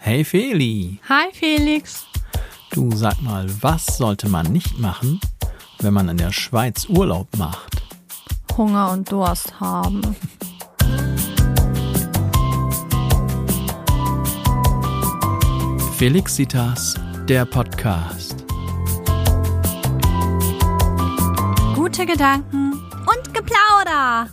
[0.00, 2.06] Hey Feli, Hi Felix.
[2.72, 5.20] du sag mal, was sollte man nicht machen,
[5.80, 7.82] wenn man in der Schweiz Urlaub macht?
[8.56, 10.00] Hunger und Durst haben.
[15.96, 16.94] Felixitas,
[17.28, 18.44] der Podcast.
[21.74, 24.28] Gute Gedanken und Geplauder.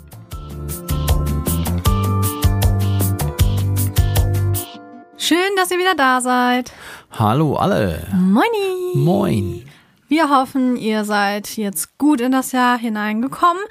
[5.27, 6.71] Schön, dass ihr wieder da seid.
[7.09, 8.05] Hallo alle.
[8.13, 8.93] Moini.
[8.93, 9.63] Moin.
[10.07, 13.63] Wir hoffen, ihr seid jetzt gut in das Jahr hineingekommen,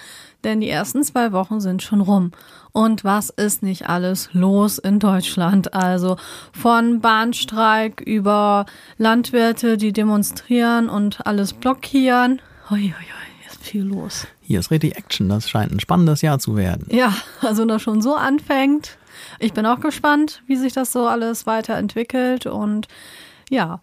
[0.42, 2.32] denn die ersten zwei Wochen sind schon rum.
[2.72, 5.74] Und was ist nicht alles los in Deutschland?
[5.74, 6.16] Also
[6.50, 8.66] von Bahnstreik über
[8.98, 12.42] Landwirte, die demonstrieren und alles blockieren.
[12.68, 14.26] Hoi, hoi, hoi, ist viel los.
[14.40, 16.88] Hier ist richtig Action, das scheint ein spannendes Jahr zu werden.
[16.90, 18.98] Ja, also das schon so anfängt.
[19.38, 22.46] Ich bin auch gespannt, wie sich das so alles weiterentwickelt.
[22.46, 22.88] Und
[23.50, 23.80] ja,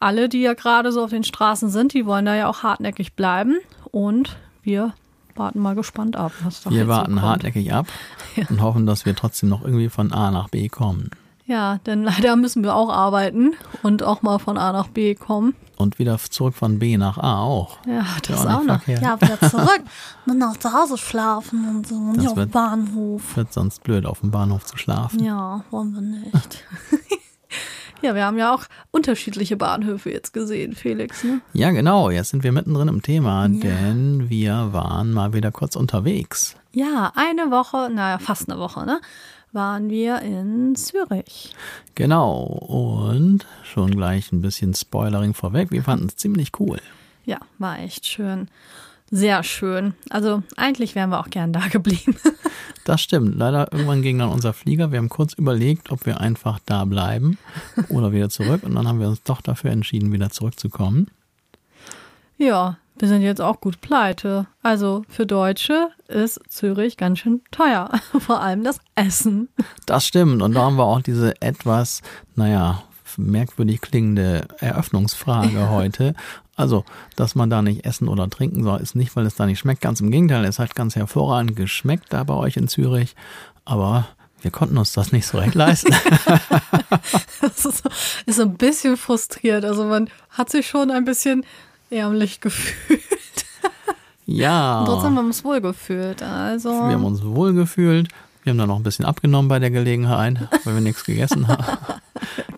[0.00, 3.14] alle, die ja gerade so auf den Straßen sind, die wollen da ja auch hartnäckig
[3.14, 3.56] bleiben.
[3.90, 4.94] Und wir
[5.34, 7.22] warten mal gespannt ab, Wir so warten kommt.
[7.22, 7.86] hartnäckig ab
[8.48, 11.10] und hoffen, dass wir trotzdem noch irgendwie von A nach B kommen.
[11.46, 15.54] Ja, denn leider müssen wir auch arbeiten und auch mal von A nach B kommen.
[15.76, 17.78] Und wieder zurück von B nach A auch.
[17.86, 18.82] Ja, das Ja, auch nicht noch.
[18.82, 19.02] verkehrt.
[19.02, 19.82] Ja, wieder zurück.
[20.24, 21.96] Dann noch zu Hause schlafen und so.
[21.96, 23.36] Und Das nicht auf dem Bahnhof.
[23.36, 25.22] Wird sonst blöd, auf dem Bahnhof zu schlafen.
[25.22, 26.64] Ja, wollen wir nicht.
[28.02, 31.40] ja, wir haben ja auch unterschiedliche Bahnhöfe jetzt gesehen, Felix, ne?
[31.52, 32.08] Ja, genau.
[32.08, 36.56] Jetzt sind wir mittendrin im Thema, denn wir waren mal wieder kurz unterwegs.
[36.72, 39.00] Ja, eine Woche, naja, fast eine Woche, ne?
[39.54, 41.54] Waren wir in Zürich.
[41.94, 42.42] Genau.
[42.42, 45.70] Und schon gleich ein bisschen Spoilering vorweg.
[45.70, 46.80] Wir fanden es ziemlich cool.
[47.24, 48.48] Ja, war echt schön.
[49.12, 49.94] Sehr schön.
[50.10, 52.16] Also eigentlich wären wir auch gern da geblieben.
[52.86, 53.36] Das stimmt.
[53.36, 54.92] Leider irgendwann ging dann unser Flieger.
[54.92, 57.38] Wir haben kurz überlegt, ob wir einfach da bleiben
[57.88, 58.62] oder wieder zurück.
[58.62, 61.06] Und dann haben wir uns doch dafür entschieden, wieder zurückzukommen.
[62.36, 64.46] ja, wir sind jetzt auch gut pleite.
[64.62, 67.90] Also für Deutsche ist Zürich ganz schön teuer.
[68.18, 69.48] Vor allem das Essen.
[69.86, 70.42] Das stimmt.
[70.42, 72.02] Und da haben wir auch diese etwas,
[72.36, 72.82] naja,
[73.16, 76.14] merkwürdig klingende Eröffnungsfrage heute.
[76.56, 76.84] Also,
[77.16, 79.80] dass man da nicht essen oder trinken soll, ist nicht, weil es da nicht schmeckt.
[79.80, 83.16] Ganz im Gegenteil, es hat ganz hervorragend geschmeckt da bei euch in Zürich.
[83.64, 84.06] Aber
[84.40, 85.94] wir konnten uns das nicht so recht leisten.
[87.40, 87.90] Das ist so,
[88.24, 89.66] ist ein bisschen frustriert.
[89.66, 91.44] Also man hat sich schon ein bisschen
[91.90, 93.00] ärmlich gefühlt.
[94.26, 94.84] ja.
[94.86, 96.22] Trotzdem haben wir uns wohl gefühlt.
[96.22, 98.08] Also Wir haben uns wohl gefühlt.
[98.44, 101.64] Wir haben dann noch ein bisschen abgenommen bei der Gelegenheit, weil wir nichts gegessen haben.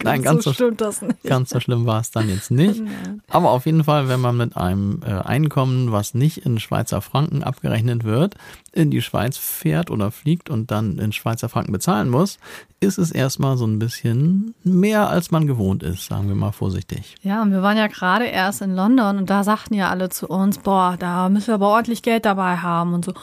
[0.03, 1.23] Nein, ganz so nicht.
[1.25, 2.83] ganz so schlimm war es dann jetzt nicht.
[3.29, 7.43] Aber auf jeden Fall, wenn man mit einem äh, Einkommen, was nicht in Schweizer Franken
[7.43, 8.35] abgerechnet wird,
[8.73, 12.39] in die Schweiz fährt oder fliegt und dann in Schweizer Franken bezahlen muss,
[12.79, 17.17] ist es erstmal so ein bisschen mehr, als man gewohnt ist, sagen wir mal vorsichtig.
[17.23, 20.29] Ja, und wir waren ja gerade erst in London und da sagten ja alle zu
[20.29, 23.15] uns, boah, da müssen wir aber ordentlich Geld dabei haben und so.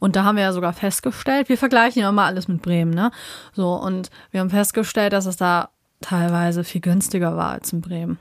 [0.00, 3.12] Und da haben wir ja sogar festgestellt, wir vergleichen ja immer alles mit Bremen, ne?
[3.52, 5.68] So, und wir haben festgestellt, dass es da
[6.00, 8.18] teilweise viel günstiger war als in Bremen.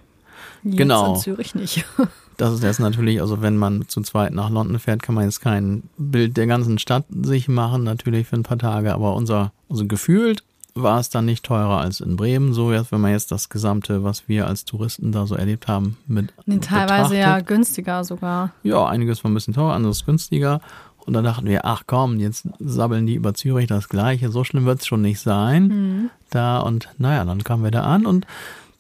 [0.64, 1.14] Jetzt Genau.
[1.16, 1.86] in Zürich nicht.
[2.38, 5.42] Das ist jetzt natürlich, also wenn man zu zweit nach London fährt, kann man jetzt
[5.42, 9.86] kein Bild der ganzen Stadt sich machen, natürlich für ein paar Tage, aber unser, also
[9.86, 10.42] gefühlt
[10.74, 12.54] war es dann nicht teurer als in Bremen.
[12.54, 15.98] So jetzt, wenn man jetzt das Gesamte, was wir als Touristen da so erlebt haben,
[16.08, 17.48] mit Nee, teilweise ja betrachtet.
[17.48, 18.52] günstiger sogar.
[18.64, 20.62] Ja, einiges war ein bisschen teurer, anderes günstiger.
[21.10, 24.66] Und dann dachten wir, ach komm, jetzt sabbeln die über Zürich das Gleiche, so schlimm
[24.66, 26.12] wird es schon nicht sein.
[26.30, 28.28] Da und naja, dann kamen wir da an und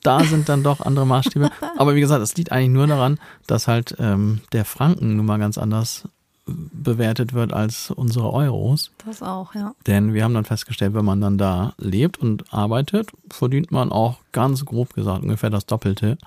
[0.03, 1.49] da sind dann doch andere Maßstäbe.
[1.77, 3.17] Aber wie gesagt, es liegt eigentlich nur daran,
[3.47, 6.07] dass halt ähm, der Franken nun mal ganz anders
[6.45, 8.91] bewertet wird als unsere Euros.
[9.07, 9.73] Das auch, ja.
[9.87, 14.17] Denn wir haben dann festgestellt, wenn man dann da lebt und arbeitet, verdient man auch
[14.33, 16.19] ganz grob gesagt ungefähr das Doppelte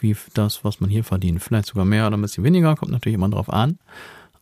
[0.00, 1.42] wie das, was man hier verdient.
[1.42, 3.78] Vielleicht sogar mehr oder ein bisschen weniger, kommt natürlich immer drauf an.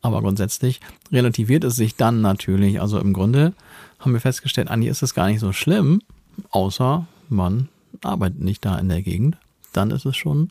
[0.02, 2.80] Aber grundsätzlich relativiert es sich dann natürlich.
[2.80, 3.52] Also im Grunde
[3.98, 6.02] haben wir festgestellt, eigentlich ist es gar nicht so schlimm,
[6.50, 7.68] außer man
[8.02, 9.36] arbeitet nicht da in der Gegend.
[9.72, 10.50] Dann ist es schon,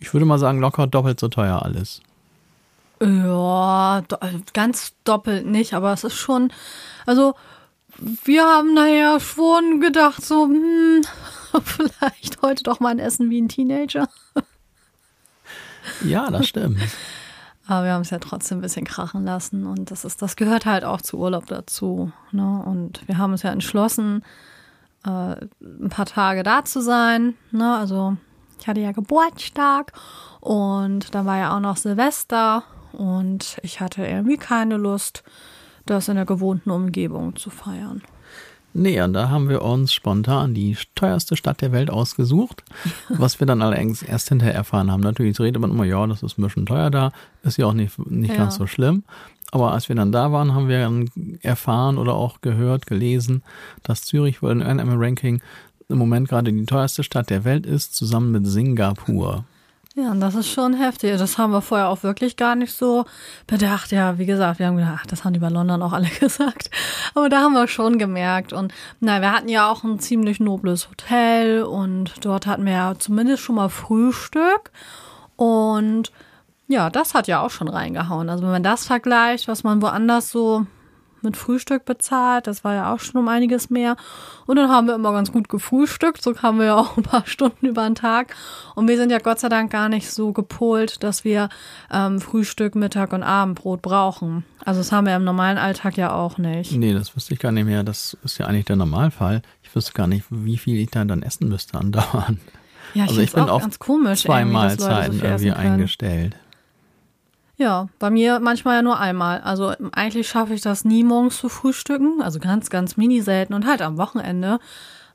[0.00, 2.00] ich würde mal sagen, locker doppelt so teuer alles.
[3.02, 4.16] Ja, do
[4.54, 6.52] ganz doppelt nicht, aber es ist schon,
[7.06, 7.34] also
[8.24, 11.02] wir haben nachher schon gedacht, so, hm,
[11.62, 14.08] vielleicht heute doch mal ein Essen wie ein Teenager.
[16.02, 16.80] Ja, das stimmt.
[17.66, 20.66] Aber wir haben es ja trotzdem ein bisschen krachen lassen und das ist, das gehört
[20.66, 22.12] halt auch zu Urlaub dazu.
[22.30, 22.62] Ne?
[22.64, 24.22] Und wir haben uns ja entschlossen,
[25.04, 27.34] äh, ein paar Tage da zu sein.
[27.52, 27.76] Ne?
[27.76, 28.16] Also
[28.60, 29.92] ich hatte ja Geburtstag
[30.40, 35.24] und dann war ja auch noch Silvester und ich hatte irgendwie keine Lust,
[35.86, 38.02] das in der gewohnten Umgebung zu feiern.
[38.76, 42.64] Nee, und da haben wir uns spontan die teuerste Stadt der Welt ausgesucht,
[43.08, 45.00] was wir dann allerdings erst hinterher erfahren haben.
[45.00, 47.12] Natürlich redet man immer, ja, das ist ein bisschen teuer da,
[47.44, 48.36] ist ja auch nicht, nicht Ja.
[48.36, 49.04] ganz so schlimm.
[49.52, 51.08] Aber als wir dann da waren, haben wir dann
[51.42, 53.44] erfahren oder auch gehört, gelesen,
[53.84, 55.40] dass Zürich wohl in einem Ranking
[55.88, 59.44] im Moment gerade die teuerste Stadt der Welt ist, zusammen mit Singapur.
[59.96, 61.16] Ja, und das ist schon heftig.
[61.18, 63.04] Das haben wir vorher auch wirklich gar nicht so
[63.46, 63.92] bedacht.
[63.92, 66.68] Ja, wie gesagt, wir haben gedacht, ach, das haben die bei London auch alle gesagt.
[67.14, 68.52] Aber da haben wir schon gemerkt.
[68.52, 72.94] Und na, wir hatten ja auch ein ziemlich nobles Hotel und dort hatten wir ja
[72.98, 74.72] zumindest schon mal Frühstück.
[75.36, 76.10] Und
[76.66, 78.28] ja, das hat ja auch schon reingehauen.
[78.28, 80.66] Also wenn man das vergleicht, was man woanders so
[81.24, 83.96] mit Frühstück bezahlt, das war ja auch schon um einiges mehr.
[84.46, 87.26] Und dann haben wir immer ganz gut gefrühstückt, so kamen wir ja auch ein paar
[87.26, 88.34] Stunden über den Tag.
[88.74, 91.48] Und wir sind ja Gott sei Dank gar nicht so gepolt, dass wir
[91.90, 94.44] ähm, Frühstück, Mittag und Abendbrot brauchen.
[94.64, 96.72] Also das haben wir im normalen Alltag ja auch nicht.
[96.72, 97.82] Nee, das wüsste ich gar nicht mehr.
[97.82, 99.42] Das ist ja eigentlich der Normalfall.
[99.62, 102.38] Ich wüsste gar nicht, wie viel ich da dann essen müsste andauernd.
[102.94, 105.72] Ja, ich, Also ich bin auch ganz komisch, Zwei irgendwie, Mahlzeiten irgendwie können.
[105.72, 106.36] eingestellt.
[107.56, 109.40] Ja, bei mir manchmal ja nur einmal.
[109.40, 112.20] Also eigentlich schaffe ich das nie morgens zu frühstücken.
[112.20, 114.58] Also ganz, ganz mini selten und halt am Wochenende.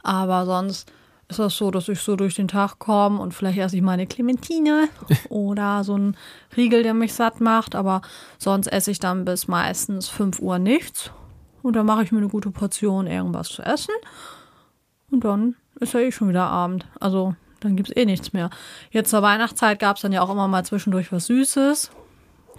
[0.03, 0.91] Aber sonst
[1.27, 3.91] ist das so, dass ich so durch den Tag komme und vielleicht esse ich mal
[3.91, 4.87] eine Clementine
[5.29, 6.15] oder so einen
[6.55, 7.75] Riegel, der mich satt macht.
[7.75, 8.01] Aber
[8.37, 11.11] sonst esse ich dann bis meistens 5 Uhr nichts.
[11.61, 13.93] Und dann mache ich mir eine gute Portion irgendwas zu essen.
[15.11, 16.87] Und dann ist ja eh schon wieder Abend.
[17.01, 18.49] Also dann gibt's eh nichts mehr.
[18.91, 21.91] Jetzt zur Weihnachtszeit gab's dann ja auch immer mal zwischendurch was Süßes.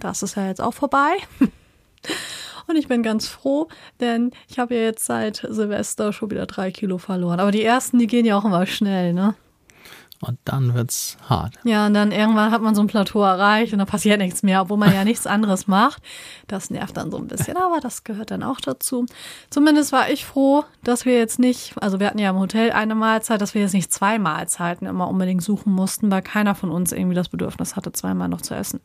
[0.01, 1.13] Das ist ja jetzt auch vorbei.
[2.67, 3.67] Und ich bin ganz froh,
[3.99, 7.39] denn ich habe ja jetzt seit Silvester schon wieder drei Kilo verloren.
[7.39, 9.35] Aber die ersten, die gehen ja auch immer schnell, ne?
[10.21, 11.55] Und dann wird's hart.
[11.63, 14.61] Ja, und dann irgendwann hat man so ein Plateau erreicht und dann passiert nichts mehr,
[14.61, 16.03] obwohl man ja nichts anderes macht.
[16.47, 19.07] Das nervt dann so ein bisschen, aber das gehört dann auch dazu.
[19.49, 22.93] Zumindest war ich froh, dass wir jetzt nicht, also wir hatten ja im Hotel eine
[22.93, 26.91] Mahlzeit, dass wir jetzt nicht zwei Mahlzeiten immer unbedingt suchen mussten, weil keiner von uns
[26.91, 28.79] irgendwie das Bedürfnis hatte, zweimal noch zu essen.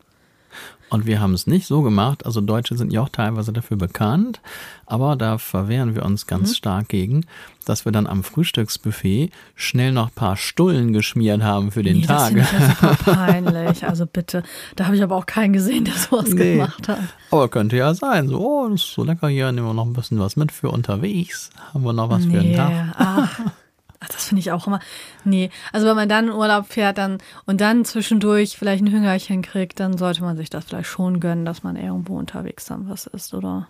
[0.89, 2.25] Und wir haben es nicht so gemacht.
[2.25, 4.39] Also Deutsche sind ja auch teilweise dafür bekannt.
[4.85, 7.25] Aber da verwehren wir uns ganz stark gegen,
[7.65, 12.05] dass wir dann am Frühstücksbuffet schnell noch ein paar Stullen geschmiert haben für den Nee,
[12.05, 12.27] das Tag.
[12.27, 13.83] finde ich ja super peinlich.
[13.85, 14.43] Also bitte,
[14.77, 16.53] da habe ich aber auch keinen gesehen, der sowas Nee.
[16.55, 16.99] gemacht hat.
[17.31, 18.29] Aber könnte ja sein.
[18.29, 19.51] So, oh, das ist so lecker hier.
[19.51, 21.49] Nehmen wir noch ein bisschen was mit für unterwegs.
[21.73, 22.71] Haben wir noch was für den Nee, Tag.
[22.97, 23.39] ach,
[23.99, 24.79] ach, das finde ich auch immer.
[25.23, 29.41] Nee, also wenn man dann in Urlaub fährt dann und dann zwischendurch vielleicht ein Hüngerchen
[29.41, 33.07] kriegt, dann sollte man sich das vielleicht schon gönnen, dass man irgendwo unterwegs dann was
[33.07, 33.67] isst, oder?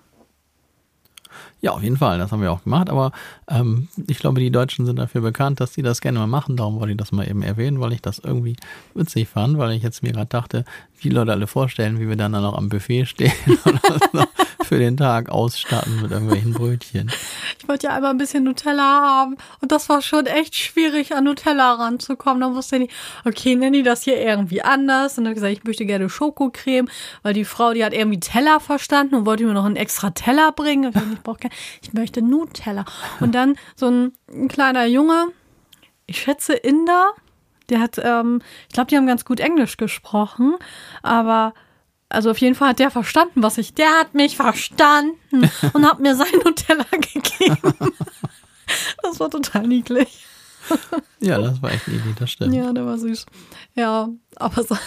[1.62, 2.18] Ja, auf jeden Fall.
[2.18, 2.90] Das haben wir auch gemacht.
[2.90, 3.12] Aber
[3.48, 6.58] ähm, ich glaube, die Deutschen sind dafür bekannt, dass sie das gerne mal machen.
[6.58, 8.56] Darum wollte ich das mal eben erwähnen, weil ich das irgendwie
[8.94, 10.66] witzig fand, weil ich jetzt mir gerade dachte,
[11.00, 13.32] wie Leute alle vorstellen, wie wir dann, dann noch am Buffet stehen
[13.66, 14.28] uns noch
[14.68, 17.12] für den Tag ausstatten mit irgendwelchen Brötchen.
[17.58, 21.24] Ich wollte ja einmal ein bisschen Nutella haben und das war schon echt schwierig, an
[21.24, 22.42] Nutella ranzukommen.
[22.42, 22.92] Da wusste ich
[23.26, 25.18] okay, nenne ich das hier irgendwie anders.
[25.18, 26.90] Und dann gesagt, ich möchte gerne Schokocreme,
[27.24, 30.52] weil die Frau, die hat irgendwie Teller verstanden und wollte mir noch einen extra Teller
[30.52, 30.94] bringen.
[31.14, 32.86] Ich, brauche keinen, ich möchte Nutella.
[33.20, 35.28] Und dann so ein, ein kleiner Junge,
[36.06, 37.14] ich schätze Inder,
[37.70, 40.56] der hat, ähm, ich glaube, die haben ganz gut Englisch gesprochen,
[41.04, 41.54] aber
[42.10, 43.74] also auf jeden Fall hat der verstanden, was ich.
[43.74, 47.74] Der hat mich verstanden und hat mir sein Nutella gegeben.
[49.04, 50.26] Das war total niedlich.
[51.20, 52.54] Ja, das war echt niedlich, das stimmt.
[52.54, 53.26] Ja, der war süß.
[53.76, 54.78] Ja, aber so,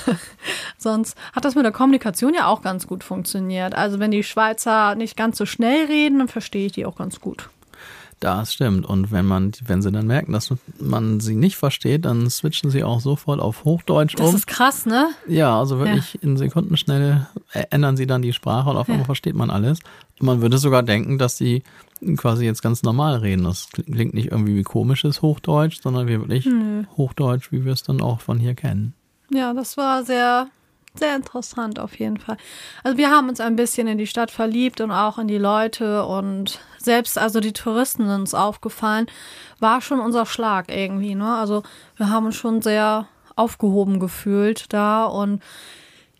[0.78, 3.74] sonst hat das mit der Kommunikation ja auch ganz gut funktioniert.
[3.74, 7.20] Also wenn die Schweizer nicht ganz so schnell reden, dann verstehe ich die auch ganz
[7.20, 7.48] gut.
[8.20, 8.84] Das stimmt.
[8.84, 12.84] Und wenn man, wenn sie dann merken, dass man sie nicht versteht, dann switchen sie
[12.84, 14.36] auch sofort auf Hochdeutsch Das um.
[14.36, 15.08] ist krass, ne?
[15.26, 17.28] Ja, also wirklich in Sekundenschnelle
[17.70, 19.78] ändern sie dann die Sprache und auf einmal versteht man alles.
[20.20, 21.62] Und man würde sogar denken, dass sie
[22.18, 23.44] quasi jetzt ganz normal reden.
[23.44, 26.46] Das klingt nicht irgendwie wie komisches Hochdeutsch, sondern wie wirklich
[26.98, 28.92] Hochdeutsch, wie wir es dann auch von hier kennen.
[29.32, 30.48] Ja, das war sehr,
[30.94, 32.36] sehr interessant auf jeden Fall.
[32.82, 36.04] Also wir haben uns ein bisschen in die Stadt verliebt und auch in die Leute
[36.04, 39.06] und selbst also die Touristen sind uns aufgefallen,
[39.60, 41.36] war schon unser Schlag irgendwie, ne?
[41.36, 41.62] Also
[41.96, 43.06] wir haben uns schon sehr
[43.36, 45.42] aufgehoben gefühlt da und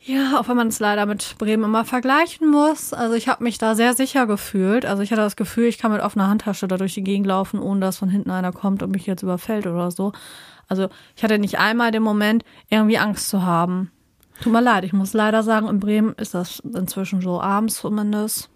[0.02, 2.94] ja, auch wenn man es leider mit Bremen immer vergleichen muss.
[2.94, 4.86] Also ich habe mich da sehr sicher gefühlt.
[4.86, 7.60] Also ich hatte das Gefühl, ich kann mit offener Handtasche da durch die Gegend laufen,
[7.60, 10.12] ohne dass von hinten einer kommt und mich jetzt überfällt oder so.
[10.68, 13.90] Also ich hatte nicht einmal den Moment, irgendwie Angst zu haben.
[14.40, 18.48] Tut mir leid, ich muss leider sagen, in Bremen ist das inzwischen so abends zumindest.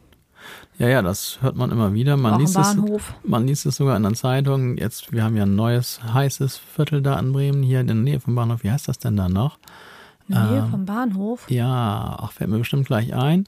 [0.79, 2.17] Ja, ja, das hört man immer wieder.
[2.17, 2.77] Man Auch liest, es,
[3.23, 4.77] man liest es sogar in der Zeitung.
[4.77, 8.21] Jetzt, wir haben ja ein neues heißes Viertel da in Bremen, hier in der Nähe
[8.21, 8.63] vom Bahnhof.
[8.65, 9.59] Wie heißt das denn da noch?
[10.29, 11.51] In der Nähe Ähm, vom Bahnhof.
[11.51, 13.45] Ja, ach, fällt mir bestimmt gleich ein.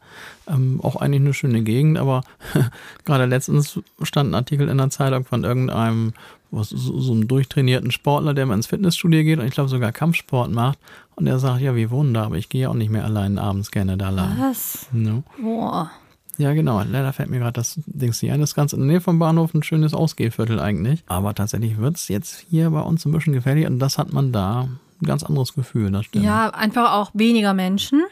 [0.46, 2.20] Ähm, auch eigentlich eine schöne Gegend, aber
[3.04, 6.12] gerade letztens stand ein Artikel in der Zeitung von irgendeinem,
[6.56, 9.92] was, so, so einem durchtrainierten Sportler, der mal ins Fitnessstudio geht und ich glaube sogar
[9.92, 10.78] Kampfsport macht.
[11.14, 13.70] Und der sagt, ja, wie Wunder, aber ich gehe ja auch nicht mehr allein abends
[13.70, 14.36] gerne da lang.
[14.38, 14.86] Was?
[14.92, 15.22] No.
[15.40, 15.90] Boah.
[16.38, 16.82] Ja, genau.
[16.82, 18.40] Leider fällt mir gerade das Dings nicht ein.
[18.40, 21.02] Das ist ganz in der Nähe vom Bahnhof ein schönes Ausgehviertel eigentlich.
[21.06, 24.68] Aber tatsächlich wird's jetzt hier bei uns ein bisschen gefährlich und das hat man da
[25.00, 26.24] ein ganz anderes Gefühl, das stimmt.
[26.24, 28.02] Ja, einfach auch weniger Menschen.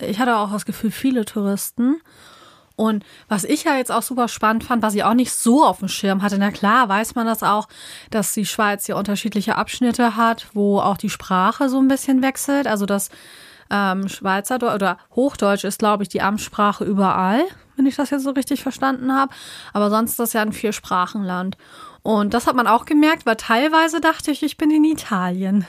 [0.00, 2.00] Ich hatte auch das Gefühl, viele Touristen.
[2.78, 5.80] Und was ich ja jetzt auch super spannend fand, was ich auch nicht so auf
[5.80, 7.66] dem Schirm hatte, na klar, weiß man das auch,
[8.12, 12.68] dass die Schweiz hier unterschiedliche Abschnitte hat, wo auch die Sprache so ein bisschen wechselt.
[12.68, 13.10] Also das
[13.68, 17.42] ähm, Schweizerdeutsch oder Hochdeutsch ist, glaube ich, die Amtssprache überall,
[17.74, 19.34] wenn ich das jetzt so richtig verstanden habe.
[19.72, 21.56] Aber sonst ist das ja ein Viersprachenland.
[22.02, 25.66] Und das hat man auch gemerkt, weil teilweise dachte ich, ich bin in Italien.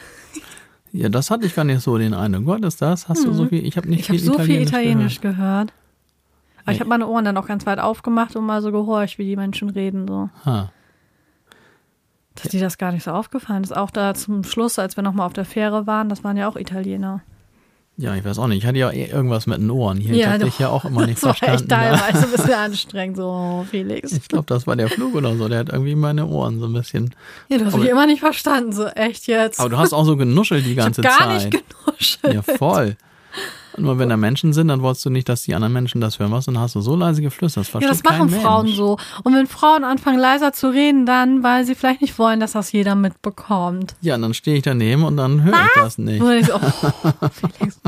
[0.92, 2.46] Ja, das hatte ich gar nicht so den Eindruck.
[2.46, 3.10] Gott ist das?
[3.10, 3.66] Hast du so viel?
[3.66, 5.74] Ich habe nicht Ich habe viel so viel Italienisch Italienisch gehört.
[6.70, 9.26] Aber ich habe meine Ohren dann auch ganz weit aufgemacht und mal so gehorcht, wie
[9.26, 10.08] die Menschen reden.
[10.08, 10.30] So.
[10.46, 10.72] Ha.
[12.36, 13.76] Dass dir das gar nicht so aufgefallen ist.
[13.76, 16.56] Auch da zum Schluss, als wir nochmal auf der Fähre waren, das waren ja auch
[16.56, 17.22] Italiener.
[17.98, 18.60] Ja, ich weiß auch nicht.
[18.60, 20.14] Ich hatte ja eh irgendwas mit den Ohren hier.
[20.16, 21.64] ich habe dich ja auch immer nicht das war verstanden.
[21.64, 24.14] echt teilweise ein bisschen anstrengend, so Felix.
[24.14, 25.50] Ich glaube, das war der Flug oder so.
[25.50, 27.14] Der hat irgendwie meine Ohren so ein bisschen.
[27.50, 29.60] Ja, du hast Aber- mich immer nicht verstanden, so echt jetzt.
[29.60, 31.52] Aber du hast auch so genuschelt die ich habe ganze gar Zeit.
[31.52, 32.34] nicht genuschelt.
[32.36, 32.96] Ja, voll.
[33.78, 36.32] Nur wenn da Menschen sind, dann wolltest du nicht, dass die anderen Menschen das hören.
[36.32, 36.46] Was?
[36.46, 37.68] Dann hast du so leise geflüstert.
[37.74, 38.78] Das Ja, das machen Frauen Mensch.
[38.78, 38.98] so.
[39.24, 42.72] Und wenn Frauen anfangen leiser zu reden, dann, weil sie vielleicht nicht wollen, dass das
[42.72, 43.96] jeder mitbekommt.
[44.02, 46.22] Ja, und dann stehe ich daneben und dann höre ich das nicht.
[46.22, 46.60] Und ich oh,
[47.32, 47.80] Felix,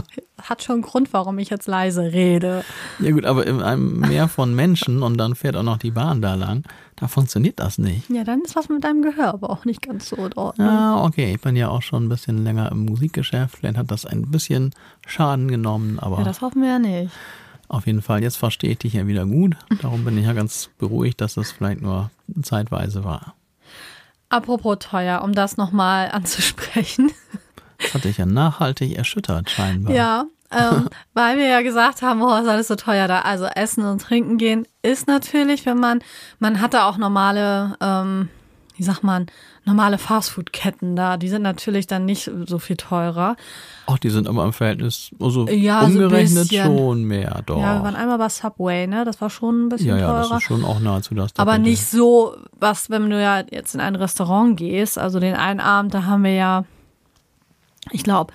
[0.42, 2.64] hat schon einen Grund, warum ich jetzt leise rede.
[3.00, 6.22] Ja gut, aber in einem Meer von Menschen und dann fährt auch noch die Bahn
[6.22, 6.64] da lang,
[7.02, 8.10] da funktioniert das nicht.
[8.10, 10.68] Ja, dann ist was mit deinem Gehör aber auch nicht ganz so in Ordnung.
[10.70, 13.58] Ah, okay, ich bin ja auch schon ein bisschen länger im Musikgeschäft.
[13.58, 14.74] Vielleicht hat das ein bisschen
[15.06, 17.12] Schaden genommen, aber Ja, das hoffen wir ja nicht.
[17.68, 19.58] auf jeden Fall, jetzt verstehe ich dich ja wieder gut.
[19.82, 22.10] Darum bin ich ja ganz beruhigt, dass das vielleicht nur
[22.44, 23.34] zeitweise war.
[24.30, 27.12] Apropos teuer, um das nochmal anzusprechen.
[27.80, 29.94] Das hat dich ja nachhaltig erschüttert, scheinbar.
[29.94, 33.22] Ja, ähm, weil wir ja gesagt haben, oh, ist alles so teuer da.
[33.22, 36.00] Also Essen und Trinken gehen ist natürlich, wenn man,
[36.40, 38.30] man hat da auch normale, ähm,
[38.76, 39.28] wie sagt man,
[39.64, 41.18] normale Fastfood-Ketten da.
[41.18, 43.36] Die sind natürlich dann nicht so viel teurer.
[43.86, 46.66] Ach, die sind aber im Verhältnis, also Ja, so umgerechnet bisschen.
[46.66, 47.60] schon mehr, doch.
[47.60, 49.06] Ja, wir waren einmal bei Subway, ne?
[49.06, 50.30] Das war schon ein bisschen ja, ja, teurer.
[50.30, 51.70] das ist schon auch nahezu das Aber Doppelte.
[51.70, 55.94] nicht so, was, wenn du ja jetzt in ein Restaurant gehst, also den einen Abend,
[55.94, 56.66] da haben wir ja,
[57.92, 58.34] ich glaube,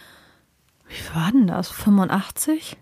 [0.89, 1.71] wie viel war denn das?
[1.71, 2.77] 85?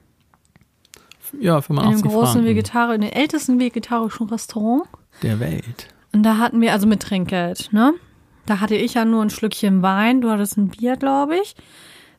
[1.41, 4.85] Ja, In 85 dem großen Vegetarier, in dem ältesten vegetarischen Restaurant.
[5.23, 5.89] der Welt.
[6.13, 7.93] Und da hatten wir, also mit Trinkgeld, ne?
[8.47, 11.57] Da hatte ich ja nur ein Schlückchen Wein, du hattest ein Bier, glaube ich.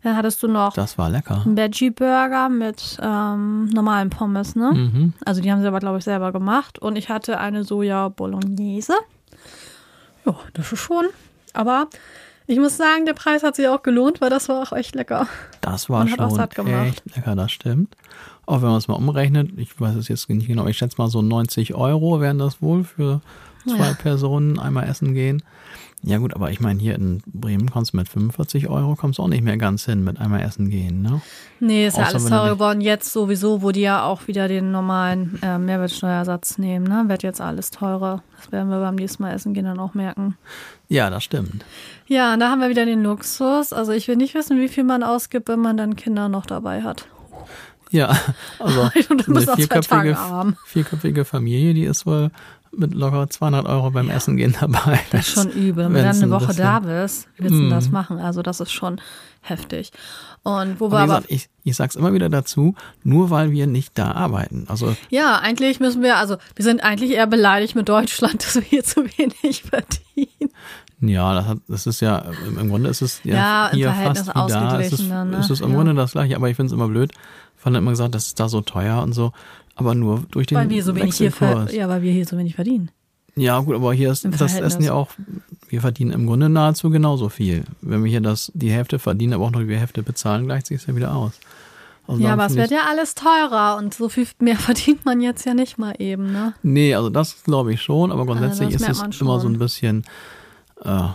[0.02, 1.42] Dann hattest du noch Das war lecker.
[1.46, 4.72] einen Veggie-Burger mit ähm, normalen Pommes, ne?
[4.74, 5.14] Mhm.
[5.24, 6.78] Also die haben sie aber, glaube ich, selber gemacht.
[6.80, 8.94] Und ich hatte eine Soja Bolognese.
[10.26, 11.06] Ja, das ist schon.
[11.54, 11.88] Aber
[12.48, 15.28] ich muss sagen, der Preis hat sich auch gelohnt, weil das war auch echt lecker.
[15.62, 16.88] Das war Man hat auch schon satt gemacht.
[16.88, 17.96] echt lecker, das stimmt.
[18.46, 21.08] Auch wenn man es mal umrechnet, ich weiß es jetzt nicht genau, ich schätze mal
[21.10, 23.22] so 90 Euro wären das wohl für
[23.68, 23.94] zwei Ja.
[23.94, 25.42] Personen einmal essen gehen.
[26.08, 29.24] Ja gut, aber ich meine, hier in Bremen kommst du mit 45 Euro, kommst du
[29.24, 31.20] auch nicht mehr ganz hin mit einmal essen gehen, ne?
[31.60, 32.82] Nee, ist ja Außer alles wenn du teurer geworden.
[32.82, 37.06] Jetzt sowieso, wo die ja auch wieder den normalen äh, Mehrwertsteuersatz nehmen, ne?
[37.08, 38.22] Wird jetzt alles teurer.
[38.38, 40.38] Das werden wir beim nächsten Mal essen gehen dann auch merken.
[40.90, 41.66] Ja, das stimmt.
[42.06, 43.74] Ja, und da haben wir wieder den Luxus.
[43.74, 46.84] Also ich will nicht wissen, wie viel man ausgibt, wenn man dann Kinder noch dabei
[46.84, 47.08] hat.
[47.90, 48.16] Ja,
[48.60, 50.18] also eine vierköpfige,
[50.66, 52.30] vierköpfige Familie, die ist wohl
[52.78, 55.00] mit locker 200 Euro beim Essen gehen dabei.
[55.12, 55.86] Das ist schon übel.
[55.86, 58.20] Wenn du dann eine ein Woche bisschen- da bist, willst du denn das machen?
[58.20, 59.00] Also das ist schon
[59.42, 59.92] heftig.
[60.44, 63.98] Und wo Aber aber, gesagt, ich, ich sag's immer wieder dazu, nur weil wir nicht
[63.98, 64.66] da arbeiten.
[64.70, 68.62] Also ja, eigentlich müssen wir, also wir sind eigentlich eher beleidigt mit Deutschland, dass wir
[68.62, 70.52] hier zu wenig verdienen.
[71.02, 74.28] Ja, das, hat, das ist ja, im Grunde ist es ja, Ja, im hier Verhältnis
[74.30, 74.80] fast wie da.
[74.80, 75.38] Es ist, dann, ne?
[75.38, 75.76] es ist im Ja.
[75.76, 77.12] Grunde das gleiche, aber ich finde es immer blöd.
[77.64, 79.32] Hat immer gesagt, das ist da so teuer und so,
[79.76, 81.32] aber nur durch den Weil wir so wenig hier,
[81.72, 82.90] ja, weil wir hier so wenig verdienen.
[83.36, 84.56] Ja, gut, aber hier ist das.
[84.56, 85.10] Essen ja auch,
[85.68, 87.66] wir verdienen im Grunde nahezu genauso viel.
[87.82, 90.88] Wenn wir hier das, die Hälfte verdienen, aber auch noch die Hälfte bezahlen, gleicht sich
[90.88, 91.34] ja wieder aus.
[92.08, 95.46] Also Ja, aber es wird ja alles teurer und so viel mehr verdient man jetzt
[95.46, 96.54] ja nicht mal eben, ne?
[96.64, 100.06] Nee, also das glaube ich schon, aber grundsätzlich das ist es immer so ein bisschen,
[100.84, 101.08] äh,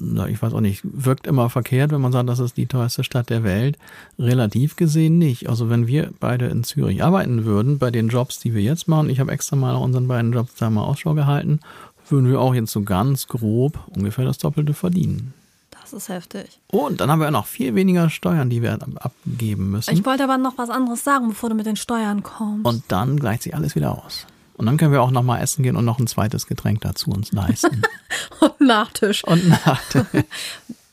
[0.00, 3.30] ich weiß auch nicht, wirkt immer verkehrt, wenn man sagt, das ist die teuerste Stadt
[3.30, 3.78] der Welt.
[4.18, 5.48] Relativ gesehen nicht.
[5.48, 9.10] Also wenn wir beide in Zürich arbeiten würden, bei den Jobs, die wir jetzt machen,
[9.10, 11.60] ich habe extra mal nach unseren beiden Jobs da mal Ausschau gehalten,
[12.08, 15.34] würden wir auch jetzt so ganz grob ungefähr das Doppelte verdienen.
[15.80, 16.60] Das ist heftig.
[16.68, 19.92] Und dann haben wir noch viel weniger Steuern, die wir abgeben müssen.
[19.92, 22.64] Ich wollte aber noch was anderes sagen, bevor du mit den Steuern kommst.
[22.64, 24.26] Und dann gleicht sich alles wieder aus.
[24.60, 27.32] Und dann können wir auch nochmal essen gehen und noch ein zweites Getränk dazu uns
[27.32, 27.80] leisten.
[28.40, 29.24] und Nachtisch.
[29.24, 30.06] Und Nachtisch.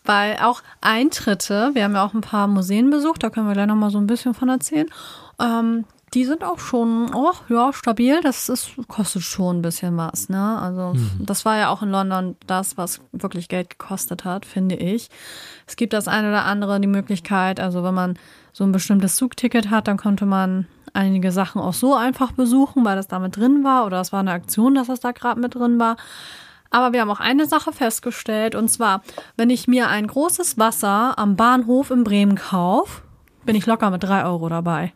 [0.05, 3.67] Weil auch Eintritte, wir haben ja auch ein paar Museen besucht, da können wir gleich
[3.67, 4.88] nochmal so ein bisschen von erzählen.
[5.38, 5.83] Ähm,
[6.13, 8.21] die sind auch schon, oh, ja, stabil.
[8.21, 10.57] Das ist, kostet schon ein bisschen was, ne?
[10.59, 11.25] Also, mhm.
[11.25, 15.09] das war ja auch in London das, was wirklich Geld gekostet hat, finde ich.
[15.65, 18.17] Es gibt das eine oder andere, die Möglichkeit, also wenn man
[18.53, 22.95] so ein bestimmtes Zugticket hat, dann konnte man einige Sachen auch so einfach besuchen, weil
[22.95, 25.55] das da mit drin war oder es war eine Aktion, dass das da gerade mit
[25.55, 25.95] drin war.
[26.69, 29.03] Aber wir haben auch eine Sache festgestellt und zwar,
[29.37, 33.03] wenn ich mir ein großes Wasser am Bahnhof in Bremen kaufe,
[33.45, 34.91] bin ich locker mit drei Euro dabei.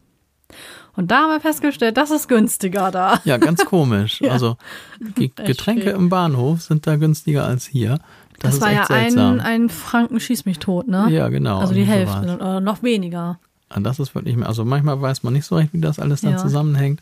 [0.97, 3.21] Und da haben wir festgestellt, das ist günstiger da.
[3.23, 4.19] Ja, ganz komisch.
[4.21, 4.31] ja.
[4.31, 4.57] Also
[4.99, 7.99] die Getränke im Bahnhof sind da günstiger als hier.
[8.39, 11.07] Das, das war ja ein, ein Franken schieß mich tot, ne?
[11.09, 11.59] Ja, genau.
[11.59, 13.39] Also die Hälfte oder noch weniger.
[13.79, 14.47] Das ist wirklich mehr.
[14.47, 16.37] Also manchmal weiß man nicht so recht, wie das alles dann ja.
[16.37, 17.01] zusammenhängt.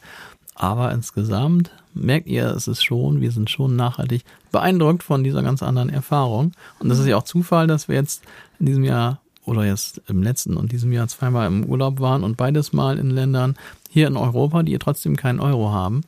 [0.56, 5.64] Aber insgesamt merkt ihr, es ist schon, wir sind schon nachhaltig beeindruckt von dieser ganz
[5.64, 6.52] anderen Erfahrung.
[6.80, 8.24] Und das ist ja auch Zufall, dass wir jetzt
[8.60, 12.38] in diesem Jahr oder jetzt im letzten und diesem Jahr zweimal im Urlaub waren und
[12.38, 13.56] beides mal in Ländern
[13.90, 16.04] hier in Europa, die trotzdem keinen Euro haben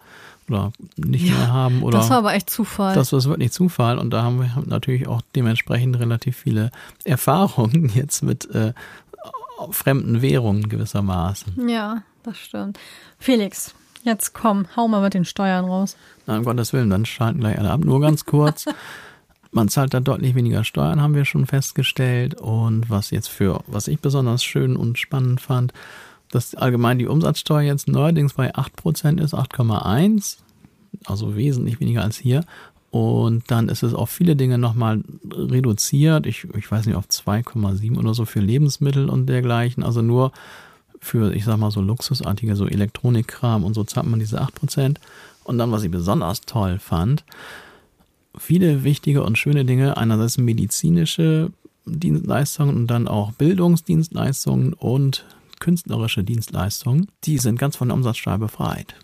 [0.47, 1.81] oder nicht ja, mehr haben.
[1.81, 2.93] Oder das war aber echt Zufall.
[2.93, 6.71] Das war wirklich Zufall und da haben wir natürlich auch dementsprechend relativ viele
[7.03, 8.73] Erfahrungen jetzt mit äh,
[9.71, 11.69] fremden Währungen gewissermaßen.
[11.69, 12.79] Ja, das stimmt.
[13.19, 15.95] Felix, jetzt komm, hau mal mit den Steuern raus.
[16.25, 17.81] Na, um Gottes Willen, dann schalten gleich alle ab.
[17.83, 18.65] Nur ganz kurz.
[19.53, 22.39] Man zahlt da deutlich weniger Steuern, haben wir schon festgestellt.
[22.39, 25.73] Und was jetzt für, was ich besonders schön und spannend fand,
[26.31, 30.37] dass allgemein die Umsatzsteuer jetzt neuerdings bei 8% ist, 8,1%,
[31.05, 32.45] also wesentlich weniger als hier.
[32.91, 35.01] Und dann ist es auf viele Dinge nochmal
[35.33, 36.25] reduziert.
[36.25, 39.81] Ich, ich weiß nicht, auf 2,7 oder so für Lebensmittel und dergleichen.
[39.81, 40.33] Also nur
[40.99, 44.97] für, ich sag mal, so luxusartige, so Elektronikkram und so zahlt man diese 8%.
[45.45, 47.23] Und dann, was ich besonders toll fand,
[48.37, 51.51] viele wichtige und schöne Dinge, einerseits medizinische
[51.85, 55.25] Dienstleistungen und dann auch Bildungsdienstleistungen und
[55.59, 58.95] künstlerische Dienstleistungen, die sind ganz von der Umsatzsteuer befreit.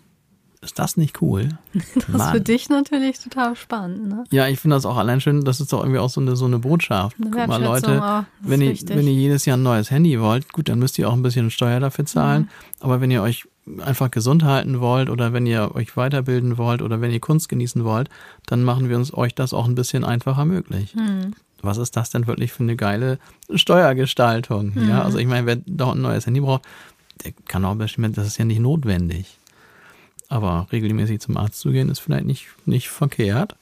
[0.60, 1.50] Ist das nicht cool?
[2.08, 4.24] Das ist für dich natürlich total spannend, ne?
[4.30, 6.46] Ja, ich finde das auch allein schön, das ist doch irgendwie auch so eine, so
[6.46, 7.16] eine Botschaft.
[7.20, 10.52] Eine Guck mal, Leute, oh, wenn ihr, wenn ihr jedes Jahr ein neues Handy wollt,
[10.52, 12.42] gut, dann müsst ihr auch ein bisschen Steuer dafür zahlen.
[12.42, 12.48] Mhm.
[12.80, 13.46] Aber wenn ihr euch
[13.80, 17.84] einfach gesund halten wollt oder wenn ihr euch weiterbilden wollt oder wenn ihr Kunst genießen
[17.84, 18.08] wollt,
[18.46, 20.94] dann machen wir uns euch das auch ein bisschen einfacher möglich.
[20.94, 23.18] Mhm was ist das denn wirklich für eine geile
[23.52, 24.72] Steuergestaltung?
[24.74, 24.88] Mhm.
[24.88, 26.62] Ja, also ich meine, wer da ein neues Handy braucht,
[27.24, 29.37] der kann auch bestimmt, das ist ja nicht notwendig.
[30.28, 33.56] Aber regelmäßig zum Arzt zu gehen, ist vielleicht nicht, nicht verkehrt.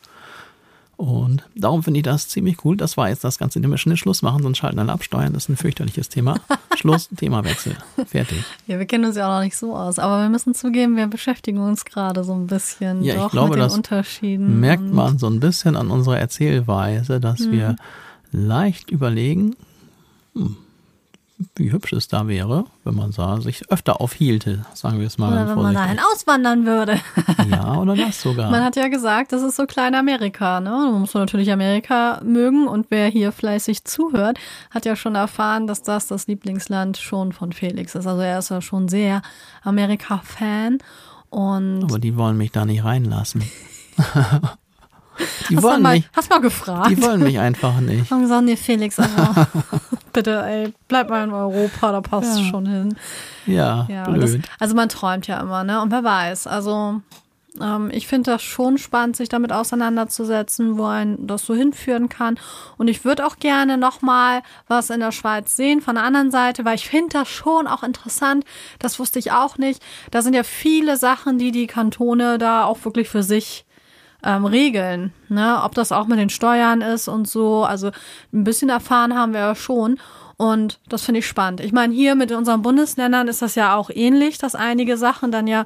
[0.96, 2.76] Und darum finde ich das ziemlich cool.
[2.76, 5.34] Das war jetzt das Ganze, wir schnell Schluss machen, sonst schalten alle absteuern.
[5.34, 6.40] Das ist ein fürchterliches Thema.
[6.76, 7.76] Schluss, Themawechsel.
[8.06, 8.42] Fertig.
[8.66, 9.98] Ja, wir kennen uns ja auch noch nicht so aus.
[9.98, 13.56] Aber wir müssen zugeben, wir beschäftigen uns gerade so ein bisschen ja, ich glaube, mit
[13.58, 14.58] den das Unterschieden.
[14.58, 17.52] Merkt man so ein bisschen an unserer Erzählweise, dass hm.
[17.52, 17.76] wir
[18.32, 19.54] leicht überlegen,
[20.34, 20.56] hm,
[21.54, 25.32] wie hübsch es da wäre, wenn man da sich öfter aufhielte, sagen wir es mal.
[25.32, 26.98] Oder wenn man dahin auswandern würde.
[27.50, 28.50] ja, oder das sogar.
[28.50, 30.70] Man hat ja gesagt, das ist so klein Amerika, ne?
[30.70, 34.38] Man muss natürlich Amerika mögen und wer hier fleißig zuhört,
[34.70, 38.06] hat ja schon erfahren, dass das das Lieblingsland schon von Felix ist.
[38.06, 39.20] Also er ist ja schon sehr
[39.62, 40.78] Amerika-Fan
[41.28, 41.84] und.
[41.84, 43.42] Aber die wollen mich da nicht reinlassen.
[45.48, 46.90] Die hast wollen mal, mich, hast mal gefragt?
[46.90, 48.10] Die wollen mich einfach nicht.
[48.10, 49.14] Haben gesagt, nee, Felix, also,
[50.12, 52.44] bitte, ey, bleib mal in Europa, da passt ja.
[52.44, 52.96] schon hin.
[53.46, 54.22] Ja, ja blöd.
[54.22, 55.80] Das, also man träumt ja immer, ne?
[55.80, 57.00] Und wer weiß, also
[57.60, 62.38] ähm, ich finde das schon spannend, sich damit auseinanderzusetzen, wo ein das so hinführen kann.
[62.76, 66.64] Und ich würde auch gerne nochmal was in der Schweiz sehen von der anderen Seite,
[66.64, 68.44] weil ich finde das schon auch interessant.
[68.78, 69.82] Das wusste ich auch nicht.
[70.10, 73.65] Da sind ja viele Sachen, die die Kantone da auch wirklich für sich
[74.24, 75.12] ähm, regeln.
[75.28, 75.60] Ne?
[75.62, 77.64] Ob das auch mit den Steuern ist und so.
[77.64, 77.90] Also
[78.32, 79.98] ein bisschen erfahren haben wir ja schon.
[80.36, 81.60] Und das finde ich spannend.
[81.60, 85.46] Ich meine, hier mit unseren Bundesländern ist das ja auch ähnlich, dass einige Sachen dann
[85.46, 85.64] ja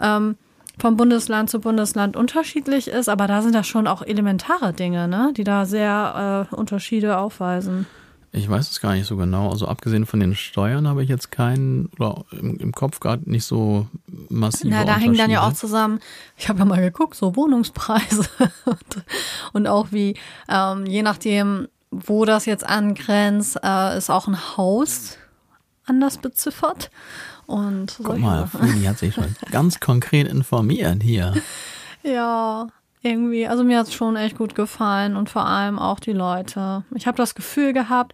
[0.00, 0.36] ähm,
[0.78, 5.32] vom Bundesland zu Bundesland unterschiedlich ist, aber da sind das schon auch elementare Dinge, ne,
[5.36, 7.86] die da sehr äh, Unterschiede aufweisen.
[8.32, 9.50] Ich weiß es gar nicht so genau.
[9.50, 13.44] Also abgesehen von den Steuern habe ich jetzt keinen oder im, im Kopf gerade nicht
[13.44, 13.86] so
[14.28, 14.70] massiv.
[14.70, 16.00] Na, da hängen dann ja auch zusammen,
[16.36, 18.28] ich habe ja mal geguckt, so Wohnungspreise
[18.66, 19.04] und,
[19.54, 20.14] und auch wie,
[20.48, 25.16] ähm, je nachdem, wo das jetzt angrenzt, äh, ist auch ein Haus
[25.86, 26.90] anders beziffert.
[27.46, 31.34] Und Guck mal, Funi hat sich schon ganz konkret informiert hier.
[32.02, 32.68] Ja,
[33.02, 36.84] irgendwie, also mir hat's schon echt gut gefallen und vor allem auch die Leute.
[36.94, 38.12] Ich habe das Gefühl gehabt,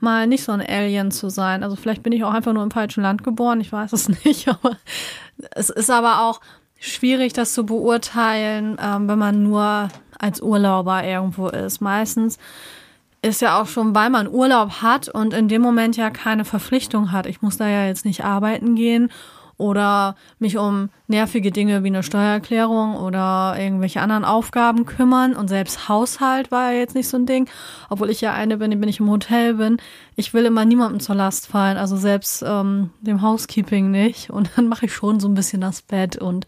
[0.00, 1.62] mal nicht so ein Alien zu sein.
[1.62, 4.48] Also vielleicht bin ich auch einfach nur im falschen Land geboren, ich weiß es nicht,
[4.48, 4.76] aber
[5.52, 6.40] es ist aber auch
[6.78, 11.80] schwierig, das zu beurteilen, ähm, wenn man nur als Urlauber irgendwo ist.
[11.80, 12.38] Meistens
[13.22, 17.12] ist ja auch schon, weil man Urlaub hat und in dem Moment ja keine Verpflichtung
[17.12, 17.26] hat.
[17.26, 19.10] Ich muss da ja jetzt nicht arbeiten gehen
[19.62, 25.34] oder mich um nervige Dinge wie eine Steuererklärung oder irgendwelche anderen Aufgaben kümmern.
[25.34, 27.48] Und selbst Haushalt war ja jetzt nicht so ein Ding,
[27.88, 29.76] obwohl ich ja eine bin, wenn ich im Hotel bin.
[30.16, 34.30] Ich will immer niemandem zur Last fallen, also selbst ähm, dem Housekeeping nicht.
[34.30, 36.46] Und dann mache ich schon so ein bisschen das Bett und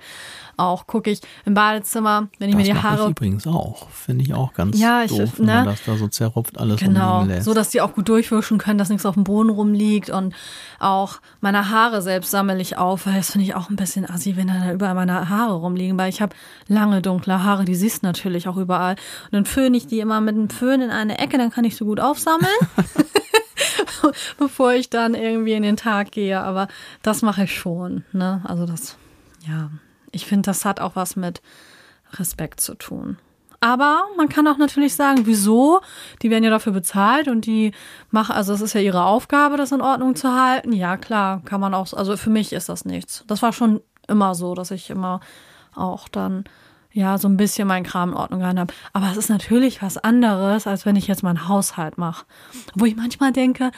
[0.57, 3.05] auch gucke ich im Badezimmer, wenn ich das mir die Haare.
[3.05, 3.89] Ich übrigens auch.
[3.91, 5.55] Finde ich auch ganz ja, ich, doof, wenn ne?
[5.55, 8.89] man das da so zerrupft alles Genau, so dass die auch gut durchwischen können, dass
[8.89, 10.35] nichts auf dem Boden rumliegt und
[10.79, 14.37] auch meine Haare selbst sammle ich auf, weil das finde ich auch ein bisschen assi,
[14.37, 16.35] wenn da überall meine Haare rumliegen, weil ich habe
[16.69, 18.97] lange dunkle Haare, die siehst du natürlich auch überall.
[19.25, 21.77] Und dann föhne ich die immer mit einem Föhn in eine Ecke, dann kann ich
[21.77, 22.53] so gut aufsammeln.
[24.39, 26.69] bevor ich dann irgendwie in den Tag gehe, aber
[27.03, 28.43] das mache ich schon, ne?
[28.45, 28.97] Also das
[29.47, 29.71] ja,
[30.15, 31.43] ich finde, das hat auch was mit
[32.13, 33.19] Respekt zu tun.
[33.61, 35.81] Aber man kann auch natürlich sagen, wieso?
[36.21, 37.73] Die werden ja dafür bezahlt und die
[38.11, 40.73] machen, also es ist ja ihre Aufgabe, das in Ordnung zu halten.
[40.73, 43.25] Ja, klar, kann man auch, also für mich ist das nichts.
[43.27, 45.21] Das war schon immer so, dass ich immer
[45.75, 46.45] auch dann
[46.93, 48.75] ja so ein bisschen meinen Kram in Ordnung gehalten habe.
[48.93, 52.27] Aber es ist natürlich was anderes, als wenn ich jetzt meinen Haushalt mache.
[52.75, 53.71] Wo ich manchmal denke,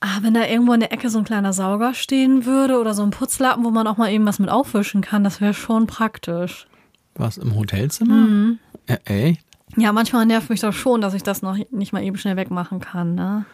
[0.00, 3.02] Ah, wenn da irgendwo in der Ecke so ein kleiner Sauger stehen würde oder so
[3.02, 6.66] ein Putzlappen, wo man auch mal eben was mit aufwischen kann, das wäre schon praktisch.
[7.14, 8.14] Was, im Hotelzimmer?
[8.14, 8.58] Mhm.
[8.86, 9.46] Äh, echt?
[9.76, 12.80] Ja, manchmal nervt mich das schon, dass ich das noch nicht mal eben schnell wegmachen
[12.80, 13.46] kann, ne?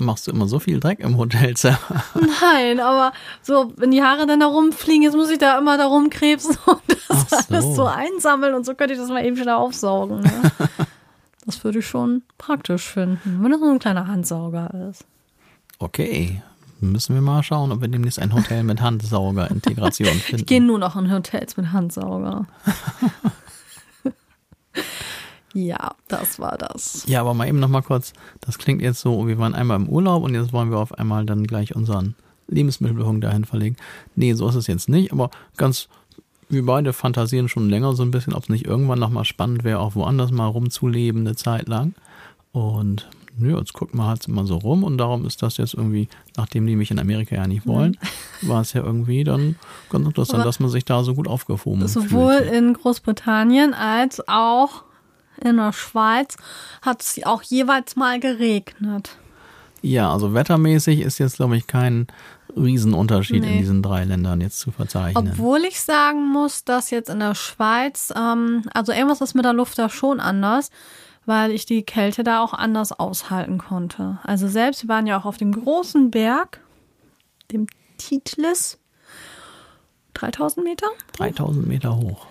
[0.00, 1.78] Machst du immer so viel Dreck im Hotelzimmer?
[2.40, 5.86] Nein, aber so, wenn die Haare dann da rumfliegen, jetzt muss ich da immer da
[5.86, 7.54] rumkrebsen und das so.
[7.54, 10.20] alles so einsammeln und so könnte ich das mal eben schnell aufsaugen.
[10.20, 10.52] Ne?
[11.46, 15.04] das würde ich schon praktisch finden, wenn das nur ein kleiner Handsauger ist.
[15.78, 16.42] Okay,
[16.80, 20.42] müssen wir mal schauen, ob wir demnächst ein Hotel mit Handsauger-Integration finden.
[20.42, 22.46] Ich gehe nur noch in Hotels mit Handsauger.
[25.54, 27.04] ja, das war das.
[27.06, 28.12] Ja, aber mal eben noch mal kurz.
[28.40, 31.24] Das klingt jetzt so, wir waren einmal im Urlaub und jetzt wollen wir auf einmal
[31.26, 32.16] dann gleich unseren
[32.48, 33.76] Lebensmittelpunkt dahin verlegen.
[34.16, 35.88] Nee, so ist es jetzt nicht, aber ganz,
[36.48, 39.64] wir beide fantasieren schon länger so ein bisschen, ob es nicht irgendwann noch mal spannend
[39.64, 41.94] wäre, auch woanders mal rumzuleben eine Zeit lang.
[42.52, 46.08] Und nö, jetzt guckt man halt immer so rum und darum ist das jetzt irgendwie,
[46.36, 47.96] nachdem die mich in Amerika ja nicht wollen,
[48.42, 48.48] mhm.
[48.48, 49.56] war es ja irgendwie dann
[49.90, 51.90] ganz interessant, dass man sich da so gut aufgehoben hat.
[51.90, 52.54] Sowohl fühlte.
[52.54, 54.84] in Großbritannien als auch
[55.40, 56.36] in der Schweiz
[56.82, 59.16] hat es auch jeweils mal geregnet.
[59.80, 62.08] Ja, also wettermäßig ist jetzt, glaube ich, kein
[62.56, 63.52] Riesenunterschied nee.
[63.52, 65.30] in diesen drei Ländern jetzt zu verzeichnen.
[65.32, 69.52] Obwohl ich sagen muss, dass jetzt in der Schweiz, ähm, also irgendwas ist mit der
[69.52, 70.70] Luft da schon anders
[71.28, 74.18] weil ich die Kälte da auch anders aushalten konnte.
[74.24, 76.60] Also selbst, wir waren ja auch auf dem großen Berg,
[77.52, 77.66] dem
[77.98, 78.78] Titlis,
[80.14, 80.86] 3000 Meter?
[81.18, 82.26] 3000 Meter hoch.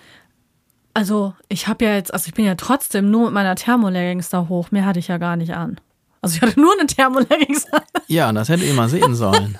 [0.96, 4.48] Also ich habe ja jetzt, also ich bin ja trotzdem nur mit meiner Thermoleggings da
[4.50, 4.72] hoch.
[4.72, 5.80] Mehr hatte ich ja gar nicht an.
[6.24, 7.84] Also ich hatte nur eine Thermoleggings an.
[8.08, 9.60] Ja, das hätte ihr mal sehen sollen.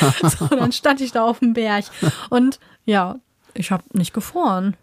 [0.22, 1.86] so, dann stand ich da auf dem Berg.
[2.30, 3.16] Und ja,
[3.54, 4.76] ich habe nicht gefroren.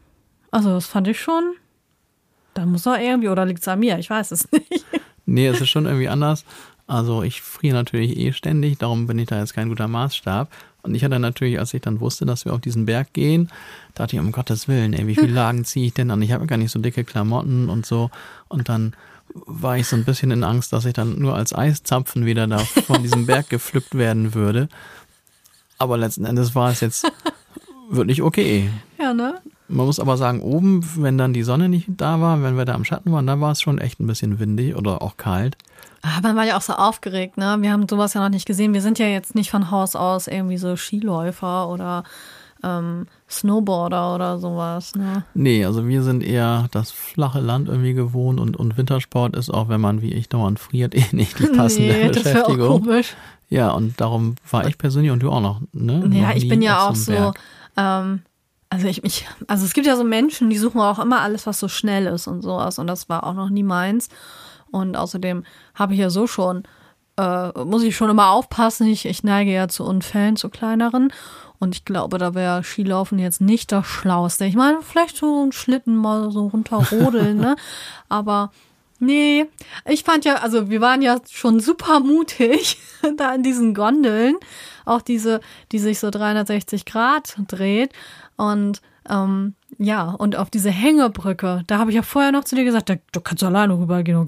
[0.51, 1.53] Also das fand ich schon
[2.59, 3.97] da muss doch irgendwie, oder liegt es an mir?
[3.99, 4.85] Ich weiß es nicht.
[5.25, 6.43] Nee, es ist schon irgendwie anders.
[6.87, 10.49] Also ich friere natürlich eh ständig, darum bin ich da jetzt kein guter Maßstab.
[10.81, 13.49] Und ich hatte natürlich, als ich dann wusste, dass wir auf diesen Berg gehen,
[13.95, 16.21] dachte ich, um Gottes Willen, ey, wie viele Lagen ziehe ich denn an?
[16.21, 18.09] Ich habe gar nicht so dicke Klamotten und so.
[18.47, 18.93] Und dann
[19.33, 22.57] war ich so ein bisschen in Angst, dass ich dann nur als Eiszapfen wieder da
[22.57, 24.67] von diesem Berg gepflückt werden würde.
[25.77, 27.09] Aber letzten Endes war es jetzt
[27.89, 28.69] wirklich okay.
[28.97, 29.39] Ja, ne?
[29.69, 32.73] Man muss aber sagen, oben, wenn dann die Sonne nicht da war, wenn wir da
[32.73, 35.57] am Schatten waren, dann war es schon echt ein bisschen windig oder auch kalt.
[36.01, 37.57] Aber man war ja auch so aufgeregt, ne?
[37.59, 38.73] Wir haben sowas ja noch nicht gesehen.
[38.73, 42.03] Wir sind ja jetzt nicht von Haus aus irgendwie so Skiläufer oder
[42.63, 45.23] ähm, Snowboarder oder sowas, ne?
[45.33, 49.69] Nee, also wir sind eher das flache Land irgendwie gewohnt und, und Wintersport ist auch,
[49.69, 52.69] wenn man wie ich dauernd friert, eh nicht die passende nee, das Beschäftigung.
[52.69, 53.15] Auch komisch.
[53.49, 56.09] Ja, und darum war ich persönlich und du auch noch, ne?
[56.13, 57.33] Ja, noch ich bin ja auch so,
[57.77, 58.21] ähm,
[58.69, 61.59] also ich mich, also es gibt ja so Menschen, die suchen auch immer alles, was
[61.59, 62.77] so schnell ist und sowas.
[62.77, 64.09] Und das war auch noch nie meins.
[64.71, 66.63] Und außerdem habe ich ja so schon,
[67.17, 68.87] äh, muss ich schon immer aufpassen.
[68.87, 71.11] Ich, ich neige ja zu Unfällen, zu kleineren.
[71.57, 74.45] Und ich glaube, da wäre Skilaufen jetzt nicht das Schlauste.
[74.45, 77.55] Ich meine, vielleicht so ein Schlitten mal so runterrodeln, ne?
[78.09, 78.51] Aber
[78.99, 79.47] nee,
[79.85, 82.77] ich fand ja, also wir waren ja schon super mutig
[83.17, 84.35] da in diesen Gondeln.
[84.85, 87.93] Auch diese, die sich so 360 Grad dreht.
[88.39, 92.63] Und Ähm, ja, und auf diese Hängebrücke, da habe ich ja vorher noch zu dir
[92.63, 94.23] gesagt, da, du kannst alleine rübergehen.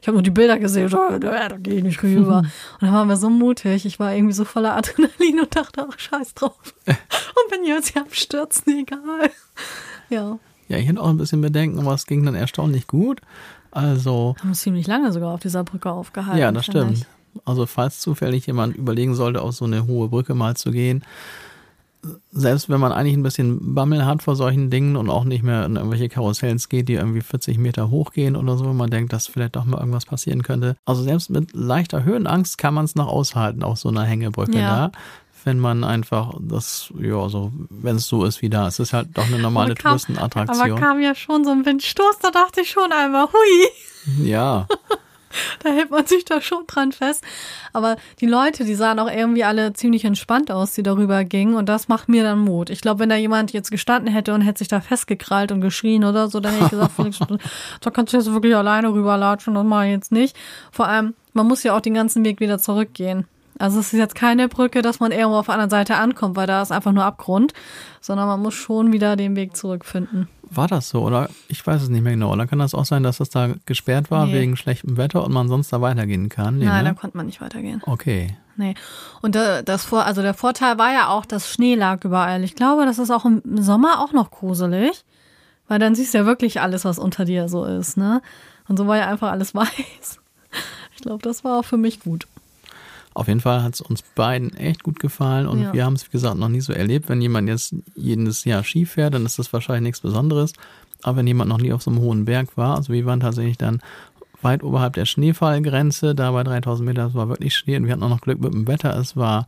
[0.00, 2.38] Ich habe nur die Bilder gesehen, da, da, da gehe ich nicht rüber.
[2.74, 3.86] Und dann waren wir so mutig.
[3.86, 6.58] Ich war irgendwie so voller Adrenalin und dachte, ach, scheiß drauf.
[6.86, 9.30] Und wenn ihr jetzt hier abstürzen, egal.
[10.10, 10.38] Ja.
[10.68, 13.20] Ja, ich hatte auch ein bisschen Bedenken, aber es ging dann erstaunlich gut.
[13.70, 14.34] Also.
[14.40, 16.38] Haben uns ziemlich lange sogar auf dieser Brücke aufgehalten.
[16.38, 16.98] Ja, das stimmt.
[16.98, 17.06] Ich.
[17.44, 21.04] Also, falls zufällig jemand überlegen sollte, auf so eine hohe Brücke mal zu gehen,
[22.30, 25.64] selbst wenn man eigentlich ein bisschen Bammel hat vor solchen Dingen und auch nicht mehr
[25.64, 29.26] in irgendwelche Karussells geht, die irgendwie 40 Meter hochgehen oder so, wenn man denkt, dass
[29.26, 30.76] vielleicht doch mal irgendwas passieren könnte.
[30.84, 34.88] Also selbst mit leichter Höhenangst kann man es noch aushalten auf so einer Hängebrücke ja.
[34.88, 34.92] da.
[35.44, 38.66] Wenn man einfach das, ja, so, wenn es so ist wie da.
[38.66, 40.72] Es ist halt doch eine normale kam, Touristenattraktion.
[40.72, 44.26] Aber kam ja schon so ein Windstoß, da dachte ich schon einmal, hui.
[44.26, 44.66] Ja.
[45.62, 47.24] da hält man sich da schon dran fest.
[47.72, 51.54] Aber die Leute, die sahen auch irgendwie alle ziemlich entspannt aus, die darüber gingen.
[51.54, 52.70] Und das macht mir dann Mut.
[52.70, 56.04] Ich glaube, wenn da jemand jetzt gestanden hätte und hätte sich da festgekrallt und geschrien
[56.04, 57.18] oder so, dann hätte ich gesagt, Felix,
[57.80, 60.36] da kannst du jetzt wirklich alleine rüberlatschen, das mache ich jetzt nicht.
[60.70, 63.26] Vor allem, man muss ja auch den ganzen Weg wieder zurückgehen.
[63.58, 66.46] Also es ist jetzt keine Brücke, dass man irgendwo auf der anderen Seite ankommt, weil
[66.46, 67.54] da ist einfach nur Abgrund,
[68.00, 70.28] sondern man muss schon wieder den Weg zurückfinden.
[70.50, 71.28] War das so, oder?
[71.48, 72.32] Ich weiß es nicht mehr genau.
[72.32, 74.34] Oder kann das auch sein, dass das da gesperrt war nee.
[74.34, 76.58] wegen schlechtem Wetter und man sonst da weitergehen kann?
[76.58, 76.90] Nee, Nein, ne?
[76.90, 77.82] da konnte man nicht weitergehen.
[77.84, 78.36] Okay.
[78.56, 78.74] Nee.
[79.22, 82.42] Und das vor, also der Vorteil war ja auch, dass Schnee lag überall.
[82.44, 85.04] Ich glaube, das ist auch im Sommer auch noch gruselig,
[85.68, 88.22] weil dann siehst du ja wirklich alles, was unter dir so ist, ne?
[88.68, 90.20] Und so war ja einfach alles weiß.
[90.94, 92.26] Ich glaube, das war auch für mich gut.
[93.16, 95.72] Auf jeden Fall hat es uns beiden echt gut gefallen und ja.
[95.72, 97.08] wir haben es, wie gesagt, noch nie so erlebt.
[97.08, 100.52] Wenn jemand jetzt jedes Jahr Ski fährt, dann ist das wahrscheinlich nichts Besonderes.
[101.02, 103.56] Aber wenn jemand noch nie auf so einem hohen Berg war, also wir waren tatsächlich
[103.56, 103.80] dann
[104.42, 108.02] weit oberhalb der Schneefallgrenze, da bei 3000 Meter, es war wirklich Schnee und wir hatten
[108.02, 108.94] auch noch Glück mit dem Wetter.
[108.98, 109.46] Es war,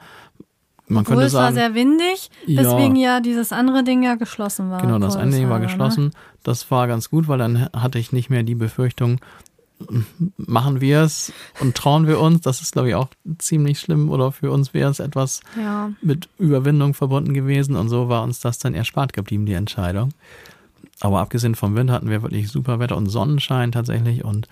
[0.87, 1.55] man Obwohl könnte sagen.
[1.55, 4.81] Es war sehr windig, weswegen ja, ja dieses andere Ding ja geschlossen war.
[4.81, 6.05] Genau, das eine Ding war geschlossen.
[6.05, 6.11] Ne?
[6.43, 9.21] Das war ganz gut, weil dann hatte ich nicht mehr die Befürchtung,
[10.37, 12.41] machen wir es und trauen wir uns.
[12.43, 15.93] Das ist, glaube ich, auch ziemlich schlimm oder für uns wäre es etwas ja.
[16.03, 20.11] mit Überwindung verbunden gewesen und so war uns das dann erspart geblieben, die Entscheidung.
[21.01, 24.49] Aber abgesehen vom Wind hatten wir wirklich super Wetter und Sonnenschein tatsächlich und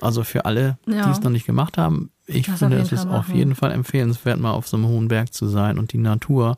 [0.00, 1.04] also für alle, ja.
[1.04, 4.40] die es noch nicht gemacht haben, ich das finde, es ist auf jeden Fall empfehlenswert,
[4.40, 6.54] mal auf so einem hohen Berg zu sein und die Natur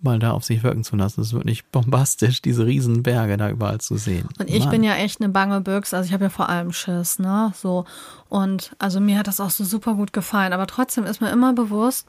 [0.00, 1.20] mal da auf sich wirken zu lassen.
[1.20, 4.28] Es ist wirklich bombastisch, diese riesen Berge da überall zu sehen.
[4.38, 4.70] Und ich Mann.
[4.70, 7.52] bin ja echt eine bange Büchs, also ich habe ja vor allem Schiss, ne?
[7.54, 7.84] So.
[8.28, 10.52] Und also mir hat das auch so super gut gefallen.
[10.52, 12.06] Aber trotzdem ist mir immer bewusst,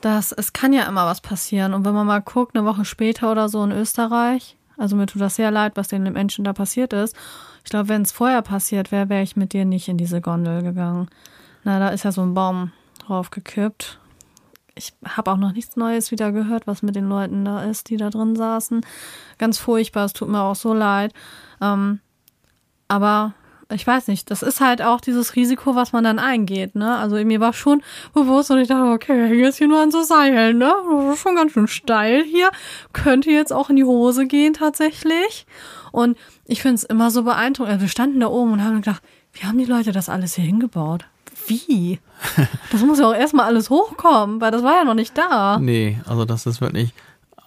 [0.00, 1.74] dass es kann ja immer was passieren.
[1.74, 5.20] Und wenn man mal guckt, eine Woche später oder so in Österreich, also mir tut
[5.20, 7.14] das sehr leid, was den Menschen da passiert ist.
[7.64, 10.62] Ich glaube, wenn es vorher passiert wäre, wäre ich mit dir nicht in diese Gondel
[10.62, 11.08] gegangen.
[11.64, 12.72] Na, da ist ja so ein Baum
[13.06, 13.98] draufgekippt
[14.80, 17.98] ich habe auch noch nichts Neues wieder gehört, was mit den Leuten da ist, die
[17.98, 18.80] da drin saßen.
[19.36, 21.12] Ganz furchtbar, es tut mir auch so leid.
[21.60, 22.00] Ähm,
[22.88, 23.34] aber
[23.72, 26.96] ich weiß nicht, das ist halt auch dieses Risiko, was man dann eingeht, ne?
[26.96, 27.82] Also mir war schon
[28.14, 30.72] bewusst und ich dachte, okay, jetzt hier nur an so Seilen, ne?
[30.90, 32.50] Das ist schon ganz schön steil hier.
[32.94, 35.46] Könnte jetzt auch in die Hose gehen tatsächlich.
[35.92, 36.16] Und
[36.46, 37.74] ich finde es immer so beeindruckend.
[37.74, 39.02] Also wir standen da oben und haben gedacht,
[39.34, 41.04] wie haben die Leute das alles hier hingebaut?
[41.50, 41.98] Wie?
[42.70, 45.58] Das muss ja auch erstmal alles hochkommen, weil das war ja noch nicht da.
[45.58, 46.92] Nee, also das ist wirklich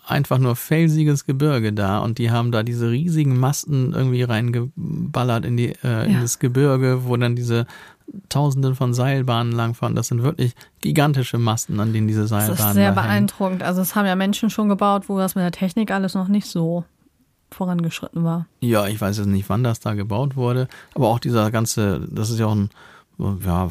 [0.06, 5.56] einfach nur felsiges Gebirge da und die haben da diese riesigen Masten irgendwie reingeballert in,
[5.56, 6.02] die, äh, ja.
[6.02, 7.66] in das Gebirge, wo dann diese
[8.28, 9.96] Tausenden von Seilbahnen langfahren.
[9.96, 13.63] Das sind wirklich gigantische Masten, an denen diese Seilbahnen Das ist sehr beeindruckend.
[13.63, 16.48] Also es haben ja Menschen schon gebaut, wo das mit der Technik alles noch nicht
[16.48, 16.84] so
[17.52, 18.48] vorangeschritten war.
[18.60, 22.30] Ja, ich weiß jetzt nicht, wann das da gebaut wurde, aber auch dieser ganze, das
[22.30, 22.72] ist ja auch ein
[23.46, 23.70] ja,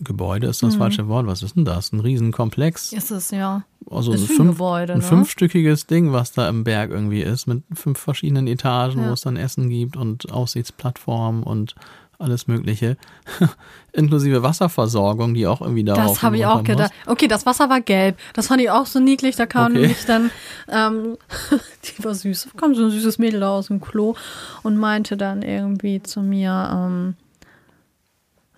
[0.00, 0.78] Gebäude ist das mhm.
[0.78, 1.26] falsche Wort.
[1.26, 1.92] Was ist denn das?
[1.92, 2.92] Ein Riesenkomplex?
[2.92, 3.64] Ist es, ja.
[3.90, 5.04] Also ein, fünf, Gebäude, ein ne?
[5.04, 9.08] fünfstöckiges Ding, was da im Berg irgendwie ist, mit fünf verschiedenen Etagen, ja.
[9.08, 11.74] wo es dann Essen gibt und Aussichtsplattformen und
[12.18, 12.96] alles Mögliche.
[13.92, 16.92] Inklusive Wasserversorgung, die auch irgendwie da Das habe ich auch gedacht.
[17.04, 17.12] Muss.
[17.12, 18.18] Okay, das Wasser war gelb.
[18.34, 19.36] Das fand ich auch so niedlich.
[19.36, 19.80] Da kam okay.
[19.80, 20.30] nämlich dann,
[20.68, 21.16] ähm,
[21.84, 22.48] die war süß.
[22.52, 24.14] Da kam so ein süßes Mädel da aus dem Klo
[24.62, 27.14] und meinte dann irgendwie zu mir, ähm,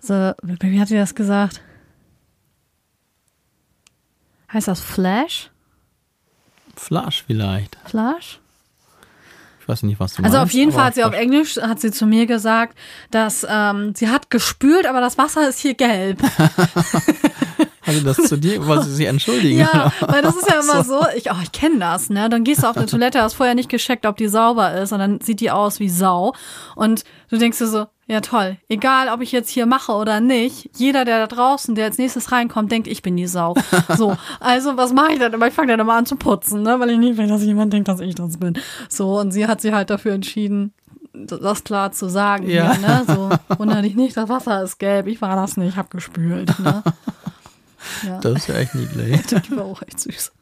[0.01, 1.61] so, wie hat sie das gesagt?
[4.53, 5.51] Heißt das Flash?
[6.77, 7.77] Flash vielleicht.
[7.85, 8.41] Flash?
[9.61, 11.81] Ich weiß nicht, was du Also meinst, auf jeden Fall hat sie auf Englisch hat
[11.81, 12.77] sie zu mir gesagt,
[13.11, 16.21] dass ähm, sie hat gespült, aber das Wasser ist hier gelb.
[17.87, 19.59] Also das zu dir, weil sie sich entschuldigen.
[19.59, 22.29] Ja, weil das ist ja immer so, ich, oh, ich kenne das, ne?
[22.29, 24.99] Dann gehst du auf eine Toilette, hast vorher nicht gecheckt, ob die sauber ist und
[25.01, 26.35] dann sieht die aus wie Sau.
[26.77, 28.57] Und du denkst dir so, Ja, toll.
[28.69, 32.33] Egal, ob ich jetzt hier mache oder nicht, jeder, der da draußen, der als nächstes
[32.33, 33.55] reinkommt, denkt, ich bin die Sau.
[33.97, 35.33] So, also was mache ich dann?
[35.33, 36.81] Aber ich fange dann immer an zu putzen, ne?
[36.81, 38.59] weil ich nicht will, dass jemand denkt, dass ich das bin.
[38.89, 40.73] So, und sie hat sich halt dafür entschieden,
[41.13, 42.51] das klar zu sagen.
[42.51, 42.75] Ja.
[42.75, 43.05] Hier, ne?
[43.07, 45.07] So, wundere dich nicht, das Wasser ist gelb.
[45.07, 46.59] Ich war das nicht, ich habe gespült.
[46.59, 46.83] Ne?
[48.07, 48.19] Ja.
[48.19, 49.23] Das ist ja echt niedlich.
[49.27, 50.33] Die war auch echt süß.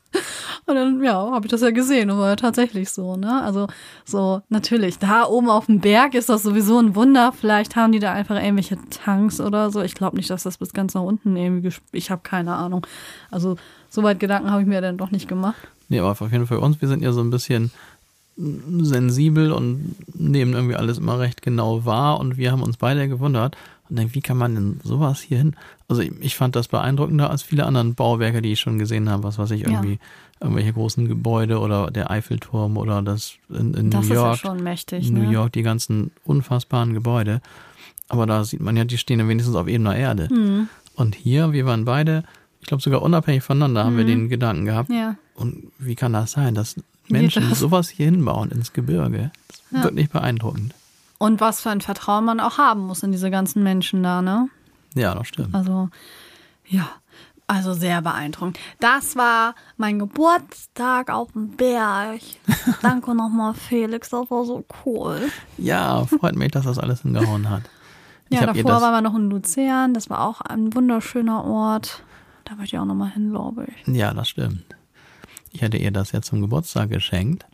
[0.68, 3.42] Und dann, ja, habe ich das ja gesehen und war ja tatsächlich so, ne?
[3.42, 3.68] Also,
[4.04, 7.33] so, natürlich, da oben auf dem Berg ist das sowieso ein Wunder.
[7.33, 9.81] Vielleicht haben die da einfach irgendwelche Tanks oder so.
[9.81, 12.87] Ich glaube nicht, dass das bis ganz nach unten irgendwie, ich habe keine Ahnung.
[13.31, 13.57] Also,
[13.88, 15.57] soweit Gedanken habe ich mir dann doch nicht gemacht.
[15.88, 17.70] Nee, aber auf jeden Fall uns, wir sind ja so ein bisschen
[18.37, 23.57] sensibel und nehmen irgendwie alles immer recht genau wahr und wir haben uns beide gewundert
[23.88, 25.57] und denken, wie kann man denn sowas hier hin?
[25.88, 29.24] Also ich, ich fand das beeindruckender als viele anderen Bauwerke, die ich schon gesehen habe,
[29.24, 29.98] was weiß ich, irgendwie
[30.40, 34.35] irgendwelche großen Gebäude oder der Eiffelturm oder das in, in Das New York.
[34.37, 35.33] ist ja schon mächtig, New ne?
[35.33, 37.40] York, die ganzen unfassbaren Gebäude.
[38.09, 40.29] Aber da sieht man ja, die stehen ja wenigstens auf ebener Erde.
[40.29, 40.68] Hm.
[40.94, 42.24] Und hier, wir waren beide,
[42.61, 44.90] ich glaube sogar unabhängig voneinander, haben wir den Gedanken gehabt.
[44.90, 45.16] Ja.
[45.35, 46.77] und wie kann das sein, dass
[47.09, 47.59] Menschen das?
[47.61, 49.31] sowas hier hinbauen ins Gebirge?
[49.48, 49.83] Das ist Ja.
[49.85, 50.74] wirklich beeindruckend.
[51.18, 54.48] Und was für ein Vertrauen man auch haben muss in diese ganzen Menschen da, ne?
[54.94, 55.55] Ja, das stimmt.
[55.55, 55.88] Also,
[56.66, 56.88] ja,
[57.48, 58.58] also sehr beeindruckend.
[58.78, 62.20] Das war mein Geburtstag auf dem Berg.
[62.82, 65.28] Danke nochmal, Felix, das war so cool.
[65.56, 67.62] Ja, freut mich, dass das alles hingehauen hat.
[68.28, 72.04] Ja, davor waren wir noch in Luzern, das war auch ein wunderschöner Ort.
[72.44, 73.94] Da möchte ich auch nochmal hin, glaube ich.
[73.94, 74.64] Ja, das stimmt.
[75.50, 77.46] Ich hatte ihr das ja zum Geburtstag geschenkt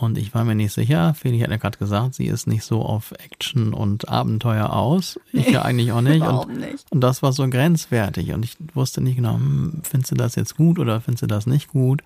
[0.00, 1.14] und ich war mir nicht sicher.
[1.14, 5.18] Feli hat ja gerade gesagt, sie ist nicht so auf Action und Abenteuer aus.
[5.32, 6.22] Ich ja eigentlich auch nicht.
[6.26, 6.84] Und, nicht.
[6.90, 10.56] und das war so grenzwertig und ich wusste nicht genau, hm, findest du das jetzt
[10.56, 12.02] gut oder findest du das nicht gut?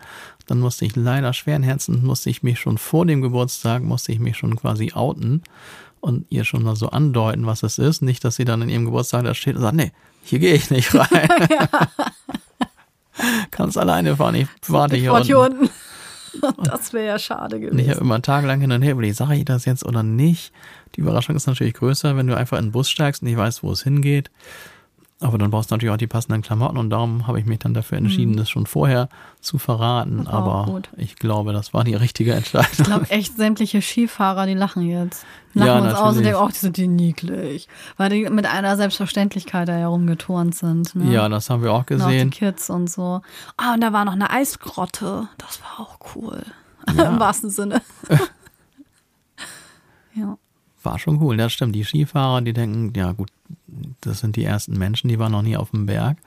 [0.46, 4.18] Dann musste ich leider schweren Herzens, musste ich mich schon vor dem Geburtstag, musste ich
[4.20, 5.42] mich schon quasi outen
[6.00, 8.02] und ihr schon mal so andeuten, was es ist.
[8.02, 10.70] Nicht, dass sie dann in ihrem Geburtstag da steht und sagt, nee, hier gehe ich
[10.70, 11.08] nicht rein.
[13.50, 15.26] Kannst alleine fahren, ich warte Ich hier unten.
[15.26, 15.70] hier unten.
[16.64, 17.90] Das wäre ja schade Und ich gewesen.
[17.90, 20.52] habe immer tagelang hin und her überlegt, sage ich das jetzt oder nicht?
[20.96, 23.62] Die Überraschung ist natürlich größer, wenn du einfach in den Bus steigst und nicht weißt,
[23.62, 24.30] wo es hingeht.
[25.22, 27.74] Aber dann brauchst du natürlich auch die passenden Klamotten und darum habe ich mich dann
[27.74, 29.10] dafür entschieden, das schon vorher
[29.42, 30.20] zu verraten.
[30.20, 30.26] Mhm.
[30.26, 32.70] Aber ich glaube, das war die richtige Entscheidung.
[32.72, 35.26] Ich glaube echt, sämtliche Skifahrer, die lachen jetzt.
[35.52, 36.26] Lachen Ja, uns aus und natürlich.
[36.26, 37.68] denken, auch die sind die niedlich.
[37.98, 40.94] Weil die mit einer Selbstverständlichkeit da herumgeturnt sind.
[40.94, 41.12] Ne?
[41.12, 42.30] Ja, das haben wir auch Und auch die gesehen.
[42.30, 43.20] Kids und so.
[43.58, 45.28] Ah, und da war noch eine Eisgrotte.
[45.36, 46.42] Das war auch cool.
[46.96, 47.10] Ja.
[47.10, 47.82] Im wahrsten Sinne.
[50.14, 50.38] ja.
[50.82, 51.74] War schon cool, das stimmt.
[51.74, 53.28] Die Skifahrer, die denken, ja gut,
[54.00, 56.18] das sind die ersten Menschen, die waren noch nie auf dem Berg.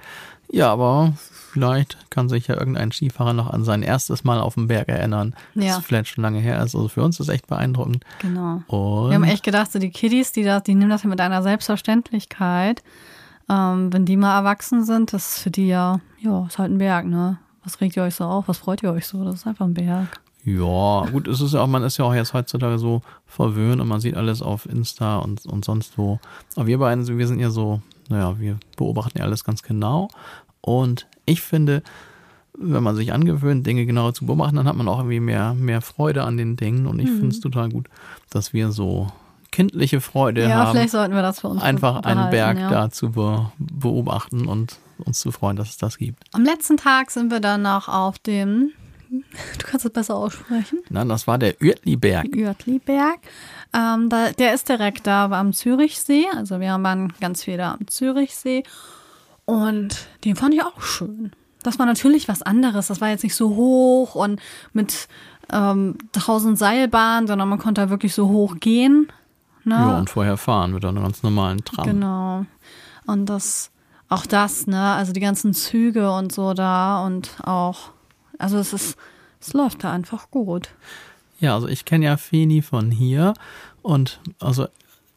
[0.52, 4.68] Ja, aber vielleicht kann sich ja irgendein Skifahrer noch an sein erstes Mal auf dem
[4.68, 5.36] Berg erinnern.
[5.56, 5.76] Ja.
[5.76, 6.76] Das vielleicht schon lange her ist.
[6.76, 8.06] Also für uns ist echt beeindruckend.
[8.20, 8.62] Genau.
[8.68, 11.22] Und Wir haben echt gedacht, so die Kiddies, die, das, die nehmen das ja mit
[11.22, 12.84] einer Selbstverständlichkeit.
[13.50, 16.78] Ähm, wenn die mal erwachsen sind, das ist für die ja, ja, ist halt ein
[16.78, 17.40] Berg, ne?
[17.64, 18.48] Was regt ihr euch so auf?
[18.48, 19.24] Was freut ihr euch so?
[19.24, 20.20] Das ist einfach ein Berg.
[20.46, 23.88] Ja, gut, es ist ja auch, man ist ja auch jetzt heutzutage so verwöhnt und
[23.88, 26.20] man sieht alles auf Insta und, und sonst wo.
[26.56, 30.10] Aber wir beiden, wir sind ja so, naja, wir beobachten ja alles ganz genau.
[30.62, 31.82] Und ich finde,
[32.58, 35.82] wenn man sich angewöhnt, Dinge genauer zu beobachten, dann hat man auch irgendwie mehr, mehr
[35.82, 36.88] Freude an den Dingen.
[36.88, 37.16] Und ich Mhm.
[37.20, 37.88] finde es total gut,
[38.30, 39.08] dass wir so
[39.52, 42.70] kindliche Freude Ja, haben, vielleicht sollten wir das für uns einfach einen Berg ja.
[42.70, 46.24] da zu be beobachten und uns zu freuen, dass es das gibt.
[46.34, 48.72] Am letzten Tag sind wir dann noch auf dem,
[49.22, 52.28] du kannst es besser aussprechen, Na, das war der Uertliberg.
[52.36, 53.20] Uertliberg.
[53.74, 56.26] Ähm, da, der ist direkt da am Zürichsee.
[56.36, 58.64] Also wir waren ganz viel da am Zürichsee.
[59.46, 61.32] Und den fand ich auch schön.
[61.64, 62.88] Das war natürlich was anderes.
[62.88, 64.42] Das war jetzt nicht so hoch und
[64.74, 65.08] mit
[65.52, 69.08] ähm, tausend Seilbahnen, sondern man konnte da wirklich so hoch gehen.
[69.64, 69.76] Ne?
[69.76, 71.86] Ja, und vorher fahren mit einer ganz normalen Tram.
[71.86, 72.46] Genau.
[73.06, 73.72] Und das,
[74.10, 77.92] auch das, ne, also die ganzen Züge und so da und auch,
[78.38, 78.98] also es ist,
[79.40, 80.70] es läuft da einfach gut.
[81.40, 83.34] Ja, also ich kenne ja Feni von hier
[83.82, 84.68] und also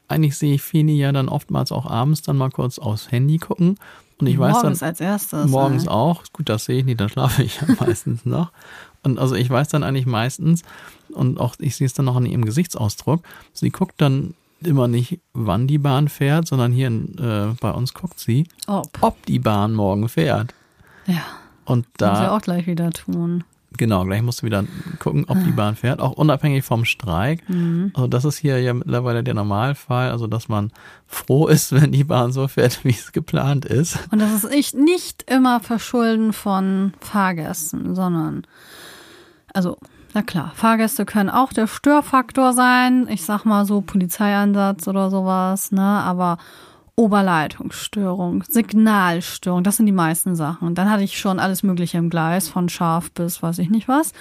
[0.09, 3.79] eigentlich sehe ich Feni ja dann oftmals auch abends dann mal kurz aufs Handy gucken
[4.19, 5.51] und ich weiß Morgens dann als erstes.
[5.51, 5.89] morgens ey.
[5.89, 8.51] auch, gut, das sehe ich nicht, dann schlafe ich ja meistens noch.
[9.03, 10.63] Und also ich weiß dann eigentlich meistens
[11.11, 15.21] und auch ich sehe es dann noch an ihrem Gesichtsausdruck, sie guckt dann immer nicht,
[15.35, 18.89] wann die Bahn fährt, sondern hier äh, bei uns guckt sie, Ob.
[19.03, 20.55] ob die Bahn morgen fährt.
[21.07, 21.23] Ja,
[21.67, 23.45] Und da muss ich auch gleich wieder tun.
[23.77, 24.65] Genau, gleich musst du wieder
[25.01, 27.43] gucken, ob die Bahn fährt, auch unabhängig vom Streik.
[27.93, 30.71] Also das ist hier ja mittlerweile der Normalfall, also dass man
[31.07, 33.99] froh ist, wenn die Bahn so fährt, wie es geplant ist.
[34.11, 38.47] Und das ist nicht, nicht immer Verschulden von Fahrgästen, sondern,
[39.53, 39.77] also
[40.15, 43.07] Na klar, Fahrgäste können auch der Störfaktor sein.
[43.11, 45.83] Ich sag mal so Polizeieinsatz oder sowas, ne?
[45.83, 46.39] Aber
[46.97, 50.75] Oberleitungsstörung, Signalstörung, das sind die meisten Sachen.
[50.75, 54.13] Dann hatte ich schon alles Mögliche im Gleis, von scharf bis weiß ich nicht was.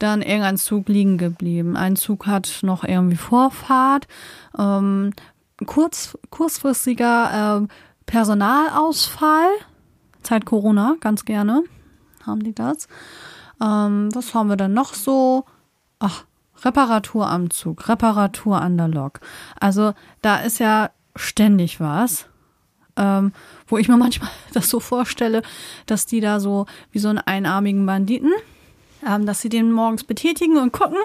[0.00, 1.76] Dann irgendein Zug liegen geblieben.
[1.76, 4.08] Ein Zug hat noch irgendwie Vorfahrt.
[4.58, 5.12] Ähm,
[5.66, 7.66] kurz, kurzfristiger äh,
[8.06, 9.50] Personalausfall.
[10.22, 11.62] Zeit Corona, ganz gerne
[12.26, 12.88] haben die das.
[13.62, 15.44] Ähm, was haben wir dann noch so?
[15.98, 16.24] Ach,
[16.64, 19.20] Reparatur am Zug, Reparatur an der Lok.
[19.60, 22.26] Also da ist ja ständig was.
[22.98, 23.32] Ähm,
[23.66, 25.42] wo ich mir manchmal das so vorstelle,
[25.86, 28.32] dass die da so wie so einen einarmigen Banditen,
[29.06, 30.98] ähm, dass sie den morgens betätigen und gucken,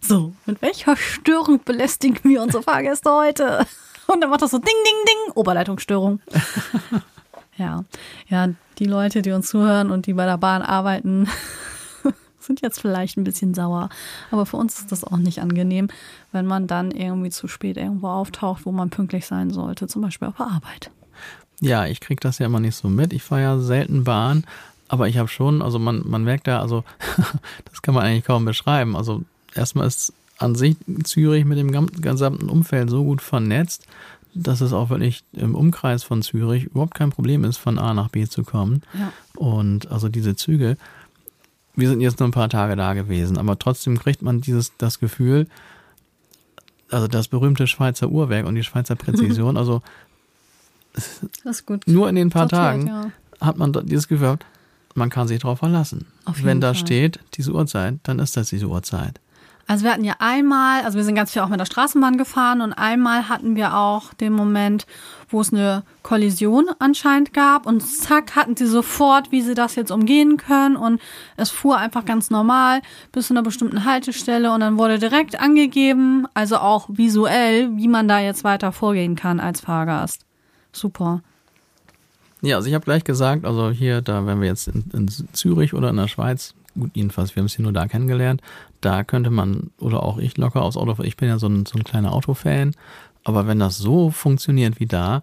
[0.00, 3.66] so, mit welcher Störung belästigen wir unsere Fahrgäste heute?
[4.06, 6.20] Und dann macht das so Ding, Ding, Ding, Oberleitungsstörung.
[7.58, 7.84] ja,
[8.28, 8.48] ja,
[8.78, 11.28] die Leute, die uns zuhören und die bei der Bahn arbeiten,
[12.48, 13.88] sind jetzt vielleicht ein bisschen sauer.
[14.32, 15.88] Aber für uns ist das auch nicht angenehm,
[16.32, 20.26] wenn man dann irgendwie zu spät irgendwo auftaucht, wo man pünktlich sein sollte, zum Beispiel
[20.26, 20.90] auf der Arbeit.
[21.60, 23.12] Ja, ich kriege das ja immer nicht so mit.
[23.12, 24.44] Ich fahre ja selten Bahn,
[24.88, 26.82] aber ich habe schon, also man, man merkt da, also
[27.70, 28.96] das kann man eigentlich kaum beschreiben.
[28.96, 29.22] Also
[29.54, 33.86] erstmal ist an sich Zürich mit dem gesamten Umfeld so gut vernetzt,
[34.34, 38.08] dass es auch wirklich im Umkreis von Zürich überhaupt kein Problem ist, von A nach
[38.08, 38.82] B zu kommen.
[38.94, 39.12] Ja.
[39.34, 40.76] Und also diese Züge,
[41.78, 44.98] wir sind jetzt nur ein paar Tage da gewesen, aber trotzdem kriegt man dieses, das
[44.98, 45.46] Gefühl,
[46.90, 49.82] also das berühmte Schweizer Uhrwerk und die Schweizer Präzision, also
[51.86, 53.10] nur in den paar Sortiert, Tagen ja.
[53.40, 54.38] hat man dieses Gefühl,
[54.94, 56.06] man kann sich darauf verlassen.
[56.42, 56.74] Wenn da Fall.
[56.74, 59.20] steht, diese Uhrzeit, dann ist das diese Uhrzeit.
[59.68, 62.62] Also wir hatten ja einmal, also wir sind ganz viel auch mit der Straßenbahn gefahren
[62.62, 64.86] und einmal hatten wir auch den Moment,
[65.28, 69.90] wo es eine Kollision anscheinend gab und zack hatten sie sofort, wie sie das jetzt
[69.90, 71.02] umgehen können und
[71.36, 72.80] es fuhr einfach ganz normal
[73.12, 78.08] bis zu einer bestimmten Haltestelle und dann wurde direkt angegeben, also auch visuell, wie man
[78.08, 80.24] da jetzt weiter vorgehen kann als Fahrgast.
[80.72, 81.20] Super.
[82.40, 85.74] Ja, also ich habe gleich gesagt, also hier, da wenn wir jetzt in, in Zürich
[85.74, 88.42] oder in der Schweiz gut, jedenfalls, wir haben es hier nur da kennengelernt.
[88.80, 91.78] Da könnte man, oder auch ich locker aufs Auto, ich bin ja so ein, so
[91.78, 92.74] ein kleiner Autofan.
[93.24, 95.22] Aber wenn das so funktioniert wie da,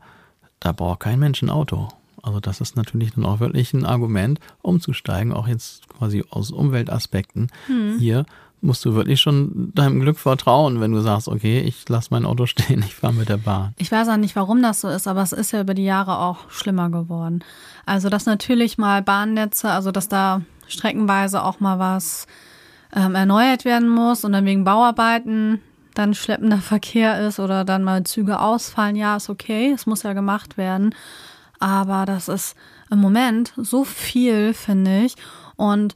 [0.60, 1.90] da braucht kein Mensch ein Auto.
[2.22, 7.52] Also das ist natürlich dann auch wirklich ein Argument, umzusteigen, auch jetzt quasi aus Umweltaspekten.
[7.68, 8.00] Hm.
[8.00, 8.26] Hier
[8.62, 12.46] musst du wirklich schon deinem Glück vertrauen, wenn du sagst, okay, ich lasse mein Auto
[12.48, 13.74] stehen, ich fahre mit der Bahn.
[13.78, 16.20] Ich weiß auch nicht, warum das so ist, aber es ist ja über die Jahre
[16.20, 17.44] auch schlimmer geworden.
[17.86, 22.28] Also dass natürlich mal Bahnnetze, also dass da streckenweise auch mal was
[22.96, 25.62] ähm, erneuert werden muss und dann wegen Bauarbeiten
[25.94, 30.14] dann schleppender Verkehr ist oder dann mal Züge ausfallen, ja, ist okay, es muss ja
[30.14, 30.94] gemacht werden.
[31.60, 32.56] Aber das ist
[32.92, 35.16] im Moment so viel, finde ich.
[35.56, 35.96] Und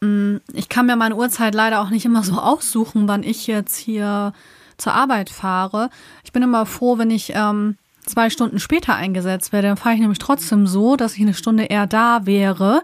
[0.00, 3.46] mh, mm, ich kann mir meine Uhrzeit leider auch nicht immer so aussuchen, wann ich
[3.46, 4.32] jetzt hier
[4.76, 5.90] zur Arbeit fahre.
[6.24, 7.76] Ich bin immer froh, wenn ich ähm,
[8.06, 9.68] zwei Stunden später eingesetzt werde.
[9.68, 12.82] Dann fahre ich nämlich trotzdem so, dass ich eine Stunde eher da wäre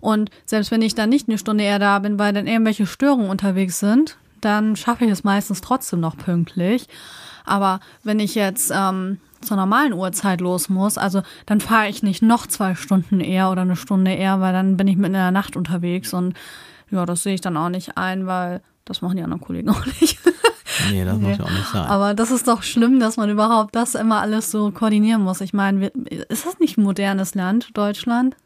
[0.00, 3.30] und selbst wenn ich dann nicht eine Stunde eher da bin, weil dann irgendwelche Störungen
[3.30, 6.86] unterwegs sind, dann schaffe ich es meistens trotzdem noch pünktlich.
[7.44, 12.22] Aber wenn ich jetzt ähm, zur normalen Uhrzeit los muss, also dann fahre ich nicht
[12.22, 15.30] noch zwei Stunden eher oder eine Stunde eher, weil dann bin ich mitten in der
[15.30, 16.34] Nacht unterwegs und
[16.90, 19.86] ja, das sehe ich dann auch nicht ein, weil das machen die anderen Kollegen auch
[19.86, 20.18] nicht.
[20.90, 21.28] Nee, das nee.
[21.28, 21.86] muss ja auch nicht sein.
[21.86, 25.40] Aber das ist doch schlimm, dass man überhaupt das immer alles so koordinieren muss.
[25.40, 28.36] Ich meine, ist das nicht ein modernes Land, Deutschland?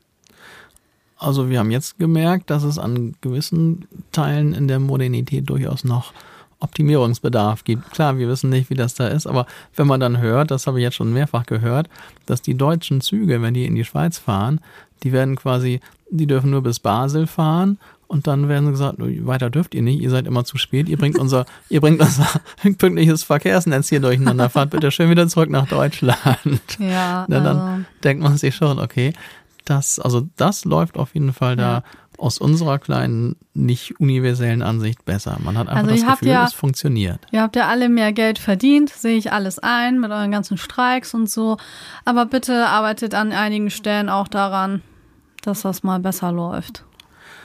[1.24, 6.12] Also wir haben jetzt gemerkt, dass es an gewissen Teilen in der Modernität durchaus noch
[6.60, 7.90] Optimierungsbedarf gibt.
[7.90, 9.46] Klar, wir wissen nicht, wie das da ist, aber
[9.76, 11.88] wenn man dann hört, das habe ich jetzt schon mehrfach gehört,
[12.26, 14.60] dass die deutschen Züge, wenn die in die Schweiz fahren,
[15.02, 19.74] die werden quasi, die dürfen nur bis Basel fahren und dann werden gesagt, weiter dürft
[19.74, 22.26] ihr nicht, ihr seid immer zu spät, ihr bringt unser, ihr bringt unser
[22.78, 26.62] pünktliches Verkehrsnetz hier durcheinander, fahrt bitte schön wieder zurück nach Deutschland.
[26.78, 27.26] Ja.
[27.28, 27.84] Dann also.
[28.02, 29.12] denkt man sich schon, okay,
[29.64, 31.82] das, also das läuft auf jeden Fall da
[32.18, 35.38] aus unserer kleinen, nicht universellen Ansicht besser.
[35.42, 37.20] Man hat einfach also das Gefühl, ja, es funktioniert.
[37.32, 41.14] Ihr habt ja alle mehr Geld verdient, sehe ich alles ein mit euren ganzen Streiks
[41.14, 41.56] und so.
[42.04, 44.82] Aber bitte arbeitet an einigen Stellen auch daran,
[45.42, 46.84] dass das mal besser läuft.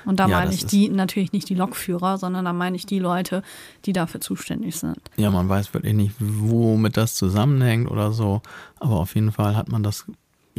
[0.06, 3.00] Und da ja, meine ich die natürlich nicht die Lokführer, sondern da meine ich die
[3.00, 3.44] Leute,
[3.86, 5.00] die dafür zuständig sind.
[5.18, 8.42] Ja, man weiß wirklich nicht, womit das zusammenhängt oder so.
[8.80, 10.06] Aber auf jeden Fall hat man das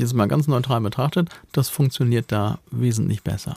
[0.01, 3.57] jetzt mal ganz neutral betrachtet, das funktioniert da wesentlich besser.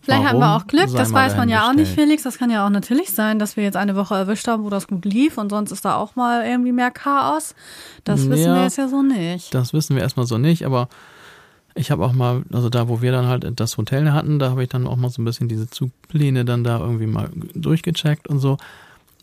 [0.00, 0.42] Vielleicht Warum?
[0.42, 2.24] haben wir auch Glück, das weiß man ja auch nicht, Felix.
[2.24, 4.86] Das kann ja auch natürlich sein, dass wir jetzt eine Woche erwischt haben, wo das
[4.86, 7.54] gut lief und sonst ist da auch mal irgendwie mehr Chaos.
[8.04, 9.54] Das wissen ja, wir jetzt ja so nicht.
[9.54, 10.88] Das wissen wir erstmal so nicht, aber
[11.76, 14.62] Ich habe auch mal, also da, wo wir dann halt das Hotel hatten, da habe
[14.62, 18.38] ich dann auch mal so ein bisschen diese Zugpläne dann da irgendwie mal durchgecheckt und
[18.38, 18.58] so.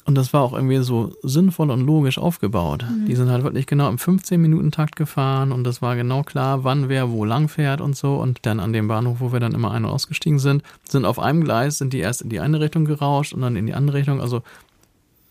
[0.04, 2.86] Und das war auch irgendwie so sinnvoll und logisch aufgebaut.
[2.90, 3.06] Mhm.
[3.06, 7.12] Die sind halt wirklich genau im 15-Minuten-Takt gefahren und das war genau klar, wann wer
[7.12, 8.16] wo lang fährt und so.
[8.16, 11.20] Und dann an dem Bahnhof, wo wir dann immer ein- und ausgestiegen sind, sind auf
[11.20, 13.98] einem Gleis, sind die erst in die eine Richtung gerauscht und dann in die andere
[13.98, 14.22] Richtung.
[14.22, 14.42] Also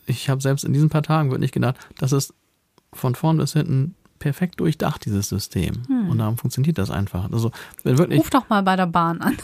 [0.07, 2.35] ich habe selbst in diesen paar Tagen wirklich gedacht, das ist
[2.93, 5.83] von vorn bis hinten perfekt durchdacht, dieses System.
[5.89, 6.11] Hm.
[6.11, 7.31] Und darum funktioniert das einfach.
[7.33, 7.51] Also,
[7.83, 9.37] wenn wirklich, Ruf doch mal bei der Bahn an.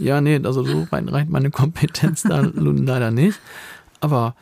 [0.00, 3.38] ja, nee, also so reicht meine Kompetenz da leider nicht.
[4.00, 4.34] Aber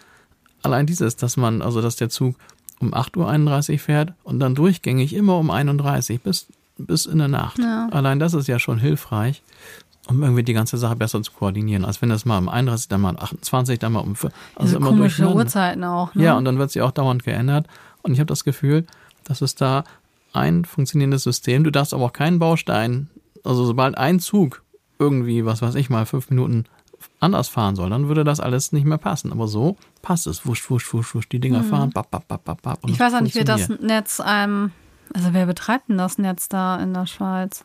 [0.65, 2.37] allein dieses, dass man, also dass der Zug
[2.81, 6.47] um 8.31 Uhr fährt und dann durchgängig immer um 31 bis,
[6.77, 7.59] bis in der Nacht.
[7.59, 7.89] Ja.
[7.91, 9.43] Allein das ist ja schon hilfreich,
[10.09, 11.85] um irgendwie die ganze Sache besser zu koordinieren.
[11.85, 14.31] Als wenn das mal um 31, dann mal um 28, dann mal um 4.
[14.55, 16.15] Also Diese immer komische Uhrzeiten auch.
[16.15, 16.25] Ne?
[16.25, 17.67] Ja, und dann wird sie auch dauernd geändert.
[18.03, 18.87] Und ich habe das Gefühl,
[19.25, 19.85] dass es da
[20.33, 23.09] ein funktionierendes System, du darfst aber auch keinen Baustein,
[23.45, 24.63] also sobald ein Zug
[24.99, 26.65] irgendwie, was weiß ich mal, fünf Minuten
[27.21, 29.33] anders fahren soll, dann würde das alles nicht mehr passen.
[29.33, 30.47] Aber so passt es.
[30.47, 31.29] Wusch, wusch, wusch, wusch.
[31.29, 31.69] Die Dinger hm.
[31.69, 31.91] fahren.
[31.91, 34.71] Bap, bap, bap, bap, ich weiß auch nicht, wie das Netz, ähm,
[35.13, 37.65] also wer betreibt denn das Netz da in der Schweiz?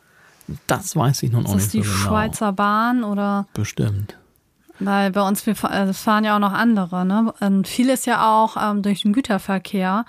[0.66, 1.84] Das weiß ich nun auch nicht genau.
[1.84, 3.46] Ist das die Schweizer Bahn oder?
[3.54, 4.16] Bestimmt.
[4.80, 7.04] Weil bei uns, wir also fahren ja auch noch andere.
[7.04, 7.32] Ne?
[7.40, 10.06] Und viel ist ja auch ähm, durch den Güterverkehr.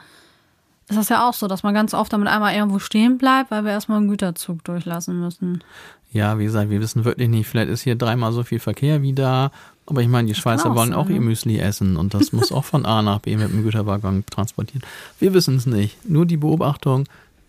[0.90, 3.64] Ist das ja auch so, dass man ganz oft damit einmal irgendwo stehen bleibt, weil
[3.64, 5.64] wir erstmal einen Güterzug durchlassen müssen.
[6.12, 9.14] Ja, wie gesagt, wir wissen wirklich nicht, vielleicht ist hier dreimal so viel Verkehr wie
[9.14, 9.52] da.
[9.86, 12.86] Aber ich meine, die Schweizer wollen auch ihr Müsli essen und das muss auch von
[12.86, 14.84] A nach B mit dem Güterwaggon transportiert.
[15.20, 16.08] Wir wissen es nicht.
[16.08, 17.06] Nur die Beobachtung,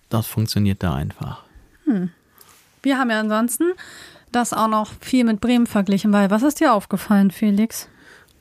[0.08, 1.42] das funktioniert da einfach.
[1.84, 2.10] Hm.
[2.82, 3.72] Wir haben ja ansonsten
[4.32, 7.88] das auch noch viel mit Bremen verglichen, weil was ist dir aufgefallen, Felix?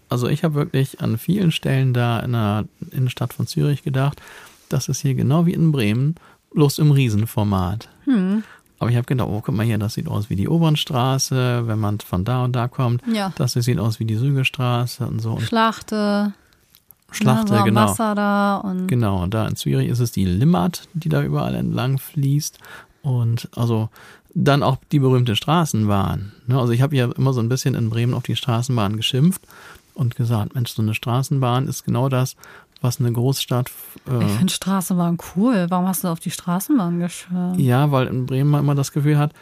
[0.09, 4.21] Also ich habe wirklich an vielen Stellen da in der Innenstadt von Zürich gedacht,
[4.69, 6.15] das ist hier genau wie in Bremen,
[6.53, 7.89] bloß im Riesenformat.
[8.05, 8.43] Hm.
[8.81, 11.77] Aber ich habe gedacht, oh, guck mal hier, das sieht aus wie die Obernstraße, wenn
[11.77, 13.03] man von da und da kommt.
[13.05, 13.31] Ja.
[13.35, 15.39] Das sieht aus wie die Sügestraße und so.
[15.39, 16.33] Schlachte.
[17.11, 17.81] Schlachte, ja, genau.
[17.81, 21.53] Wasser da und genau, und da in Zürich ist es die Limmat, die da überall
[21.53, 22.57] entlang fließt.
[23.03, 23.89] Und also
[24.33, 26.31] dann auch die berühmte Straßenbahn.
[26.47, 29.43] Ne, also ich habe ja immer so ein bisschen in Bremen auf die Straßenbahn geschimpft
[29.93, 32.35] und gesagt, Mensch, so eine Straßenbahn ist genau das,
[32.81, 33.71] was eine Großstadt.
[34.09, 35.67] Äh, ich finde Straßenbahn cool.
[35.69, 37.57] Warum hast du auf die Straßenbahn geschwört?
[37.57, 39.33] Ja, weil in Bremen man immer das Gefühl hat,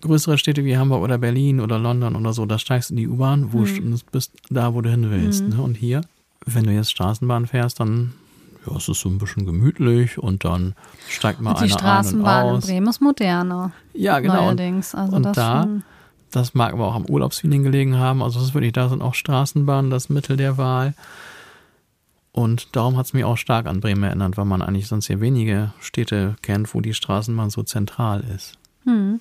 [0.00, 3.08] größere Städte wie Hamburg oder Berlin oder London oder so, da steigst du in die
[3.08, 3.92] U-Bahn, wurscht, hm.
[3.92, 5.40] und bist da, wo du hin willst.
[5.40, 5.50] Hm.
[5.50, 5.62] Ne?
[5.62, 6.02] Und hier,
[6.46, 8.14] wenn du jetzt Straßenbahn fährst, dann
[8.66, 10.74] ja, es ist so ein bisschen gemütlich und dann
[11.08, 13.72] steigt mal einer ein und Straßenbahn in Bremen ist moderner.
[13.92, 14.44] Ja, genau.
[14.44, 14.94] Neuerdings.
[14.94, 15.66] Also und da,
[16.30, 18.22] das mag aber auch am Urlaubsfeeling gelegen haben.
[18.22, 20.94] Also das ist wirklich, da sind auch Straßenbahnen das Mittel der Wahl.
[22.32, 25.20] Und darum hat es mich auch stark an Bremen erinnert, weil man eigentlich sonst hier
[25.20, 28.54] wenige Städte kennt, wo die Straßenbahn so zentral ist.
[28.84, 29.20] Hm.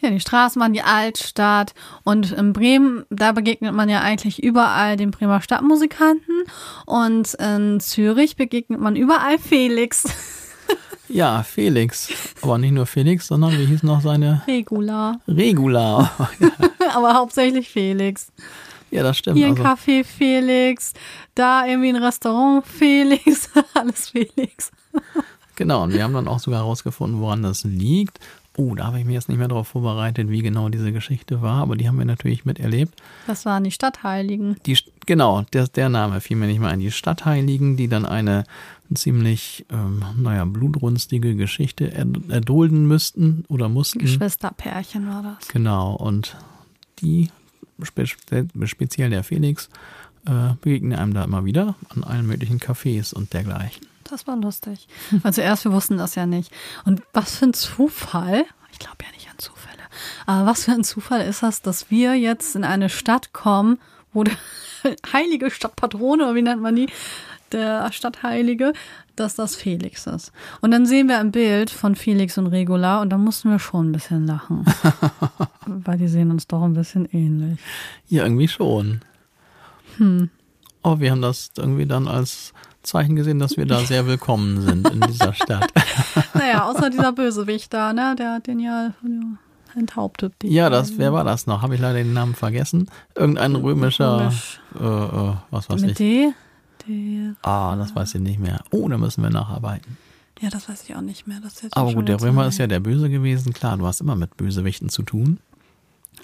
[0.00, 1.74] Ja, die Straßenbahn, die Altstadt.
[2.04, 6.44] Und in Bremen, da begegnet man ja eigentlich überall den Bremer Stadtmusikanten.
[6.86, 10.04] Und in Zürich begegnet man überall Felix.
[11.10, 12.10] Ja, Felix.
[12.42, 14.42] Aber nicht nur Felix, sondern wie hieß noch seine?
[14.46, 15.18] Regula.
[15.26, 16.10] Regula.
[16.94, 18.30] Aber hauptsächlich Felix.
[18.90, 19.36] Ja, das stimmt.
[19.36, 19.64] Hier ein also.
[19.64, 20.92] Café Felix,
[21.34, 24.70] da irgendwie ein Restaurant Felix, alles Felix.
[25.56, 28.20] Genau, und wir haben dann auch sogar herausgefunden, woran das liegt.
[28.56, 31.62] Oh, da habe ich mich jetzt nicht mehr darauf vorbereitet, wie genau diese Geschichte war,
[31.62, 33.00] aber die haben wir natürlich miterlebt.
[33.28, 34.56] Das waren die Stadtheiligen.
[34.66, 34.76] Die,
[35.06, 36.80] genau, der, der Name fiel mir nicht mehr ein.
[36.80, 38.44] Die Stadtheiligen, die dann eine
[38.92, 44.00] ziemlich, ähm, naja, blutrünstige Geschichte erdulden müssten oder mussten.
[44.00, 45.48] Geschwisterpärchen war das.
[45.48, 46.36] Genau, und
[47.00, 47.30] die
[47.84, 49.68] speziell der Felix,
[50.26, 53.86] äh, begegnen einem da immer wieder an allen möglichen Cafés und dergleichen.
[54.04, 54.88] Das war lustig.
[55.22, 56.52] Also erst, wir wussten das ja nicht.
[56.84, 59.82] Und was für ein Zufall, ich glaube ja nicht an Zufälle,
[60.26, 63.78] aber was für ein Zufall ist das, dass wir jetzt in eine Stadt kommen,
[64.12, 64.36] wo der
[65.12, 66.88] heilige Stadtpatrone, oder wie nennt man die,
[67.52, 68.72] der Stadtheilige,
[69.20, 70.32] dass das Felix ist.
[70.60, 73.90] Und dann sehen wir ein Bild von Felix und Regula und da mussten wir schon
[73.90, 74.64] ein bisschen lachen.
[75.66, 77.58] weil die sehen uns doch ein bisschen ähnlich.
[78.08, 79.00] Ja, irgendwie schon.
[79.96, 80.30] Hm.
[80.82, 82.52] Oh, wir haben das irgendwie dann als
[82.82, 85.70] Zeichen gesehen, dass wir da sehr willkommen sind in dieser Stadt.
[86.34, 88.14] naja, außer dieser Bösewicht da, ne?
[88.18, 88.94] Der hat den ja
[89.76, 90.32] enthauptet.
[90.42, 91.62] ja, das, wer war das noch?
[91.62, 92.88] Habe ich leider den Namen vergessen.
[93.14, 94.60] Irgendein römischer, Römisch.
[94.80, 95.96] äh, äh, was weiß Mit ich.
[95.96, 96.32] D?
[96.88, 98.62] Der, ah, das weiß ich nicht mehr.
[98.70, 99.96] Oh, da müssen wir nacharbeiten.
[100.40, 101.40] Ja, das weiß ich auch nicht mehr.
[101.72, 103.52] Aber gut, der Römer ist ja der Böse gewesen.
[103.52, 105.38] Klar, du hast immer mit Bösewichten zu tun.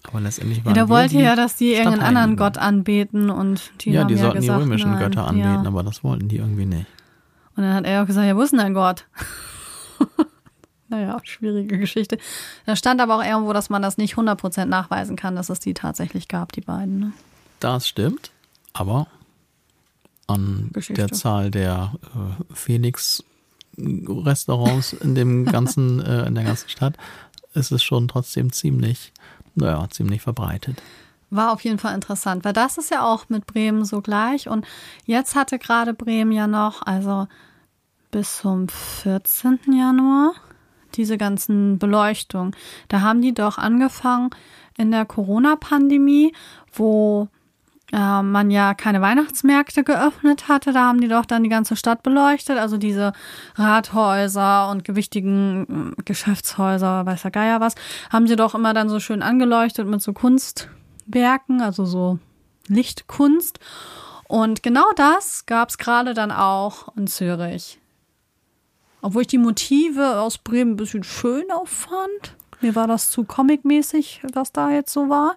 [0.08, 3.92] Aber letztendlich war ja, der wollte ja, dass die irgendeinen anderen Gott anbeten und die
[3.92, 5.68] Ja, die ja sollten gesagt, die römischen nein, Götter anbeten, ja.
[5.68, 6.86] aber das wollten die irgendwie nicht.
[7.56, 9.06] Und dann hat er auch gesagt, ja, wo ist denn dein Gott?
[10.88, 12.18] Naja, schwierige Geschichte.
[12.66, 15.74] Da stand aber auch irgendwo, dass man das nicht 100% nachweisen kann, dass es die
[15.74, 17.00] tatsächlich gab, die beiden.
[17.00, 17.12] Ne?
[17.58, 18.30] Das stimmt,
[18.74, 19.08] aber
[20.26, 21.06] an Geschichte.
[21.06, 26.96] der Zahl der äh, Phoenix-Restaurants in dem ganzen, äh, in der ganzen Stadt
[27.54, 29.12] ist es schon trotzdem ziemlich,
[29.54, 30.80] naja, ziemlich verbreitet.
[31.30, 34.48] War auf jeden Fall interessant, weil das ist ja auch mit Bremen so gleich.
[34.48, 34.66] Und
[35.04, 37.26] jetzt hatte gerade Bremen ja noch, also
[38.10, 39.58] bis zum 14.
[39.72, 40.34] Januar,
[40.94, 42.54] diese ganzen Beleuchtungen.
[42.88, 44.30] Da haben die doch angefangen
[44.76, 46.32] in der Corona-Pandemie,
[46.72, 47.28] wo
[47.94, 50.72] äh, man ja keine Weihnachtsmärkte geöffnet hatte.
[50.72, 53.12] Da haben die doch dann die ganze Stadt beleuchtet, also diese
[53.54, 57.76] Rathäuser und gewichtigen äh, Geschäftshäuser, weiß der Geier was,
[58.10, 62.18] haben sie doch immer dann so schön angeleuchtet mit so Kunstwerken, also so
[62.66, 63.60] Lichtkunst.
[64.26, 67.78] Und genau das gab es gerade dann auch in Zürich.
[69.02, 72.36] Obwohl ich die Motive aus Bremen ein bisschen schöner fand.
[72.60, 75.36] Mir war das zu comicmäßig, was da jetzt so war.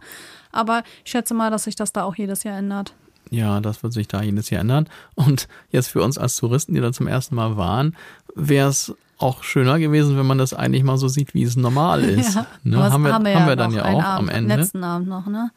[0.57, 2.93] Aber ich schätze mal, dass sich das da auch jedes Jahr ändert.
[3.29, 4.87] Ja, das wird sich da jedes Jahr ändern.
[5.15, 7.95] Und jetzt für uns als Touristen, die da zum ersten Mal waren,
[8.35, 12.03] wäre es auch schöner gewesen, wenn man das eigentlich mal so sieht, wie es normal
[12.03, 12.35] ist.
[12.35, 12.91] Ja, ne?
[12.91, 14.55] Haben wir, haben wir, ja dann noch ja auch Abend, am Ende.
[14.55, 15.51] letzten Abend noch, ne?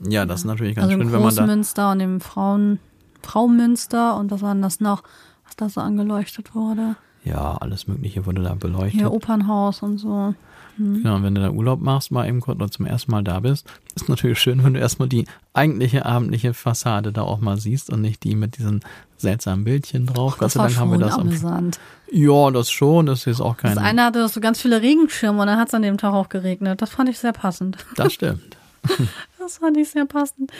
[0.00, 1.42] Ja, das ist natürlich ganz Also schön, wenn man da.
[1.42, 2.78] Großmünster und im Frauen,
[3.22, 5.02] Fraumünster und was war denn das noch,
[5.46, 6.96] was da so angeleuchtet wurde?
[7.26, 9.00] Ja, alles Mögliche wurde da beleuchtet.
[9.00, 10.34] Hier Opernhaus und so.
[10.78, 13.40] Genau, und wenn du da Urlaub machst, mal eben kurz oder zum ersten Mal da
[13.40, 15.24] bist, ist natürlich schön, wenn du erstmal die
[15.54, 18.80] eigentliche abendliche Fassade da auch mal siehst und nicht die mit diesen
[19.16, 20.34] seltsamen Bildchen drauf.
[20.34, 21.22] Gott Das sei Dank haben wir das am.
[21.28, 21.80] amüsant.
[22.12, 23.74] Ja, das schon, das ist auch kein.
[23.74, 26.28] Das eine hatte so ganz viele Regenschirme und dann hat es an dem Tag auch
[26.28, 26.82] geregnet.
[26.82, 27.78] Das fand ich sehr passend.
[27.96, 28.56] Das stimmt.
[29.38, 30.50] Das fand ich sehr passend.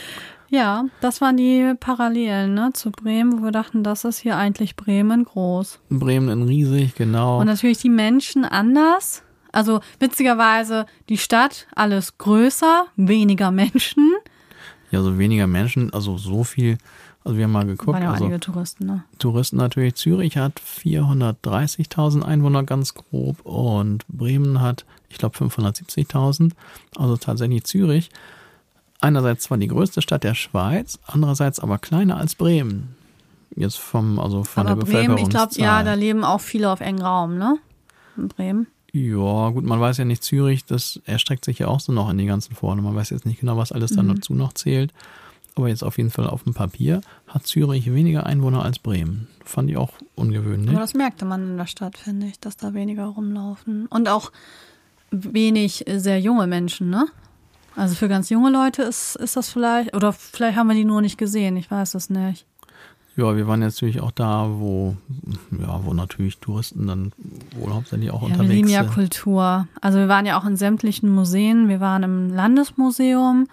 [0.48, 4.76] Ja, das waren die Parallelen ne, zu Bremen, wo wir dachten, das ist hier eigentlich
[4.76, 5.80] Bremen groß.
[5.90, 7.40] Bremen in riesig, genau.
[7.40, 9.22] Und natürlich die Menschen anders.
[9.52, 14.12] Also witzigerweise die Stadt alles größer, weniger Menschen.
[14.90, 16.78] Ja, so weniger Menschen, also so viel.
[17.24, 19.02] Also wir haben mal geguckt, Waren ja also einige Touristen, ne?
[19.18, 19.96] Touristen natürlich.
[19.96, 26.52] Zürich hat 430.000 Einwohner ganz grob und Bremen hat, ich glaube, 570.000.
[26.94, 28.10] Also tatsächlich Zürich.
[29.06, 32.96] Einerseits zwar die größte Stadt der Schweiz, andererseits aber kleiner als Bremen.
[33.54, 36.80] Jetzt vom, also von Aber der Bremen, ich glaube, ja, da leben auch viele auf
[36.80, 37.56] engem Raum, ne?
[38.16, 38.66] In Bremen.
[38.92, 42.18] Ja, gut, man weiß ja nicht, Zürich, das erstreckt sich ja auch so noch in
[42.18, 42.82] die ganzen Vorne.
[42.82, 44.08] Man weiß jetzt nicht genau, was alles Mhm.
[44.08, 44.92] dazu noch zählt.
[45.54, 49.28] Aber jetzt auf jeden Fall auf dem Papier hat Zürich weniger Einwohner als Bremen.
[49.44, 50.70] Fand ich auch ungewöhnlich.
[50.70, 53.86] Aber das merkte man in der Stadt, finde ich, dass da weniger rumlaufen.
[53.86, 54.32] Und auch
[55.12, 57.06] wenig sehr junge Menschen, ne?
[57.76, 61.02] Also für ganz junge Leute ist, ist das vielleicht, oder vielleicht haben wir die nur
[61.02, 62.46] nicht gesehen, ich weiß es nicht.
[63.16, 64.94] Ja, wir waren jetzt natürlich auch da, wo,
[65.58, 67.12] ja, wo natürlich Touristen dann
[67.56, 68.92] wohl hauptsächlich auch Ja, unterwegs lieben ja sind.
[68.92, 69.68] Kultur.
[69.80, 71.68] Also wir waren ja auch in sämtlichen Museen.
[71.68, 73.48] Wir waren im Landesmuseum.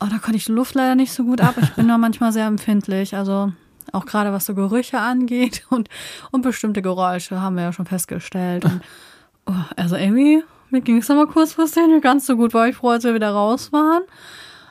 [0.00, 1.54] Oh, da konnte ich die Luft leider nicht so gut ab.
[1.62, 3.16] Ich bin da manchmal sehr empfindlich.
[3.16, 3.52] Also
[3.92, 5.88] auch gerade was so Gerüche angeht und,
[6.30, 8.66] und bestimmte Geräusche haben wir ja schon festgestellt.
[8.66, 8.82] Und,
[9.46, 12.90] oh, also irgendwie, mir ging es aber kurzfristig nicht ganz so gut, weil ich froh,
[12.90, 14.02] als wir wieder raus waren.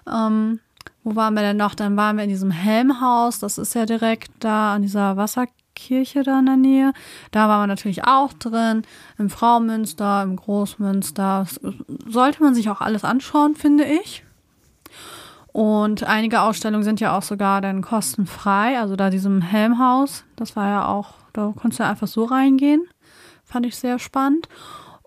[0.08, 0.60] Ähm,
[1.04, 1.76] wo waren wir denn noch?
[1.76, 3.40] Dann waren wir in diesem Helmhaus.
[3.40, 6.94] Das ist ja direkt da an dieser Wasserkirche da in der Nähe.
[7.32, 8.82] Da waren wir natürlich auch drin.
[9.18, 11.46] Im Fraumünster, im Großmünster.
[11.46, 11.62] Das
[12.08, 14.24] sollte man sich auch alles anschauen, finde ich.
[15.54, 18.78] Und einige Ausstellungen sind ja auch sogar dann kostenfrei.
[18.80, 22.86] Also da diesem Helmhaus, das war ja auch, da konntest du einfach so reingehen.
[23.44, 24.50] Fand ich sehr spannend.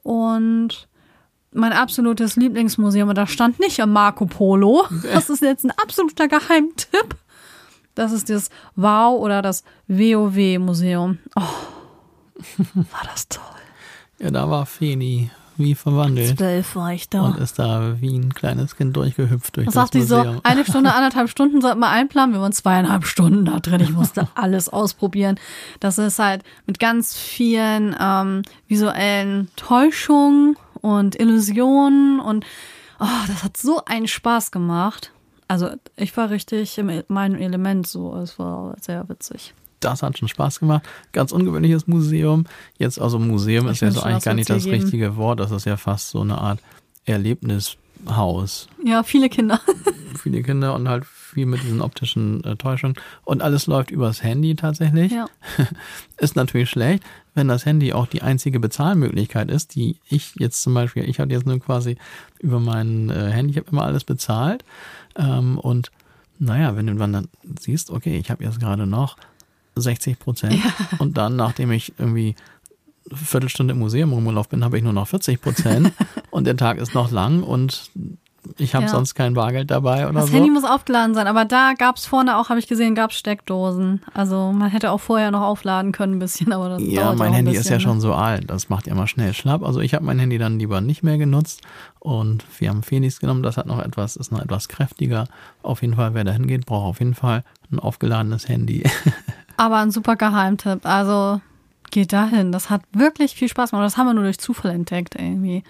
[0.03, 0.89] Und
[1.53, 4.87] mein absolutes Lieblingsmuseum, und da stand nicht am Marco Polo.
[5.03, 7.17] Das ist jetzt ein absoluter Geheimtipp.
[7.95, 11.19] Das ist das Wow oder das WoW-Museum.
[11.37, 11.41] Oh,
[12.75, 13.45] war das toll.
[14.21, 15.31] Ja, da war Feni
[15.61, 17.23] wie verwandelt Zwölf war ich da.
[17.23, 20.41] und ist da wie ein kleines Kind durchgehüpft durch Was das sagt die so?
[20.43, 22.35] Eine Stunde, anderthalb Stunden sollten wir einplanen.
[22.35, 23.81] Wir waren zweieinhalb Stunden da drin.
[23.81, 25.39] Ich musste alles ausprobieren.
[25.79, 32.45] Das ist halt mit ganz vielen ähm, visuellen Täuschungen und Illusionen und
[32.99, 35.13] oh, das hat so einen Spaß gemacht.
[35.49, 38.17] Also ich war richtig in meinem Element so.
[38.17, 39.55] Es war sehr witzig.
[39.81, 40.83] Das hat schon Spaß gemacht.
[41.13, 42.45] Ganz ungewöhnliches Museum.
[42.79, 44.81] Jetzt also Museum ist Ich ja muss so eigentlich gar nicht das geben.
[44.83, 45.41] richtige Wort.
[45.41, 46.61] Das ist ja fast so eine Art
[47.05, 48.69] Erlebnishaus.
[48.85, 49.61] Ja, viele Kinder.
[50.21, 52.97] Viele Kinder und halt viel mit diesen optischen äh, Täuschungen.
[53.25, 55.13] Und alles läuft übers Handy tatsächlich.
[55.13, 55.27] Ja.
[56.19, 57.05] Ist natürlich schlecht,
[57.35, 61.33] wenn das Handy auch die einzige Bezahlmöglichkeit ist, die ich jetzt zum Beispiel, ich hatte
[61.33, 61.97] jetzt nur quasi
[62.41, 64.65] über mein äh, Handy, ich habe immer alles bezahlt.
[65.17, 65.93] Ähm, und
[66.41, 67.29] naja, wenn du dann
[67.61, 69.17] siehst, okay, ich habe jetzt gerade noch
[69.77, 70.61] 60 Prozent
[70.99, 72.35] und dann, nachdem ich irgendwie
[73.09, 75.93] eine Viertelstunde im Museum rumgelaufen bin, habe ich nur noch 40 Prozent
[76.31, 77.91] und der Tag ist noch lang und
[78.57, 78.91] ich habe Ja.
[78.91, 80.33] sonst kein Bargeld dabei oder Das so.
[80.33, 84.01] Handy muss aufgeladen sein, aber da gab's vorne auch, habe ich gesehen, gab's Steckdosen.
[84.15, 87.51] Also man hätte auch vorher noch aufladen können ein bisschen, aber das Ja, mein Handy
[87.53, 87.83] ist bisschen, ja ne?
[87.83, 89.63] schon so alt, das macht ja mal schnell schlapp.
[89.63, 91.61] Also ich habe mein Handy dann lieber nicht mehr genutzt
[91.99, 95.27] und wir haben Phoenix genommen, das hat noch etwas, ist noch etwas kräftiger.
[95.63, 98.85] Auf jeden Fall, wer da hingeht, braucht auf jeden Fall ein aufgeladenes Handy.
[99.61, 100.87] Aber ein super Geheimtipp.
[100.87, 101.43] Also
[101.91, 102.51] geht dahin.
[102.51, 103.85] Das hat wirklich viel Spaß gemacht.
[103.85, 105.65] Das haben wir nur durch Zufall entdeckt irgendwie.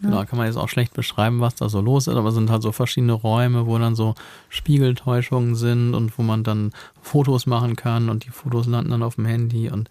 [0.00, 2.50] Genau, kann man jetzt auch schlecht beschreiben, was da so los ist, aber es sind
[2.50, 4.14] halt so verschiedene Räume, wo dann so
[4.48, 6.70] Spiegeltäuschungen sind und wo man dann
[7.02, 9.90] Fotos machen kann und die Fotos landen dann auf dem Handy und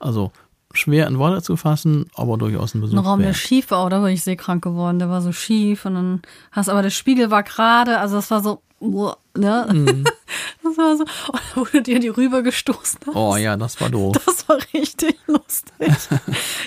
[0.00, 0.32] also
[0.72, 3.36] schwer in Worte zu fassen, aber durchaus ein Besuch Ein Raum, der wert.
[3.36, 4.00] schief war, oder?
[4.00, 4.98] Bin ich seekrank geworden.
[4.98, 8.00] Der war so schief und dann hast aber der Spiegel war gerade.
[8.00, 8.62] Also das war so,
[9.36, 9.66] ne?
[9.72, 10.04] Mhm.
[10.64, 13.14] Das war so, und dann wurde dir die rüber gestoßen hast.
[13.14, 14.16] Oh ja, das war doof.
[14.24, 15.92] Das war richtig lustig.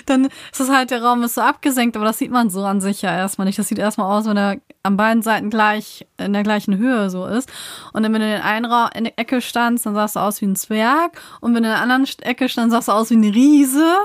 [0.06, 2.80] Dann ist es halt, der Raum ist so abgesenkt, aber das sieht man so an
[2.80, 3.58] sich ja erstmal nicht.
[3.58, 7.26] Das sieht erstmal aus, wenn er an beiden Seiten gleich in der gleichen Höhe so
[7.26, 7.50] ist.
[7.92, 8.64] Und wenn du in der einen
[8.94, 11.20] in der Ecke standst, dann sahst du aus wie ein Zwerg.
[11.40, 13.96] Und wenn du in der anderen Ecke standst, sahst du aus wie ein Riese.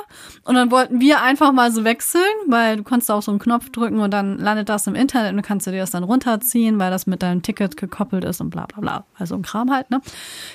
[0.43, 3.69] Und dann wollten wir einfach mal so wechseln, weil du konntest auf so einen Knopf
[3.69, 6.80] drücken und dann landet das im Internet und dann kannst du dir das dann runterziehen,
[6.80, 9.05] weil das mit deinem Ticket gekoppelt ist und bla bla bla.
[9.17, 10.01] Also ein Kram halt, ne?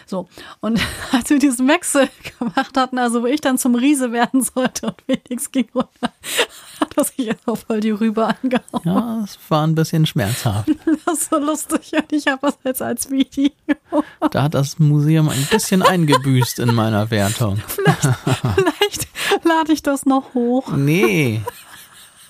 [0.05, 0.29] So.
[0.61, 0.81] Und
[1.12, 2.09] als wir diesen Wechsel
[2.39, 5.89] gemacht hatten, also wo ich dann zum Riese werden sollte und Felix ging runter,
[6.81, 8.83] hat er sich jetzt auch voll die Rübe angehauen.
[8.85, 10.69] Ja, es war ein bisschen schmerzhaft.
[11.07, 13.51] Das ist so lustig und ich habe das jetzt als Video.
[14.31, 17.59] Da hat das Museum ein bisschen eingebüßt in meiner Wertung.
[17.77, 19.09] Vielleicht
[19.45, 20.73] lade ich das noch hoch.
[20.73, 21.41] Nee.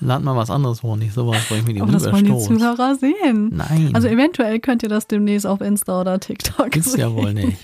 [0.01, 2.39] Lad mal was anderes hoch, nicht sowas, wo ich mir die Aber das wollen die.
[2.39, 3.51] Zuhörer sehen.
[3.57, 7.01] Nein, Also eventuell könnt ihr das demnächst auf Insta oder TikTok gibt's sehen.
[7.01, 7.59] ja wohl nicht.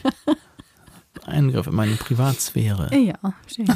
[1.27, 2.91] Eingriff in meine Privatsphäre.
[2.97, 3.15] Ja,
[3.47, 3.75] stehe ich.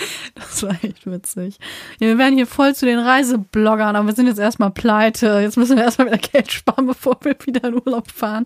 [0.34, 1.58] Das war echt witzig.
[2.00, 5.40] Ja, wir werden hier voll zu den Reisebloggern, aber wir sind jetzt erstmal pleite.
[5.40, 8.44] Jetzt müssen wir erstmal wieder Geld sparen, bevor wir wieder in Urlaub fahren.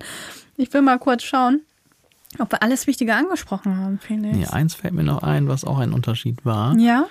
[0.57, 1.61] Ich will mal kurz schauen,
[2.39, 4.37] ob wir alles Wichtige angesprochen haben, Felix.
[4.37, 6.77] Nee, eins fällt mir noch ein, was auch ein Unterschied war.
[6.79, 7.07] Ja?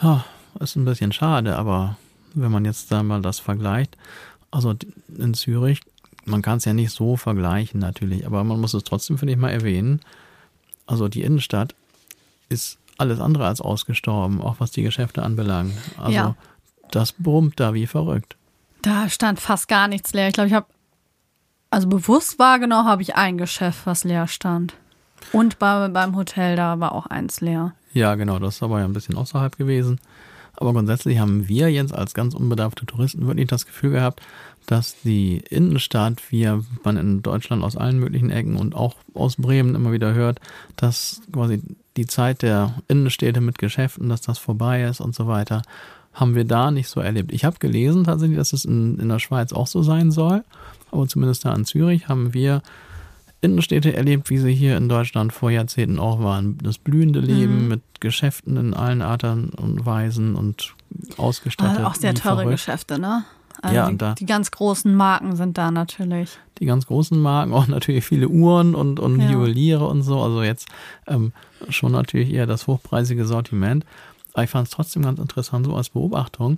[0.00, 0.24] Ja,
[0.60, 1.96] ist ein bisschen schade, aber
[2.34, 3.96] wenn man jetzt da mal das vergleicht,
[4.50, 4.74] also
[5.16, 5.80] in Zürich,
[6.24, 9.38] man kann es ja nicht so vergleichen natürlich, aber man muss es trotzdem, finde ich,
[9.38, 10.00] mal erwähnen.
[10.86, 11.74] Also die Innenstadt
[12.48, 15.72] ist alles andere als ausgestorben, auch was die Geschäfte anbelangt.
[15.96, 16.34] Also Ja.
[16.90, 18.36] das brummt da wie verrückt.
[18.82, 20.28] Da stand fast gar nichts leer.
[20.28, 20.66] Ich glaube, ich habe,
[21.70, 24.74] also bewusst wahrgenommen habe ich ein Geschäft, was leer stand.
[25.32, 27.74] Und bei, beim Hotel, da war auch eins leer.
[27.92, 30.00] Ja, genau, das ist aber ja ein bisschen außerhalb gewesen.
[30.56, 34.20] Aber grundsätzlich haben wir jetzt als ganz unbedarfte Touristen wirklich das Gefühl gehabt,
[34.68, 36.46] dass die Innenstadt, wie
[36.84, 40.40] man in Deutschland aus allen möglichen Ecken und auch aus Bremen immer wieder hört,
[40.76, 41.62] dass quasi
[41.96, 45.62] die Zeit der Innenstädte mit Geschäften, dass das vorbei ist und so weiter,
[46.12, 47.32] haben wir da nicht so erlebt.
[47.32, 50.44] Ich habe gelesen tatsächlich, dass es in, in der Schweiz auch so sein soll,
[50.92, 52.62] aber zumindest da in Zürich haben wir
[53.40, 56.58] Innenstädte erlebt, wie sie hier in Deutschland vor Jahrzehnten auch waren.
[56.62, 57.68] Das blühende Leben Mhm.
[57.68, 60.74] mit Geschäften in allen Arten und Weisen und
[61.16, 61.76] ausgestattet.
[61.78, 62.50] Also auch sehr teure verrückt.
[62.50, 63.24] Geschäfte, ne?
[63.62, 66.38] Also Ja, die, und da- die ganz großen Marken sind da natürlich.
[66.58, 69.30] Die ganz großen Marken, auch natürlich viele Uhren und, und Ja.
[69.30, 70.20] Juweliere und so.
[70.20, 70.68] Also jetzt
[71.06, 71.32] ähm,
[71.68, 73.84] schon natürlich eher das hochpreisige Sortiment.
[74.34, 76.56] Aber ich fand es trotzdem ganz interessant, so als Beobachtung.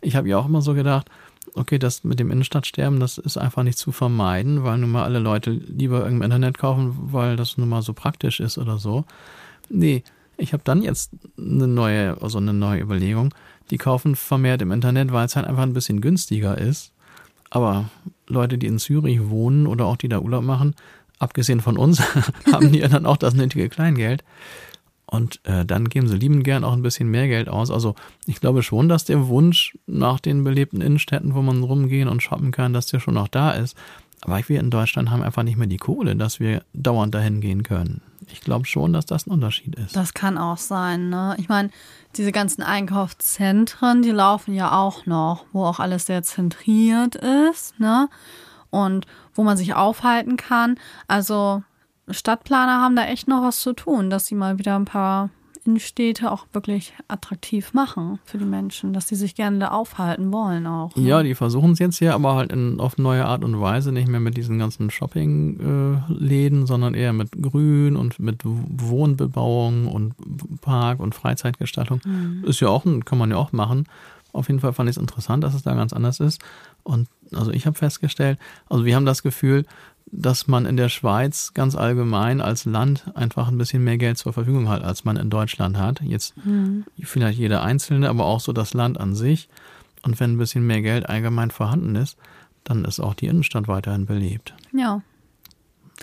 [0.00, 1.08] Ich habe ja auch immer so gedacht,
[1.54, 5.18] okay, das mit dem Innenstadtsterben, das ist einfach nicht zu vermeiden, weil nun mal alle
[5.18, 9.04] Leute lieber im Internet kaufen, weil das nun mal so praktisch ist oder so.
[9.68, 10.02] Nee,
[10.36, 13.34] ich habe dann jetzt eine neue, also eine neue Überlegung.
[13.70, 16.92] Die kaufen vermehrt im Internet, weil es halt einfach ein bisschen günstiger ist.
[17.50, 17.90] Aber
[18.26, 20.74] Leute, die in Zürich wohnen oder auch die da Urlaub machen,
[21.18, 22.00] abgesehen von uns,
[22.52, 24.24] haben die ja dann auch das nötige Kleingeld.
[25.06, 27.72] Und äh, dann geben sie liebend gern auch ein bisschen mehr Geld aus.
[27.72, 27.96] Also
[28.26, 32.52] ich glaube schon, dass der Wunsch nach den belebten Innenstädten, wo man rumgehen und shoppen
[32.52, 33.76] kann, dass der schon noch da ist.
[34.22, 37.62] Aber wir in Deutschland haben einfach nicht mehr die Kohle, dass wir dauernd dahin gehen
[37.62, 38.02] können.
[38.32, 39.96] Ich glaube schon, dass das ein Unterschied ist.
[39.96, 41.34] Das kann auch sein, ne?
[41.38, 41.70] Ich meine,
[42.16, 48.08] diese ganzen Einkaufszentren, die laufen ja auch noch, wo auch alles sehr zentriert ist, ne?
[48.70, 50.76] Und wo man sich aufhalten kann.
[51.08, 51.62] Also
[52.08, 55.30] Stadtplaner haben da echt noch was zu tun, dass sie mal wieder ein paar
[55.64, 60.66] Innenstädte auch wirklich attraktiv machen für die Menschen, dass sie sich gerne da aufhalten wollen
[60.66, 60.94] auch.
[60.96, 61.02] ne?
[61.02, 64.08] Ja, die versuchen es jetzt hier, aber halt in, auf neue Art und Weise, nicht
[64.08, 70.14] mehr mit diesen ganzen Shopping-Läden, sondern eher mit Grün und mit Wohnbebauung und
[70.60, 72.00] Park- und Freizeitgestaltung.
[72.44, 73.86] Ist ja auch, ein- kann man ja auch machen.
[74.32, 76.40] Auf jeden Fall fand ich es interessant, dass es da ganz anders ist.
[76.84, 78.38] Und also ich habe festgestellt,
[78.68, 79.64] also wir haben das Gefühl,
[80.12, 84.32] dass man in der Schweiz ganz allgemein als Land einfach ein bisschen mehr Geld zur
[84.32, 86.00] Verfügung hat, als man in Deutschland hat.
[86.00, 86.84] Jetzt mhm.
[87.00, 89.48] vielleicht jeder Einzelne, aber auch so das Land an sich.
[90.02, 92.16] Und wenn ein bisschen mehr Geld allgemein vorhanden ist,
[92.64, 94.54] dann ist auch die Innenstadt weiterhin belebt.
[94.72, 95.02] Ja.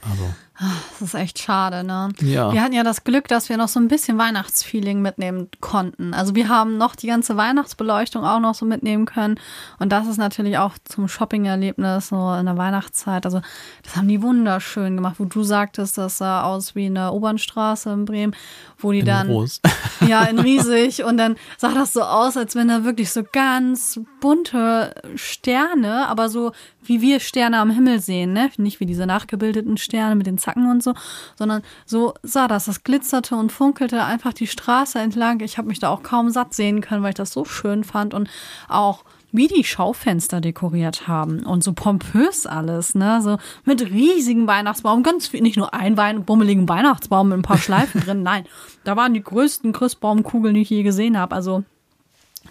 [0.02, 0.34] Also.
[0.60, 2.10] Das ist echt schade, ne?
[2.20, 2.52] Ja.
[2.52, 6.16] Wir hatten ja das Glück, dass wir noch so ein bisschen Weihnachtsfeeling mitnehmen konnten.
[6.16, 9.40] Also wir haben noch die ganze Weihnachtsbeleuchtung auch noch so mitnehmen können.
[9.78, 13.26] Und das ist natürlich auch zum Shopping-Erlebnis so in der Weihnachtszeit.
[13.26, 13.42] Also
[13.84, 18.06] das haben die wunderschön gemacht, wo du sagtest, das sah aus wie eine Obernstraße in
[18.06, 18.36] Bremen,
[18.80, 19.28] wo die in dann.
[19.28, 19.62] Groß.
[20.08, 21.04] Ja, in riesig.
[21.04, 26.30] Und dann sah das so aus, als wenn da wirklich so ganz bunte Sterne, aber
[26.30, 26.52] so
[26.88, 28.50] wie wir Sterne am Himmel sehen, ne?
[28.58, 30.94] Nicht wie diese nachgebildeten Sterne mit den Zacken und so,
[31.36, 32.66] sondern so sah das.
[32.66, 35.42] Das glitzerte und funkelte einfach die Straße entlang.
[35.42, 38.14] Ich habe mich da auch kaum satt sehen können, weil ich das so schön fand
[38.14, 38.30] und
[38.68, 45.04] auch wie die Schaufenster dekoriert haben und so pompös alles, ne, so mit riesigen Weihnachtsbaum,
[45.04, 48.46] ganz viel, nicht nur ein Wein, bummeligen Weihnachtsbaum mit ein paar Schleifen drin, nein,
[48.86, 51.66] da waren die größten Christbaumkugeln, die ich je gesehen habe, also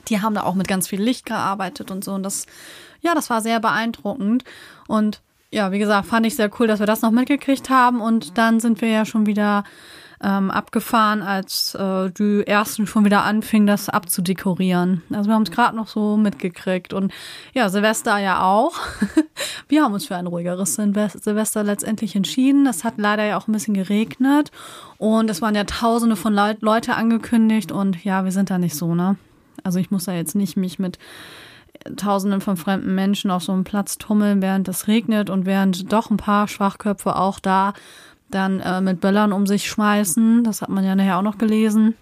[0.09, 2.13] die haben da auch mit ganz viel Licht gearbeitet und so.
[2.13, 2.47] Und das,
[3.01, 4.45] ja, das war sehr beeindruckend.
[4.87, 5.21] Und
[5.51, 8.01] ja, wie gesagt, fand ich sehr cool, dass wir das noch mitgekriegt haben.
[8.01, 9.65] Und dann sind wir ja schon wieder
[10.23, 15.03] ähm, abgefahren, als äh, die ersten schon wieder anfingen, das abzudekorieren.
[15.13, 16.93] Also wir haben es gerade noch so mitgekriegt.
[16.93, 17.13] Und
[17.53, 18.75] ja, Silvester ja auch.
[19.69, 22.67] wir haben uns für ein ruhigeres Silvester letztendlich entschieden.
[22.67, 24.51] Es hat leider ja auch ein bisschen geregnet.
[24.99, 27.73] Und es waren ja tausende von Le Leute angekündigt.
[27.73, 29.17] Und ja, wir sind da nicht so, ne?
[29.63, 30.99] Also ich muss da jetzt nicht mich mit
[31.97, 36.11] Tausenden von fremden Menschen auf so einem Platz tummeln, während es regnet und während doch
[36.11, 37.75] ein paar Schwachköpfe auch da
[38.31, 40.45] dann äh, mit Böllern um sich schmeißen.
[40.45, 41.95] Das hat man ja nachher auch noch gelesen.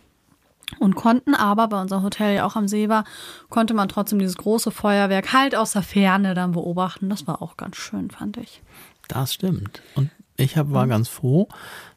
[0.78, 3.04] Und konnten aber, bei unserem Hotel ja auch am See war,
[3.50, 7.10] konnte man trotzdem dieses große Feuerwerk halt aus der Ferne dann beobachten.
[7.10, 8.62] Das war auch ganz schön, fand ich.
[9.08, 9.82] Das stimmt.
[9.94, 11.48] Und ich hab, war ganz froh,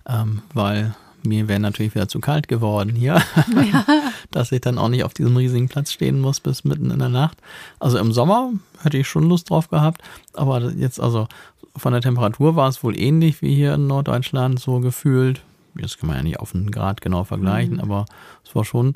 [0.08, 0.96] ähm, weil
[1.28, 3.22] mir wäre natürlich wieder zu kalt geworden hier,
[3.56, 3.86] ja.
[4.32, 7.10] dass ich dann auch nicht auf diesem riesigen Platz stehen muss bis mitten in der
[7.10, 7.38] Nacht.
[7.80, 8.52] Also im Sommer
[8.82, 10.02] hätte ich schon Lust drauf gehabt,
[10.34, 11.28] aber jetzt also
[11.76, 15.42] von der Temperatur war es wohl ähnlich wie hier in Norddeutschland so gefühlt.
[15.80, 17.82] Jetzt kann man ja nicht auf einen Grad genau vergleichen, mhm.
[17.82, 18.06] aber
[18.44, 18.96] es war schon,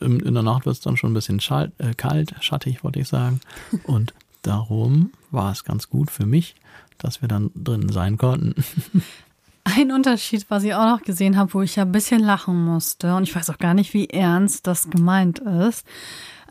[0.00, 3.00] in, in der Nacht wird es dann schon ein bisschen schalt, äh, kalt, schattig, wollte
[3.00, 3.40] ich sagen.
[3.84, 4.12] Und
[4.42, 6.56] darum war es ganz gut für mich,
[6.98, 8.54] dass wir dann drinnen sein konnten.
[9.74, 13.16] Ein Unterschied, was ich auch noch gesehen habe, wo ich ja ein bisschen lachen musste,
[13.16, 15.84] und ich weiß auch gar nicht, wie ernst das gemeint ist.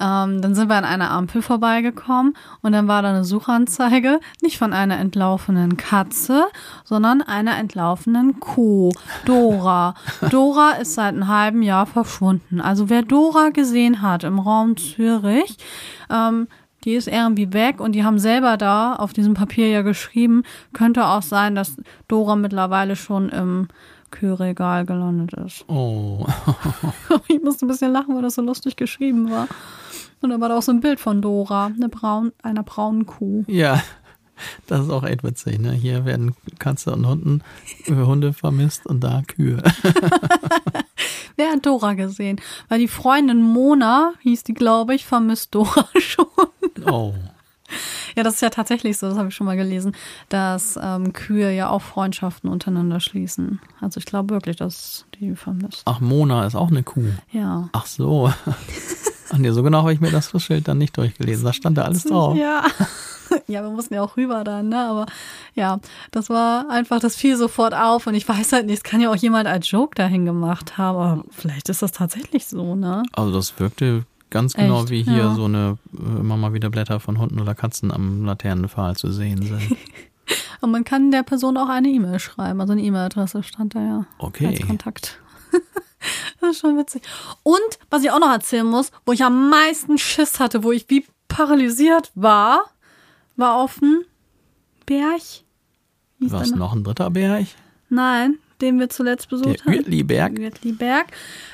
[0.01, 4.57] Ähm, dann sind wir an einer Ampel vorbeigekommen und dann war da eine Suchanzeige, nicht
[4.57, 6.47] von einer entlaufenen Katze,
[6.83, 8.91] sondern einer entlaufenen Kuh.
[9.23, 9.95] Dora.
[10.29, 12.59] Dora ist seit einem halben Jahr verschwunden.
[12.59, 15.55] Also wer Dora gesehen hat im Raum Zürich,
[16.09, 16.49] ähm,
[16.85, 21.05] die ist irgendwie weg und die haben selber da auf diesem Papier ja geschrieben, könnte
[21.05, 21.77] auch sein, dass
[22.07, 23.67] Dora mittlerweile schon im
[24.11, 25.67] Kühlregal gelandet ist.
[25.67, 26.25] Oh.
[27.27, 29.47] ich musste ein bisschen lachen, weil das so lustig geschrieben war.
[30.21, 33.43] Und da war da auch so ein Bild von Dora, eine braun, einer braunen Kuh.
[33.47, 33.81] Ja,
[34.67, 35.71] das ist auch echt witzig, ne?
[35.71, 37.41] Hier werden Katze und Hunden,
[37.87, 39.61] Hunde vermisst und da Kühe.
[41.35, 42.39] Wer hat Dora gesehen?
[42.69, 46.25] Weil die Freundin Mona, hieß die, glaube ich, vermisst Dora schon.
[46.85, 47.13] Oh.
[48.15, 49.95] Ja, das ist ja tatsächlich so, das habe ich schon mal gelesen,
[50.29, 53.59] dass ähm, Kühe ja auch Freundschaften untereinander schließen.
[53.81, 55.81] Also ich glaube wirklich, dass die vermisst.
[55.85, 57.09] Ach, Mona ist auch eine Kuh.
[57.31, 57.69] Ja.
[57.73, 58.31] Ach so.
[59.31, 61.45] Ach nee, so genau habe ich mir das Schild dann nicht durchgelesen.
[61.45, 62.37] Da stand da alles drauf.
[62.37, 62.63] Ja.
[63.47, 64.85] ja, wir mussten ja auch rüber dann, ne?
[64.85, 65.05] Aber
[65.55, 65.79] ja,
[66.11, 69.11] das war einfach, das fiel sofort auf und ich weiß halt nicht, es kann ja
[69.11, 73.03] auch jemand als Joke dahin gemacht haben, aber vielleicht ist das tatsächlich so, ne?
[73.13, 74.05] Also das wirkte
[74.35, 74.89] ganz genau Echt?
[74.91, 75.33] wie hier Ja.
[75.33, 79.41] so eine äh, immer mal wieder Blätter von Hunden oder Katzen am Laternenpfahl zu sehen
[79.41, 79.77] sind.
[80.61, 84.05] Und man kann der Person auch eine E-Mail schreiben, also eine E-Mail-Adresse stand da ja
[84.17, 84.47] Okay.
[84.47, 85.19] als Kontakt.
[86.41, 87.01] das ist schon witzig.
[87.43, 90.85] Und was ich auch noch erzählen muss, wo ich am meisten Schiss hatte, wo ich
[90.89, 92.61] wie paralysiert war,
[93.37, 94.01] war auf dem
[94.85, 95.21] Berg.
[96.19, 97.47] Was der noch ein dritter Berg?
[97.89, 99.73] Nein, den wir zuletzt Der besucht haben.
[99.73, 100.37] Uetliberg.
[100.39, 101.07] Uetliberg.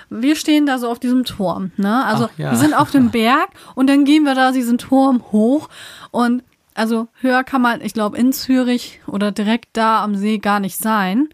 [0.09, 2.05] Wir stehen da so auf diesem Turm, ne?
[2.05, 2.51] Also Ach, ja.
[2.51, 5.69] wir sind auf dem Berg und dann gehen wir da diesen Turm hoch
[6.11, 6.43] und
[6.73, 10.77] also höher kann man, ich glaube, in Zürich oder direkt da am See gar nicht
[10.77, 11.29] sein.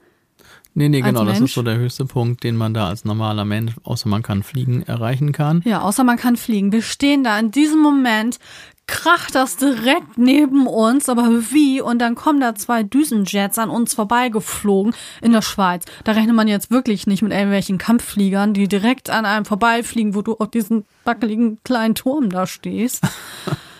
[0.77, 1.25] Nee, nee, genau.
[1.25, 4.43] Das ist so der höchste Punkt, den man da als normaler Mensch, außer man kann
[4.43, 5.63] fliegen, erreichen kann.
[5.65, 6.71] Ja, außer man kann fliegen.
[6.71, 8.37] Wir stehen da in diesem Moment,
[8.85, 11.81] kracht das direkt neben uns, aber wie?
[11.81, 15.83] Und dann kommen da zwei Düsenjets an uns vorbeigeflogen in der Schweiz.
[16.03, 20.21] Da rechnet man jetzt wirklich nicht mit irgendwelchen Kampffliegern, die direkt an einem vorbeifliegen, wo
[20.21, 23.03] du auf diesen wackeligen kleinen Turm da stehst.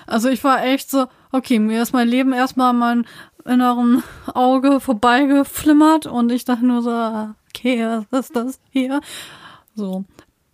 [0.10, 3.06] Also ich war echt so, okay, mir ist mein Leben erstmal mein
[3.48, 9.02] inneren Auge vorbeigeflimmert und ich dachte nur so, okay, was ist das hier?
[9.76, 10.06] So.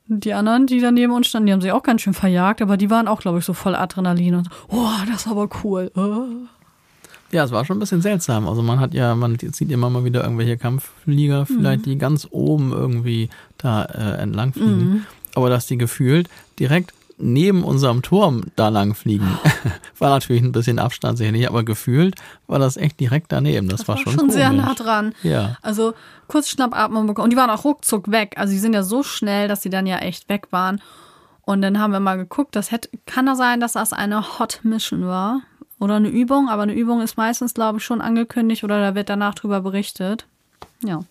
[0.07, 2.89] Die anderen, die daneben uns standen, die haben sich auch ganz schön verjagt, aber die
[2.89, 5.91] waren auch, glaube ich, so voll Adrenalin und so, oh, das ist aber cool.
[5.95, 6.47] Oh.
[7.31, 8.47] Ja, es war schon ein bisschen seltsam.
[8.47, 12.71] Also man hat ja, man sieht immer mal wieder irgendwelche Kampfflieger, vielleicht die ganz oben
[12.71, 15.07] irgendwie da äh, entlang fliegen.
[15.33, 16.29] Aber dass die gefühlt
[16.59, 19.37] direkt neben unserem Turm da lang fliegen,
[19.99, 22.15] war natürlich ein bisschen Abstand sicherlich, aber gefühlt
[22.47, 23.69] war das echt direkt daneben.
[23.69, 24.65] Das, war, schon, sehr komisch.
[24.65, 25.15] nah dran.
[25.23, 25.57] Ja.
[25.61, 25.93] Also
[26.27, 27.25] kurz Schnappatmung bekommen.
[27.25, 28.35] Und die waren auch ruckzuck weg.
[28.37, 30.81] Also die sind ja so schnell, dass die dann ja echt weg waren.
[31.45, 34.61] Und dann haben wir mal geguckt, das hätte, kann da sein, dass das eine Hot
[34.63, 35.41] Mission war
[35.79, 39.09] oder eine Übung, aber eine Übung ist meistens, glaube ich, schon angekündigt oder da wird
[39.09, 40.25] danach drüber berichtet.
[40.83, 41.01] Ja.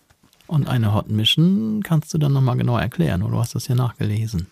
[0.47, 3.75] Und eine Hot Mission kannst du dann nochmal genau erklären, oder du hast das hier
[3.75, 4.47] nachgelesen.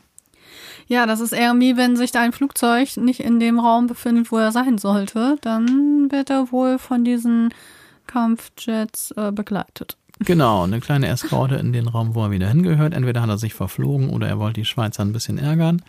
[0.87, 4.51] Ja, das ist irgendwie, wenn sich ein Flugzeug nicht in dem Raum befindet, wo er
[4.51, 7.53] sein sollte, dann wird er wohl von diesen
[8.07, 9.97] Kampfjets äh, begleitet.
[10.19, 12.93] Genau, eine kleine Eskorte in den Raum, wo er wieder hingehört.
[12.93, 15.81] Entweder hat er sich verflogen oder er wollte die Schweizer ein bisschen ärgern.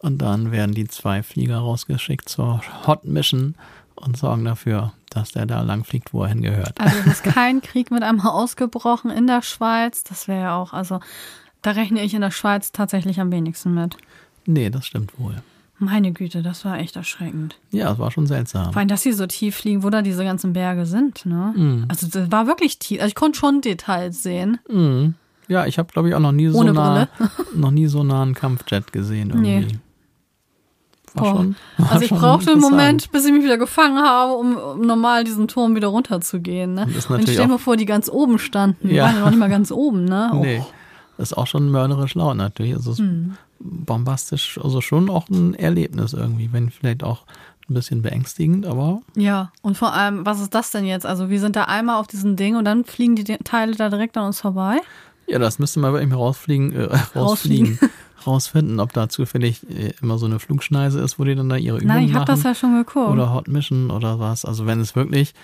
[0.00, 3.54] Und dann werden die zwei Flieger rausgeschickt zur Hot Mission
[3.94, 6.80] und sorgen dafür, dass der da lang fliegt, wo er hingehört.
[6.80, 10.04] Also ist kein Krieg mit einmal ausgebrochen in der Schweiz.
[10.04, 11.00] Das wäre ja auch, also
[11.62, 13.96] da rechne ich in der Schweiz tatsächlich am wenigsten mit.
[14.48, 15.36] Nee, das stimmt wohl.
[15.78, 17.56] Meine Güte, das war echt erschreckend.
[17.70, 18.72] Ja, es war schon seltsam.
[18.72, 21.52] Vor allem, dass sie so tief fliegen, wo da diese ganzen Berge sind, ne?
[21.54, 21.84] Mhm.
[21.88, 22.98] Also das war wirklich tief.
[23.00, 24.58] Also ich konnte schon Details sehen.
[24.68, 25.14] Mhm.
[25.46, 27.08] Ja, ich habe, glaube ich, auch noch nie so nah,
[27.54, 29.66] noch nie so nah einen Kampfjet gesehen irgendwie.
[29.66, 29.78] Nee.
[31.14, 32.60] War schon, war Also ich brauchte einen.
[32.60, 36.74] Moment, bis ich mich wieder gefangen habe, um, um normal diesen Turm wieder runterzugehen.
[36.74, 36.82] Ne?
[36.86, 38.88] Und Und natürlich stell mir vor, die ganz oben standen.
[38.88, 39.04] Die Ja.
[39.04, 40.30] waren ja noch nicht mal ganz oben, ne?
[40.34, 40.40] Oh.
[40.40, 40.62] Nee,
[41.16, 42.74] das ist auch schon mörderisch laut natürlich.
[42.74, 43.36] Also es Hm.
[43.60, 47.24] Bombastisch, also schon auch ein Erlebnis irgendwie, wenn vielleicht auch
[47.68, 51.04] ein bisschen beängstigend, aber Ja, und vor allem, was ist das denn jetzt?
[51.04, 54.16] Also wir sind da einmal auf diesem Ding und dann fliegen die Teile da direkt
[54.16, 54.78] an uns vorbei.
[55.26, 57.78] ja, das müsste man wirklich mal rausfliegen, äh, rausfliegen,
[58.26, 61.76] rausfinden, ob da zufällig äh, immer so eine Flugschneise ist, wo die dann da ihre
[61.76, 62.36] Übungen Nein, ich habe machen.
[62.36, 63.10] das ja schon geguckt.
[63.10, 64.46] oder Hot Mission oder was.
[64.46, 65.34] Also wenn es wirklich,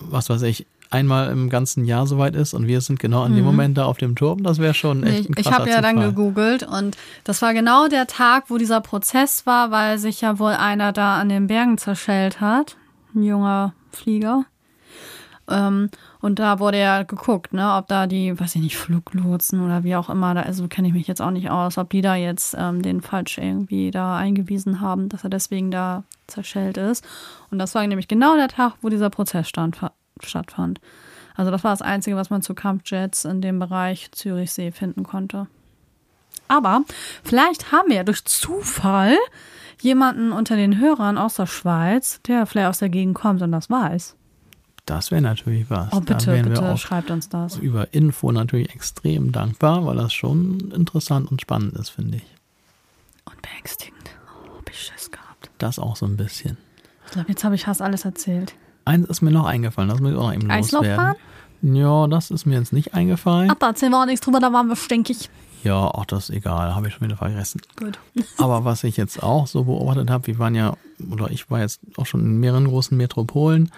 [0.00, 3.44] was weiß ich, einmal im ganzen Jahr soweit ist und wir sind genau an dem
[3.44, 5.34] Moment da auf dem Turm, das wäre schon echt ein Mhm.
[5.38, 9.46] Ich, ich habe ja dann gegoogelt und das war genau der Tag, wo dieser Prozess
[9.46, 12.76] war, weil sich ja wohl einer da an den Bergen zerschellt hat.
[13.14, 14.44] Ein junger Flieger.
[15.48, 19.84] Ähm, und da wurde ja geguckt, ne, ob da die, weiß ich nicht, Fluglotsen oder
[19.84, 22.14] wie auch immer, da also kenne ich mich jetzt auch nicht aus, ob die da
[22.14, 27.04] jetzt ähm, den falsch irgendwie da eingewiesen haben, dass er deswegen da zerschellt ist.
[27.50, 29.78] Und das war nämlich genau der Tag, wo dieser Prozess stand,
[30.22, 30.80] stattfand.
[31.36, 35.48] Also das war das Einzige, was man zu Kampfjets in dem Bereich Zürichsee finden konnte.
[36.46, 36.82] Aber
[37.22, 39.16] vielleicht haben wir ja durch Zufall
[39.80, 43.70] jemanden unter den Hörern aus der Schweiz, der vielleicht aus der Gegend kommt und das
[43.70, 44.16] weiß.
[44.86, 45.88] Das wäre natürlich was.
[45.92, 47.56] Oh, da bitte, wir bitte, schreibt uns das.
[47.56, 52.26] über Info natürlich extrem dankbar, weil das schon interessant und spannend ist, finde ich.
[53.24, 54.10] Und beängstigend.
[54.26, 55.50] Oh, hab ich Schiss gehabt.
[55.56, 56.58] Das auch so ein bisschen.
[57.06, 58.54] Ich glaube, jetzt habe ich fast alles erzählt.
[58.84, 61.16] Eins ist mir noch eingefallen, das muss ich auch noch eben Eislaufbahn?
[61.62, 61.76] loswerden.
[61.76, 63.50] Ja, das ist mir jetzt nicht eingefallen.
[63.50, 65.30] Ach, da erzählen wir auch nichts drüber, da waren wir stinkig.
[65.62, 67.62] Ja, auch das ist egal, habe ich schon wieder vergessen.
[67.76, 67.98] Gut.
[68.38, 70.74] Aber was ich jetzt auch so beobachtet habe, wir waren ja,
[71.10, 73.70] oder ich war jetzt auch schon in mehreren großen Metropolen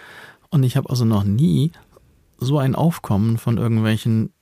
[0.50, 1.70] und ich habe also noch nie
[2.38, 4.32] so ein Aufkommen von irgendwelchen,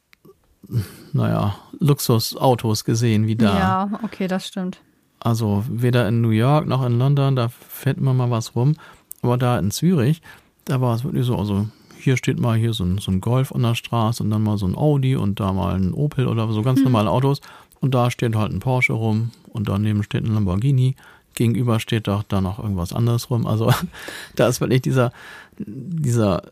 [1.13, 3.59] naja, Luxusautos gesehen wie da.
[3.59, 4.81] Ja, okay, das stimmt.
[5.21, 8.75] Also weder in New York noch in London, da fährt immer mal was rum.
[9.23, 10.23] Aber da in Zürich,
[10.65, 13.53] da war es wirklich so, also hier steht mal hier so ein, so ein Golf
[13.53, 16.51] an der Straße und dann mal so ein Audi und da mal ein Opel oder
[16.53, 17.41] so ganz normale Autos.
[17.81, 20.97] Und da steht halt ein Porsche rum und daneben steht ein Lamborghini.
[21.35, 23.47] Gegenüber steht doch da noch irgendwas anderes rum.
[23.47, 23.73] Also
[24.37, 25.13] da ist wirklich dieser,
[25.59, 26.43] dieser,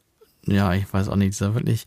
[0.47, 1.87] ja, ich weiß auch nicht, dieser wirklich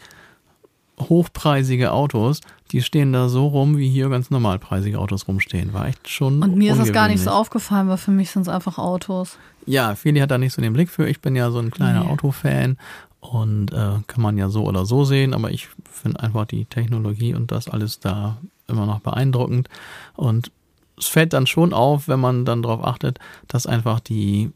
[0.99, 2.41] hochpreisige Autos,
[2.71, 5.73] die stehen da so rum, wie hier ganz normalpreisige Autos rumstehen.
[5.73, 6.41] War echt schon.
[6.41, 9.37] Und mir ist das gar nicht so aufgefallen, weil für mich sind es einfach Autos.
[9.65, 11.07] Ja, Feli hat da nicht so den Blick für.
[11.07, 12.09] Ich bin ja so ein kleiner Nee.
[12.09, 12.77] Autofan
[13.19, 17.33] und äh, kann man ja so oder so sehen, aber ich finde einfach die Technologie
[17.33, 18.37] und das alles da
[18.67, 19.69] immer noch beeindruckend.
[20.15, 20.51] Und
[20.97, 24.51] es fällt dann schon auf, wenn man dann darauf achtet, dass einfach die,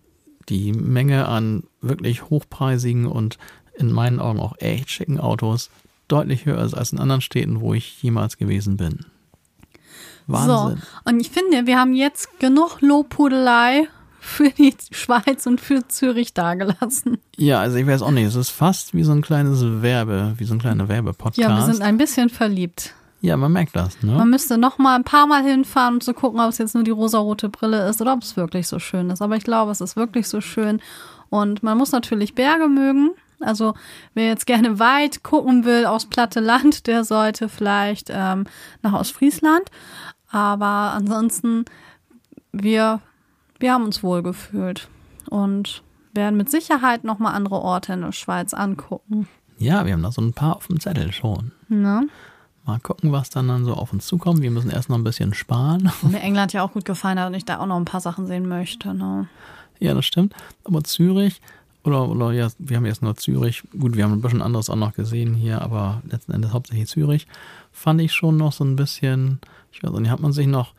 [0.47, 3.37] die Menge an wirklich hochpreisigen und
[3.75, 5.69] in meinen Augen auch echt schicken Autos
[6.11, 9.05] deutlich höher ist als in anderen Städten, wo ich jemals gewesen bin.
[10.27, 10.77] Wahnsinn.
[10.77, 13.87] So, und ich finde, wir haben jetzt genug Lobhudelei
[14.19, 17.17] für die Schweiz und für Zürich dagelassen.
[17.37, 18.25] Ja, also ich weiß auch nicht.
[18.25, 21.37] Es ist fast wie so ein kleines Werbe, wie so ein kleiner Werbepodcast.
[21.37, 22.93] Ja, wir sind ein bisschen verliebt.
[23.21, 24.13] Ja, man merkt das, ne?
[24.13, 26.83] Man müsste noch mal ein paar Mal hinfahren, um zu gucken, ob es jetzt nur
[26.83, 29.21] die rosarote Brille ist oder ob es wirklich so schön ist.
[29.21, 30.79] Aber ich glaube, es ist wirklich so schön.
[31.29, 33.11] Und man muss natürlich Berge mögen.
[33.39, 33.73] Also
[34.13, 38.45] wer jetzt gerne weit gucken will aus Platte Land, der sollte vielleicht ähm,
[38.81, 39.69] nach Ostfriesland.
[40.31, 41.65] Aber ansonsten,
[42.51, 43.01] wir,
[43.59, 44.89] wir haben uns wohl gefühlt
[45.29, 45.83] und
[46.13, 49.27] werden mit Sicherheit nochmal andere Orte in der Schweiz angucken.
[49.57, 51.51] Ja, wir haben da so ein paar auf dem Zettel schon.
[51.67, 52.07] Ne?
[52.65, 54.41] Mal gucken, was dann, dann so auf uns zukommt.
[54.41, 55.91] Wir müssen erst noch ein bisschen sparen.
[56.01, 58.27] Mir England ja auch gut gefallen hat und ich da auch noch ein paar Sachen
[58.27, 58.93] sehen möchte.
[58.93, 59.27] Ne?
[59.79, 60.33] Ja, das stimmt.
[60.63, 61.41] Aber Zürich,
[61.83, 63.63] oder, oder ja, wir haben jetzt nur Zürich.
[63.77, 67.27] Gut, wir haben ein bisschen anderes auch noch gesehen hier, aber letzten Endes hauptsächlich Zürich.
[67.71, 69.39] Fand ich schon noch so ein bisschen,
[69.71, 70.73] ich weiß nicht, hat man sich noch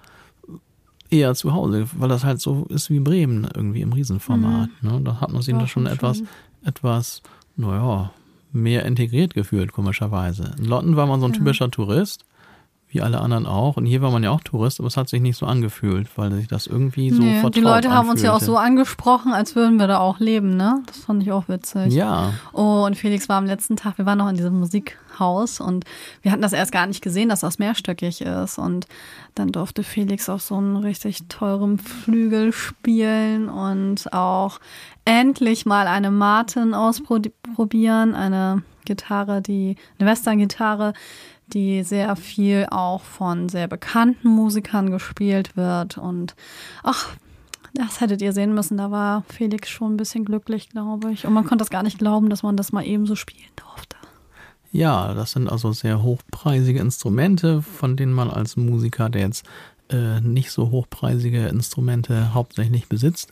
[1.11, 4.70] eher zu Hause, weil das halt so ist wie Bremen irgendwie im Riesenformat.
[4.80, 4.90] Mhm.
[4.90, 5.01] Ne?
[5.03, 6.28] Da hat man sich ja, schon etwas, schön.
[6.64, 7.22] etwas,
[7.57, 8.12] naja,
[8.53, 10.55] mehr integriert gefühlt, komischerweise.
[10.59, 11.38] In Lotten war man so ein ja.
[11.38, 12.24] typischer Tourist,
[12.91, 13.76] wie alle anderen auch.
[13.76, 16.32] Und hier war man ja auch Tourist, aber es hat sich nicht so angefühlt, weil
[16.32, 18.11] sich das irgendwie so nee, vertraut Die Leute haben anfühlte.
[18.11, 20.82] uns ja auch so angesprochen, als würden wir da auch leben, ne?
[20.86, 21.95] Das fand ich auch witzig.
[21.95, 22.32] Ja.
[22.53, 25.84] Oh, und Felix war am letzten Tag, wir waren noch in diesem Musikhaus und
[26.22, 28.59] wir hatten das erst gar nicht gesehen, dass das mehrstöckig ist.
[28.59, 28.86] Und
[29.36, 34.59] dann durfte Felix auf so einem richtig teuren Flügel spielen und auch
[35.05, 40.95] endlich mal eine Martin ausprobieren, eine Gitarre, die, eine Western-Gitarre,
[41.55, 45.98] die sehr viel auch von sehr bekannten Musikern gespielt wird.
[45.98, 46.34] Und
[46.82, 47.16] ach,
[47.74, 48.76] das hättet ihr sehen müssen.
[48.76, 51.26] Da war Felix schon ein bisschen glücklich, glaube ich.
[51.26, 53.96] Und man konnte das gar nicht glauben, dass man das mal eben so spielen durfte.
[54.72, 59.44] Ja, das sind also sehr hochpreisige Instrumente, von denen man als Musiker, der jetzt
[59.90, 63.30] äh, nicht so hochpreisige Instrumente hauptsächlich besitzt,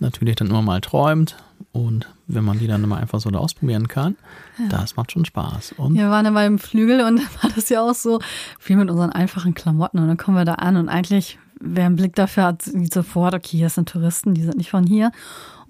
[0.00, 1.36] natürlich dann immer mal träumt.
[1.72, 4.16] Und wenn man die dann immer einfach so da ausprobieren kann,
[4.58, 4.68] ja.
[4.68, 5.72] das macht schon Spaß.
[5.76, 8.20] Und wir waren dann beim Flügel und dann war das ja auch so
[8.58, 9.98] viel mit unseren einfachen Klamotten.
[9.98, 13.34] Und dann kommen wir da an und eigentlich, wer einen Blick dafür hat, sieht sofort,
[13.34, 15.12] okay, hier sind Touristen, die sind nicht von hier.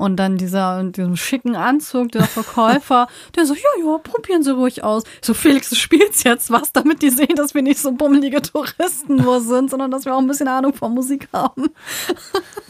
[0.05, 4.85] Und dann dieser, diesem schicken Anzug, der Verkäufer, der so, ja, ja, probieren Sie ruhig
[4.85, 5.05] aus.
[5.23, 9.17] So, Felix, du spielst jetzt was, damit die sehen, dass wir nicht so bummelige Touristen
[9.17, 11.65] nur sind, sondern dass wir auch ein bisschen Ahnung von Musik haben.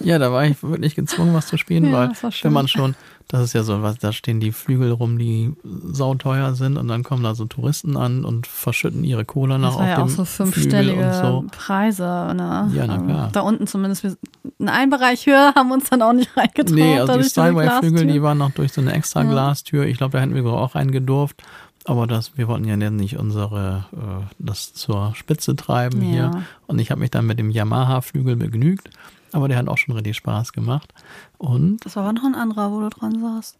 [0.00, 2.94] Ja, da war ich wirklich gezwungen, was zu spielen, ja, weil wenn man schon
[3.28, 7.02] das ist ja so, was, da stehen die Flügel rum, die sauteuer sind und dann
[7.02, 10.04] kommen da so Touristen an und verschütten ihre Cola nach das war auf ja dem
[10.04, 11.44] auch so fünfstellige so.
[11.50, 12.02] Preise.
[12.02, 12.70] Ne?
[12.74, 13.30] Ja, na klar.
[13.32, 14.04] Da unten zumindest,
[14.58, 16.74] in einem Bereich höher haben wir uns dann auch nicht reingetraut.
[16.74, 19.30] Nee, also die Steinway-Flügel, die waren noch durch so eine extra ja.
[19.30, 19.84] Glastür.
[19.84, 21.42] Ich glaube, da hätten wir auch reingedurft.
[21.86, 26.08] Aber das, wir wollten ja nicht unsere, äh, das zur Spitze treiben ja.
[26.08, 26.44] hier.
[26.66, 28.88] Und ich habe mich dann mit dem Yamaha-Flügel begnügt.
[29.32, 30.94] Aber der hat auch schon richtig Spaß gemacht.
[31.38, 31.84] Und.
[31.84, 33.58] Das war aber noch ein anderer, wo du dran saßt.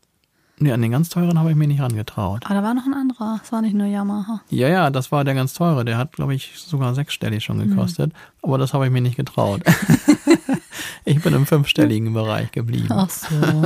[0.59, 2.45] Nee, an den ganz teuren habe ich mir nicht rangetraut.
[2.45, 3.39] Aber da war noch ein anderer.
[3.41, 4.41] Das war nicht nur Yamaha.
[4.51, 5.85] Ja, ja, das war der ganz teure.
[5.85, 7.71] Der hat, glaube ich, sogar sechsstellig schon mhm.
[7.71, 8.13] gekostet.
[8.13, 8.19] Mhm.
[8.43, 9.63] Aber das habe ich mir nicht getraut.
[11.05, 12.89] ich bin im fünfstelligen Bereich geblieben.
[12.91, 13.35] Ach so.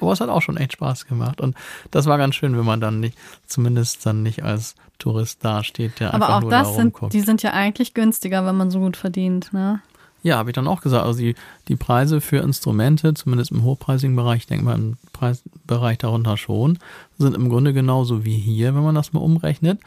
[0.00, 1.40] Aber es hat auch schon echt Spaß gemacht.
[1.40, 1.56] Und
[1.90, 6.14] das war ganz schön, wenn man dann nicht, zumindest dann nicht als Tourist dasteht, der
[6.14, 7.12] Aber einfach auch nur das da sind, rumguckt.
[7.12, 9.80] die sind ja eigentlich günstiger, wenn man so gut verdient, ne?
[10.22, 11.04] Ja, habe ich dann auch gesagt.
[11.04, 11.36] Also die,
[11.68, 16.78] die Preise für Instrumente, zumindest im hochpreisigen Bereich, ich denke mal im Preisbereich darunter schon,
[17.18, 19.80] sind im Grunde genauso wie hier, wenn man das mal umrechnet.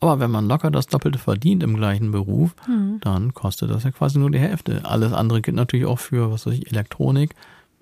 [0.00, 2.98] Aber wenn man locker das Doppelte verdient im gleichen Beruf, mhm.
[3.00, 4.82] dann kostet das ja quasi nur die Hälfte.
[4.84, 7.34] Alles andere gilt natürlich auch für, was weiß ich, Elektronik,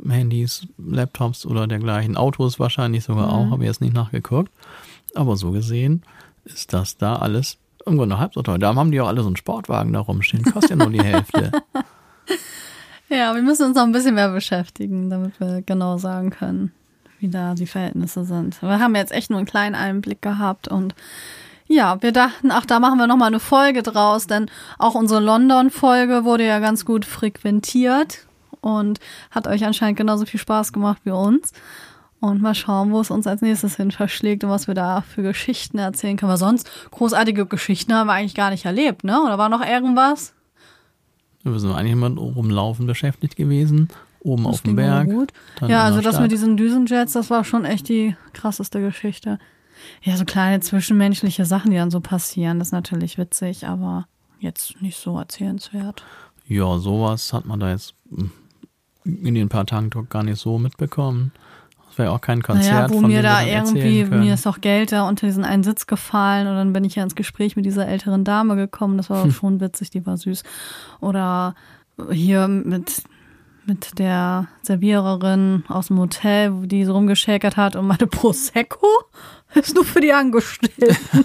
[0.07, 2.17] Handys, Laptops oder dergleichen.
[2.17, 3.33] Autos wahrscheinlich sogar mhm.
[3.33, 4.51] auch, habe ich jetzt nicht nachgeguckt.
[5.15, 6.03] Aber so gesehen
[6.45, 8.59] ist das da alles im Grunde halb so teuer.
[8.59, 10.45] Da haben die auch alle so einen Sportwagen da rumstehen.
[10.45, 11.53] Kostet ja nur die Hälfte.
[13.09, 16.73] Ja, wir müssen uns noch ein bisschen mehr beschäftigen, damit wir genau sagen können,
[17.21, 18.61] wie da die Verhältnisse sind.
[18.63, 20.95] Wir haben jetzt echt nur einen kleinen Einblick gehabt und
[21.69, 26.25] ja, wir dachten, ach, da machen wir nochmal eine Folge draus, denn auch unsere London-Folge
[26.25, 28.27] wurde ja ganz gut frequentiert
[28.61, 29.01] und
[29.31, 31.53] hat euch anscheinend genauso viel Spaß gemacht wie uns.
[32.19, 35.23] Und mal schauen, wo es uns als nächstes hin verschlägt und was wir da für
[35.23, 36.31] Geschichten erzählen können.
[36.31, 39.21] Weil sonst großartige Geschichten haben wir eigentlich gar nicht erlebt, ne?
[39.23, 40.33] Oder war noch irgendwas?
[41.43, 43.89] Wir sind eigentlich immer rumlaufen beschäftigt gewesen,
[44.21, 45.09] oben das auf dem Berg.
[45.69, 49.39] Ja, also das mit diesen Düsenjets, das war schon echt die krasseste Geschichte.
[50.03, 54.07] Ja, so kleine zwischenmenschliche Sachen, die dann so passieren, das ist natürlich witzig, aber
[54.39, 56.05] jetzt nicht so erzählenswert.
[56.47, 57.95] Ja, sowas hat man da jetzt
[59.05, 61.33] in den paar Tagen doch gar nicht so mitbekommen.
[61.89, 62.75] Das wäre auch kein Konzert.
[62.75, 65.87] Naja, wo von mir da irgendwie, mir ist auch Geld da unter diesen einen Sitz
[65.87, 68.97] gefallen und dann bin ich ja ins Gespräch mit dieser älteren Dame gekommen.
[68.97, 69.33] Das war hm.
[69.33, 70.43] schon witzig, die war süß.
[71.01, 71.55] Oder
[72.11, 73.03] hier mit,
[73.67, 78.87] mit der Serviererin aus dem Hotel, die so rumgeschäkert hat und meine Prosecco
[79.55, 80.97] ist nur für die Angestellten.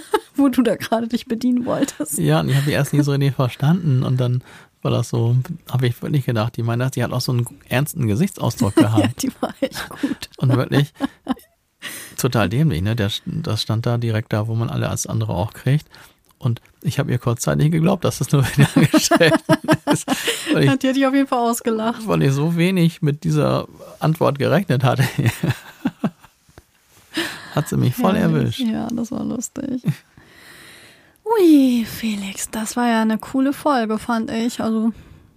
[0.36, 2.18] wo du da gerade dich bedienen wolltest.
[2.18, 4.42] Ja, und ich habe die erst nie so richtig verstanden und dann
[4.82, 5.36] war das so,
[5.70, 6.56] habe ich wirklich gedacht.
[6.56, 9.22] Die meinte, die hat auch so einen ernsten Gesichtsausdruck Ja, gehabt.
[9.22, 10.28] die war echt gut.
[10.36, 10.92] Und wirklich
[12.16, 12.94] total dämlich, ne?
[12.94, 15.88] Der, das stand da direkt da, wo man alle als andere auch kriegt.
[16.46, 19.54] Und ich habe ihr kurzzeitig geglaubt, dass das nur für die Angestellten
[19.92, 20.06] ist.
[20.58, 22.06] Ich, Hat die dich auf jeden Fall ausgelacht.
[22.06, 23.66] weil ich so wenig mit dieser
[24.00, 25.04] Antwort gerechnet hatte.
[27.54, 28.60] Hat sie mich voll Herrlich.
[28.60, 28.60] erwischt.
[28.60, 29.82] Ja, das war lustig.
[31.24, 34.60] Ui, Felix, das war ja eine coole Folge, fand ich.
[34.60, 34.92] Also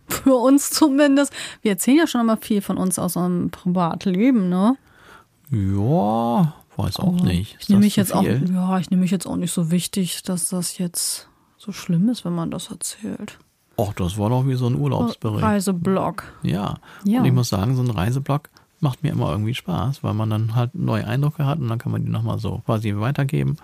[0.07, 1.34] für uns zumindest.
[1.61, 4.76] Wir erzählen ja schon immer viel von uns aus unserem Privatleben, ne?
[5.52, 7.56] Ja, weiß auch nicht.
[7.56, 8.49] Ist Ich nehme mich jetzt auch, viel?
[8.53, 11.27] ja, ich nehme mich jetzt auch nicht so wichtig, dass das jetzt
[11.57, 13.38] so schlimm ist, wenn man das erzählt.
[13.77, 15.43] Och, das war doch wie so ein Urlaubsbericht.
[15.43, 16.23] Reiseblog.
[16.43, 16.76] Ja.
[17.03, 17.19] Ja.
[17.19, 18.49] Und ich muss sagen, so ein Reiseblog
[18.80, 21.91] macht mir immer irgendwie Spaß, weil man dann halt neue Eindrücke hat und dann kann
[21.91, 23.57] man die nochmal so quasi weitergeben.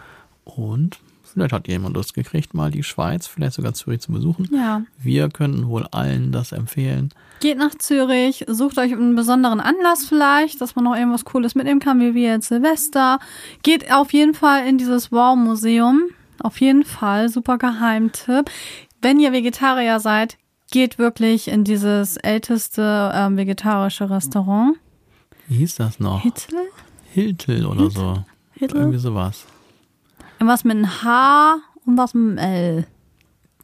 [0.44, 4.50] Und vielleicht hat jemand Lust gekriegt, mal die Schweiz, vielleicht sogar Zürich zu besuchen.
[4.54, 4.84] Ja.
[4.98, 7.14] Wir könnten wohl allen das empfehlen.
[7.42, 11.80] Geht nach Zürich, sucht euch einen besonderen Anlass vielleicht, dass man noch irgendwas Cooles mitnehmen
[11.80, 13.20] kann, wie wir jetzt Silvester.
[13.62, 16.04] Geht auf jeden Fall in dieses Wow-Museum.
[16.42, 18.50] Auf jeden Fall, super Geheimtipp.
[19.02, 20.38] Wenn ihr Vegetarier seid,
[20.72, 24.78] geht wirklich in dieses älteste ähm, vegetarische Restaurant.
[25.48, 26.22] Wie hieß das noch?
[26.22, 26.60] Hittel?
[27.14, 28.24] Hiltel oder so.
[28.54, 28.78] Hittel?
[28.80, 29.46] Irgendwie sowas.
[30.40, 32.88] Was mit einem H und was mit einem L.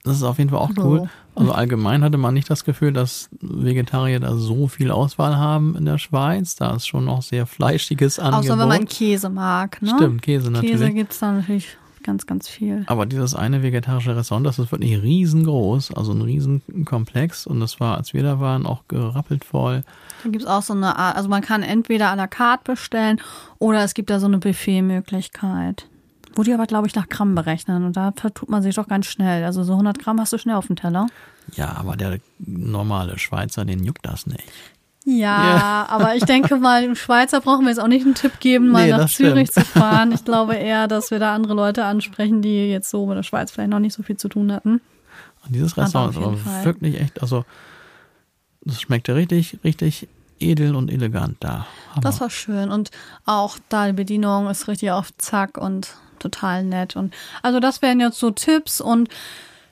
[0.03, 0.81] Das ist auf jeden Fall auch So.
[0.83, 1.09] cool.
[1.41, 5.85] Also allgemein hatte man nicht das Gefühl, dass Vegetarier da so viel Auswahl haben in
[5.85, 6.55] der Schweiz.
[6.55, 8.51] Da ist schon noch sehr fleischiges Angebot.
[8.51, 9.93] Außer wenn man Käse mag, ne?
[9.95, 10.79] Stimmt, Käse natürlich.
[10.79, 12.83] Käse gibt's da natürlich ganz, ganz viel.
[12.87, 17.47] Aber dieses eine vegetarische Restaurant, das ist wirklich riesengroß, also ein Riesenkomplex.
[17.47, 19.83] Und das war, als wir da waren, auch gerappelt voll.
[20.23, 23.21] Da gibt's auch so eine Art, also man kann entweder à la carte bestellen
[23.59, 25.87] oder es gibt da so eine Buffet-Möglichkeit.
[26.35, 29.05] Wo die aber, glaube ich, nach Gramm berechnen und da vertut man sich doch ganz
[29.07, 29.43] schnell.
[29.43, 31.07] Also so 100 Gramm hast du schnell auf dem Teller.
[31.55, 34.43] Ja, aber der normale Schweizer, den juckt das nicht.
[35.03, 35.85] Ja, Ja.
[35.89, 38.85] aber ich denke mal, dem Schweizer brauchen wir jetzt auch nicht einen Tipp geben, mal
[38.85, 39.65] Nee, nach Zürich stimmt.
[39.67, 40.11] zu fahren.
[40.13, 43.51] Ich glaube eher, dass wir da andere Leute ansprechen, die jetzt so mit der Schweiz
[43.51, 44.79] vielleicht noch nicht so viel zu tun hatten.
[45.43, 47.43] Und dieses Restaurant ist aber wirklich echt, also
[48.63, 50.07] das schmeckte richtig, richtig
[50.39, 51.65] edel und elegant da.
[51.91, 52.01] Hammer.
[52.01, 52.91] Das war schön und
[53.25, 57.99] auch da die Bedienung ist richtig auf Zack und total nett und also das wären
[57.99, 59.09] jetzt so Tipps und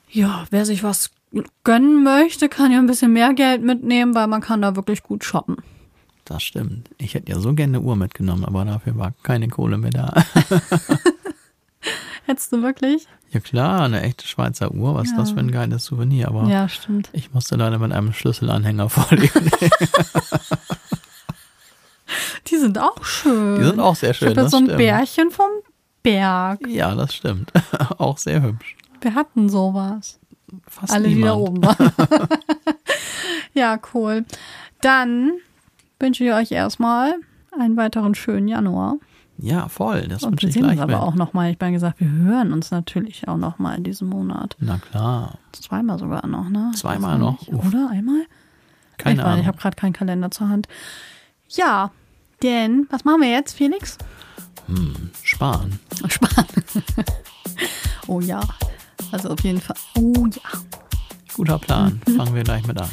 [0.10, 1.12] ja, wer sich was
[1.64, 5.24] gönnen möchte, kann ja ein bisschen mehr Geld mitnehmen, weil man kann da wirklich gut
[5.24, 5.58] shoppen.
[6.26, 6.90] Das stimmt.
[6.98, 10.14] Ich hätte ja so gerne eine Uhr mitgenommen, aber dafür war keine Kohle mehr da.
[12.26, 13.08] Hättest du wirklich?
[13.32, 15.36] Ja klar, eine echte Schweizer Uhr, was ist das Ja.
[15.36, 17.10] für ein geiles Souvenir, aber Ja, stimmt.
[17.14, 19.52] ich musste leider mit einem Schlüsselanhänger vorlegen.
[22.48, 23.58] Die sind auch schön.
[23.60, 24.78] Die sind auch sehr ich schön, habe das jetzt so ein stimmt.
[24.80, 25.50] Bärchen vom
[26.04, 26.66] Berg.
[26.68, 27.52] Ja, das stimmt.
[27.98, 28.76] auch sehr hübsch.
[29.02, 30.20] Wir hatten sowas.
[30.68, 31.50] Fast Alle, die da niemand.
[31.50, 31.92] oben waren.
[33.54, 34.26] ja, cool.
[34.82, 35.32] Dann
[36.00, 37.16] wünsche ich euch erstmal
[37.58, 38.96] einen weiteren schönen Januar.
[39.38, 40.08] Ja, voll.
[40.08, 41.02] Das Und wünsche wir ich sehen uns gleich aber mit.
[41.02, 41.52] auch nochmal.
[41.52, 44.56] Ich habe gesagt, wir hören uns natürlich auch nochmal in diesem Monat.
[44.60, 45.38] Na klar.
[45.54, 46.72] Zweimal sogar noch, ne?
[46.76, 47.40] Zweimal Weiß noch?
[47.40, 47.54] nicht.
[47.54, 48.24] Oder einmal?
[48.98, 49.42] Keine ich Ahnung.
[49.42, 50.68] Ich habe gerade keinen Kalender zur Hand.
[51.50, 51.92] Ja,
[52.44, 53.98] denn was machen wir jetzt, Felix?
[55.24, 55.80] Sparen.
[56.08, 56.48] Sparen.
[58.08, 58.42] oh ja.
[59.12, 59.76] Also auf jeden Fall.
[59.96, 60.60] Oh ja.
[61.34, 62.02] Guter Plan.
[62.08, 62.16] Mhm.
[62.16, 62.90] Fangen wir gleich mit an.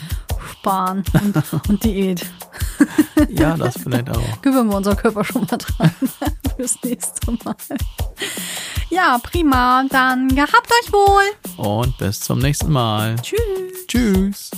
[0.52, 2.26] Sparen und, und Diät.
[3.30, 4.42] Ja, das vielleicht auch.
[4.42, 5.90] Gewöhnen wir unser Körper schon mal dran
[6.54, 7.56] fürs nächste Mal.
[8.90, 9.84] Ja, prima.
[9.88, 11.24] Dann gehabt euch wohl.
[11.56, 13.16] Und bis zum nächsten Mal.
[13.16, 13.86] Tschüss.
[13.88, 14.50] Tschüss.